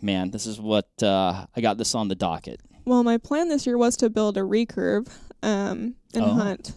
man, 0.00 0.30
this 0.30 0.46
is 0.46 0.60
what 0.60 0.88
uh, 1.02 1.46
I 1.56 1.60
got 1.60 1.78
this 1.78 1.94
on 1.94 2.08
the 2.08 2.14
docket. 2.14 2.60
Well, 2.84 3.02
my 3.04 3.18
plan 3.18 3.48
this 3.48 3.66
year 3.66 3.78
was 3.78 3.96
to 3.98 4.10
build 4.10 4.36
a 4.36 4.40
recurve 4.40 5.08
um, 5.42 5.94
and 6.14 6.24
Oh. 6.24 6.34
hunt 6.34 6.72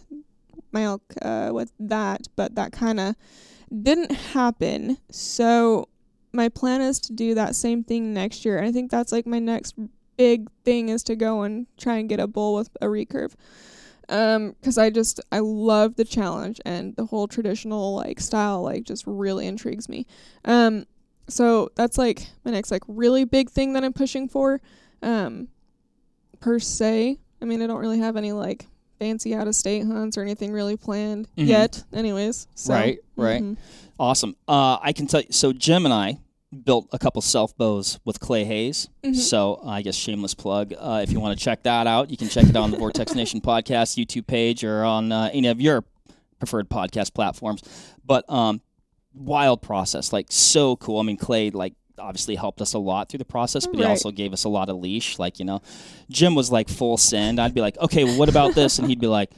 my 0.72 0.82
elk 0.84 1.02
uh, 1.22 1.50
with 1.52 1.72
that, 1.80 2.28
but 2.36 2.54
that 2.54 2.72
kind 2.72 3.00
of 3.00 3.14
didn't 3.82 4.12
happen. 4.12 4.98
So 5.10 5.88
my 6.32 6.48
plan 6.48 6.80
is 6.80 7.00
to 7.00 7.12
do 7.12 7.34
that 7.34 7.56
same 7.56 7.82
thing 7.82 8.12
next 8.12 8.44
year. 8.44 8.58
And 8.58 8.66
I 8.66 8.72
think 8.72 8.90
that's 8.90 9.10
like 9.10 9.26
my 9.26 9.38
next 9.38 9.74
big 10.16 10.48
thing 10.64 10.88
is 10.88 11.02
to 11.04 11.16
go 11.16 11.42
and 11.42 11.66
try 11.78 11.96
and 11.96 12.08
get 12.08 12.20
a 12.20 12.26
bull 12.26 12.54
with 12.54 12.68
a 12.80 12.86
recurve. 12.86 13.34
Um, 14.08 14.54
cause 14.62 14.78
I 14.78 14.90
just, 14.90 15.20
I 15.32 15.40
love 15.40 15.96
the 15.96 16.04
challenge 16.04 16.60
and 16.64 16.94
the 16.96 17.06
whole 17.06 17.26
traditional 17.26 17.96
like 17.96 18.20
style, 18.20 18.62
like 18.62 18.84
just 18.84 19.04
really 19.06 19.46
intrigues 19.46 19.88
me. 19.88 20.06
Um, 20.44 20.86
so 21.28 21.70
that's 21.74 21.98
like 21.98 22.28
my 22.44 22.52
next 22.52 22.70
like 22.70 22.82
really 22.86 23.24
big 23.24 23.50
thing 23.50 23.72
that 23.72 23.82
I'm 23.84 23.92
pushing 23.92 24.28
for. 24.28 24.60
Um, 25.02 25.48
per 26.40 26.58
se. 26.58 27.18
I 27.42 27.44
mean, 27.44 27.60
I 27.62 27.66
don't 27.66 27.80
really 27.80 27.98
have 27.98 28.16
any 28.16 28.32
like 28.32 28.66
fancy 28.98 29.34
out 29.34 29.48
of 29.48 29.54
state 29.54 29.84
hunts 29.84 30.16
or 30.16 30.22
anything 30.22 30.52
really 30.52 30.76
planned 30.76 31.28
Mhm. 31.36 31.46
yet, 31.48 31.84
anyways. 31.92 32.46
So, 32.54 32.72
Right, 32.74 32.98
right. 33.16 33.42
mhm. 33.42 33.56
Awesome. 33.98 34.36
Uh, 34.46 34.78
I 34.80 34.92
can 34.92 35.06
tell 35.06 35.20
you. 35.20 35.26
So 35.30 35.52
Jim 35.52 35.84
and 35.84 35.92
I 35.92 36.18
built 36.64 36.88
a 36.92 36.98
couple 36.98 37.20
self 37.22 37.56
bows 37.56 37.98
with 38.04 38.20
Clay 38.20 38.44
Hayes. 38.44 38.88
Mhm. 39.04 39.14
So 39.16 39.60
uh, 39.64 39.68
I 39.68 39.82
guess 39.82 39.94
shameless 39.94 40.34
plug. 40.34 40.72
Uh, 40.78 41.00
if 41.02 41.12
you 41.12 41.20
want 41.20 41.38
to 41.38 41.44
check 41.44 41.62
that 41.64 41.86
out, 41.86 42.10
you 42.10 42.16
can 42.16 42.28
check 42.28 42.44
it 42.44 42.56
out 42.56 42.62
on 42.64 42.70
the 42.70 42.76
Vortex 42.78 43.14
Nation 43.14 43.40
podcast 43.40 44.02
YouTube 44.02 44.26
page 44.26 44.64
or 44.64 44.84
on 44.84 45.12
uh, 45.12 45.30
any 45.32 45.48
of 45.48 45.60
your 45.60 45.84
preferred 46.38 46.68
podcast 46.68 47.14
platforms. 47.14 47.62
But 48.04 48.28
um, 48.30 48.60
wild 49.14 49.62
process, 49.62 50.12
like 50.12 50.26
so 50.30 50.76
cool. 50.76 51.00
I 51.00 51.02
mean, 51.02 51.16
Clay 51.16 51.50
like 51.50 51.74
obviously 51.98 52.34
helped 52.34 52.60
us 52.60 52.74
a 52.74 52.78
lot 52.78 53.08
through 53.08 53.18
the 53.18 53.24
process, 53.24 53.66
but 53.66 53.76
he 53.76 53.84
also 53.84 54.10
gave 54.10 54.32
us 54.34 54.44
a 54.44 54.48
lot 54.50 54.68
of 54.68 54.76
leash. 54.76 55.18
Like 55.18 55.38
you 55.38 55.44
know, 55.44 55.62
Jim 56.10 56.34
was 56.34 56.50
like 56.50 56.68
full 56.68 56.96
send. 56.96 57.40
I'd 57.40 57.54
be 57.54 57.60
like, 57.60 57.78
okay, 57.78 58.04
well, 58.04 58.18
what 58.18 58.28
about 58.28 58.54
this? 58.54 58.78
And 58.78 58.86
he'd 58.88 59.00
be 59.00 59.06
like, 59.06 59.30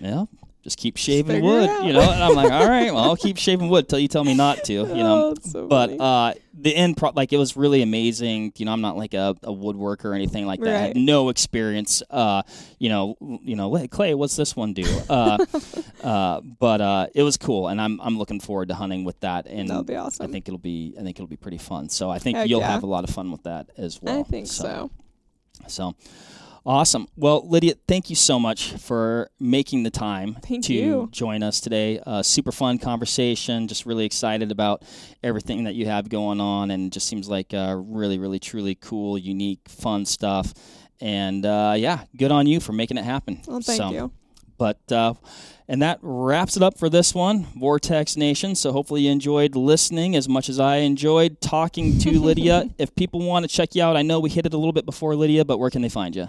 yeah. 0.00 0.24
Just 0.66 0.78
keep 0.78 0.96
shaving 0.96 1.36
figure 1.36 1.48
wood, 1.48 1.86
you 1.86 1.92
know. 1.92 2.00
And 2.00 2.20
I'm 2.24 2.34
like, 2.34 2.50
all 2.50 2.68
right, 2.68 2.92
well, 2.92 3.04
I'll 3.04 3.14
keep 3.16 3.36
shaving 3.38 3.68
wood 3.68 3.88
till 3.88 4.00
you 4.00 4.08
tell 4.08 4.24
me 4.24 4.34
not 4.34 4.64
to, 4.64 4.72
you 4.72 4.84
know? 4.84 5.28
Oh, 5.30 5.34
so 5.40 5.68
but 5.68 6.00
uh, 6.00 6.34
the 6.58 6.74
end 6.74 6.96
pro- 6.96 7.12
like 7.14 7.32
it 7.32 7.36
was 7.36 7.56
really 7.56 7.82
amazing. 7.82 8.52
You 8.56 8.64
know 8.66 8.72
i'm 8.72 8.80
not 8.80 8.96
like 8.96 9.14
a, 9.14 9.36
a 9.44 9.52
woodworker 9.52 10.06
or 10.06 10.14
anything 10.14 10.44
like 10.44 10.60
that. 10.60 10.74
I 10.74 10.86
had 10.88 10.96
no 10.96 11.28
experience 11.28 12.02
uh, 12.10 12.42
you 12.80 12.88
know 12.88 13.16
you 13.42 13.54
know 13.54 13.72
"Hey, 13.76 13.86
clay 13.86 14.14
what's 14.14 14.34
this 14.34 14.56
one 14.56 14.72
do? 14.72 14.84
Uh, 15.08 15.38
uh, 16.02 16.40
but 16.40 16.80
uh, 16.80 17.06
it 17.14 17.22
was 17.22 17.36
cool 17.36 17.68
and 17.68 17.80
I'm, 17.80 18.00
I'm 18.00 18.18
looking 18.18 18.40
forward 18.40 18.70
to 18.70 18.74
hunting 18.74 19.04
with 19.04 19.20
that 19.20 19.46
and 19.46 19.68
That'll 19.68 19.84
be 19.84 19.94
awesome. 19.94 20.26
i 20.26 20.32
think 20.32 20.48
it'll 20.48 20.58
be 20.58 20.94
i 20.98 21.02
think 21.02 21.16
it'll 21.16 21.28
be 21.28 21.36
pretty 21.36 21.58
fun. 21.58 21.88
So 21.90 22.10
i 22.10 22.18
think 22.18 22.38
Heck 22.38 22.48
you'll 22.48 22.60
yeah. 22.60 22.72
have 22.72 22.82
a 22.82 22.86
lot 22.86 23.04
of 23.04 23.10
fun 23.10 23.30
with 23.30 23.44
that 23.44 23.70
as 23.76 24.02
well 24.02 24.18
I 24.18 24.22
think 24.24 24.48
so. 24.48 24.90
so 25.68 25.94
awesome. 26.66 27.06
Well, 27.16 27.48
Lydia, 27.48 27.74
thank 27.88 28.10
you 28.10 28.16
so 28.16 28.38
much 28.38 28.72
for 28.72 29.30
making 29.40 29.84
the 29.84 29.90
time 29.90 30.36
Thank 30.42 30.64
to 30.66 30.74
you. 30.74 31.08
join 31.12 31.42
us 31.42 31.60
today. 31.60 32.00
Uh, 32.04 32.22
super 32.22 32.52
fun 32.52 32.78
conversation. 32.78 33.68
Just 33.68 33.86
really 33.86 34.04
excited 34.04 34.50
about 34.50 34.82
everything 35.22 35.64
that 35.64 35.74
you 35.74 35.86
have 35.86 36.08
going 36.08 36.40
on, 36.40 36.70
and 36.70 36.92
just 36.92 37.06
seems 37.06 37.28
like 37.28 37.54
uh, 37.54 37.74
really, 37.78 38.18
really, 38.18 38.38
truly 38.38 38.74
cool, 38.74 39.16
unique, 39.16 39.60
fun 39.68 40.04
stuff. 40.04 40.52
And 41.00 41.44
uh, 41.46 41.74
yeah, 41.76 42.04
good 42.16 42.32
on 42.32 42.46
you 42.46 42.60
for 42.60 42.72
making 42.72 42.98
it 42.98 43.04
happen. 43.04 43.40
Well, 43.46 43.60
thank 43.60 43.78
So- 43.78 43.90
you. 43.90 44.12
but 44.58 44.80
uh, 44.90 45.14
and 45.68 45.82
that 45.82 45.98
wraps 46.00 46.56
it 46.56 46.62
up 46.62 46.78
for 46.78 46.88
this 46.88 47.12
one, 47.12 47.42
Vortex 47.58 48.16
Nation. 48.16 48.54
So 48.54 48.70
hopefully 48.72 49.02
you 49.02 49.10
enjoyed 49.10 49.56
listening 49.56 50.14
as 50.14 50.28
much 50.28 50.48
as 50.48 50.60
I 50.60 50.76
enjoyed 50.76 51.40
talking 51.40 51.98
to 51.98 52.20
Lydia. 52.20 52.70
If 52.78 52.94
people 52.94 53.20
want 53.20 53.42
to 53.44 53.48
check 53.48 53.74
you 53.74 53.82
out, 53.82 53.96
I 53.96 54.02
know 54.02 54.20
we 54.20 54.30
hit 54.30 54.46
it 54.46 54.54
a 54.54 54.56
little 54.56 54.72
bit 54.72 54.86
before 54.86 55.16
Lydia, 55.16 55.44
but 55.44 55.58
where 55.58 55.70
can 55.70 55.82
they 55.82 55.88
find 55.88 56.14
you? 56.14 56.28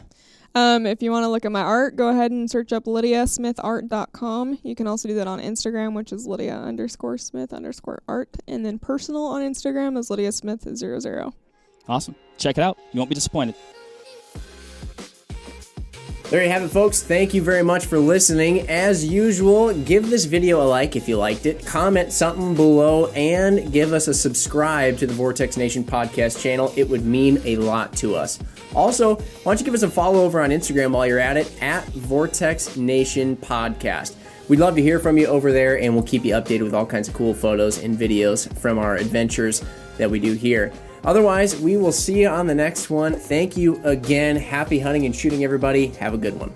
Um, 0.55 0.85
if 0.85 1.03
you 1.03 1.11
want 1.11 1.23
to 1.23 1.29
look 1.29 1.45
at 1.45 1.51
my 1.51 1.61
art, 1.61 1.95
go 1.95 2.09
ahead 2.09 2.31
and 2.31 2.49
search 2.49 2.73
up 2.73 2.85
lydiasmithart.com. 2.85 4.59
You 4.63 4.75
can 4.75 4.87
also 4.87 5.07
do 5.07 5.15
that 5.15 5.27
on 5.27 5.39
Instagram, 5.39 5.93
which 5.93 6.11
is 6.11 6.25
lydia 6.25 6.55
underscore 6.55 7.17
smith 7.17 7.53
underscore 7.53 8.01
art. 8.07 8.29
And 8.47 8.65
then 8.65 8.79
personal 8.79 9.25
on 9.25 9.41
Instagram 9.41 9.97
is 9.97 10.09
lydia 10.09 10.31
smith 10.31 10.67
zero 10.75 10.99
zero. 10.99 11.33
Awesome. 11.87 12.15
Check 12.37 12.57
it 12.57 12.61
out. 12.61 12.77
You 12.91 12.99
won't 12.99 13.09
be 13.09 13.15
disappointed. 13.15 13.55
There 16.29 16.43
you 16.43 16.49
have 16.49 16.63
it, 16.63 16.67
folks. 16.67 17.01
Thank 17.01 17.33
you 17.33 17.41
very 17.41 17.63
much 17.63 17.85
for 17.85 17.99
listening. 17.99 18.67
As 18.67 19.05
usual, 19.05 19.73
give 19.73 20.09
this 20.09 20.25
video 20.25 20.61
a 20.61 20.67
like 20.67 20.97
if 20.97 21.07
you 21.07 21.15
liked 21.15 21.45
it, 21.45 21.65
comment 21.65 22.11
something 22.11 22.53
below, 22.53 23.05
and 23.11 23.71
give 23.71 23.93
us 23.93 24.09
a 24.09 24.13
subscribe 24.13 24.97
to 24.97 25.07
the 25.07 25.13
Vortex 25.13 25.55
Nation 25.55 25.85
podcast 25.85 26.41
channel. 26.41 26.73
It 26.75 26.89
would 26.89 27.05
mean 27.05 27.41
a 27.45 27.55
lot 27.55 27.93
to 27.97 28.15
us. 28.15 28.39
Also, 28.75 29.15
why 29.15 29.51
don't 29.51 29.59
you 29.59 29.65
give 29.65 29.73
us 29.73 29.83
a 29.83 29.89
follow 29.89 30.23
over 30.23 30.41
on 30.41 30.49
Instagram 30.49 30.91
while 30.91 31.07
you're 31.07 31.19
at 31.19 31.37
it 31.37 31.51
at 31.61 31.85
Vortex 31.89 32.77
Nation 32.77 33.35
Podcast. 33.37 34.15
We'd 34.49 34.59
love 34.59 34.75
to 34.75 34.81
hear 34.81 34.99
from 34.99 35.17
you 35.17 35.27
over 35.27 35.51
there, 35.51 35.79
and 35.79 35.93
we'll 35.93 36.03
keep 36.03 36.23
you 36.23 36.33
updated 36.33 36.63
with 36.63 36.73
all 36.73 36.85
kinds 36.85 37.07
of 37.07 37.13
cool 37.13 37.33
photos 37.33 37.83
and 37.83 37.97
videos 37.97 38.55
from 38.57 38.79
our 38.79 38.95
adventures 38.95 39.63
that 39.97 40.09
we 40.09 40.19
do 40.19 40.33
here. 40.33 40.71
Otherwise, 41.03 41.59
we 41.59 41.77
will 41.77 41.91
see 41.91 42.21
you 42.21 42.27
on 42.27 42.47
the 42.47 42.55
next 42.55 42.89
one. 42.89 43.13
Thank 43.13 43.57
you 43.57 43.81
again. 43.83 44.35
Happy 44.35 44.79
hunting 44.79 45.05
and 45.05 45.15
shooting, 45.15 45.43
everybody. 45.43 45.87
Have 45.87 46.13
a 46.13 46.17
good 46.17 46.39
one. 46.39 46.51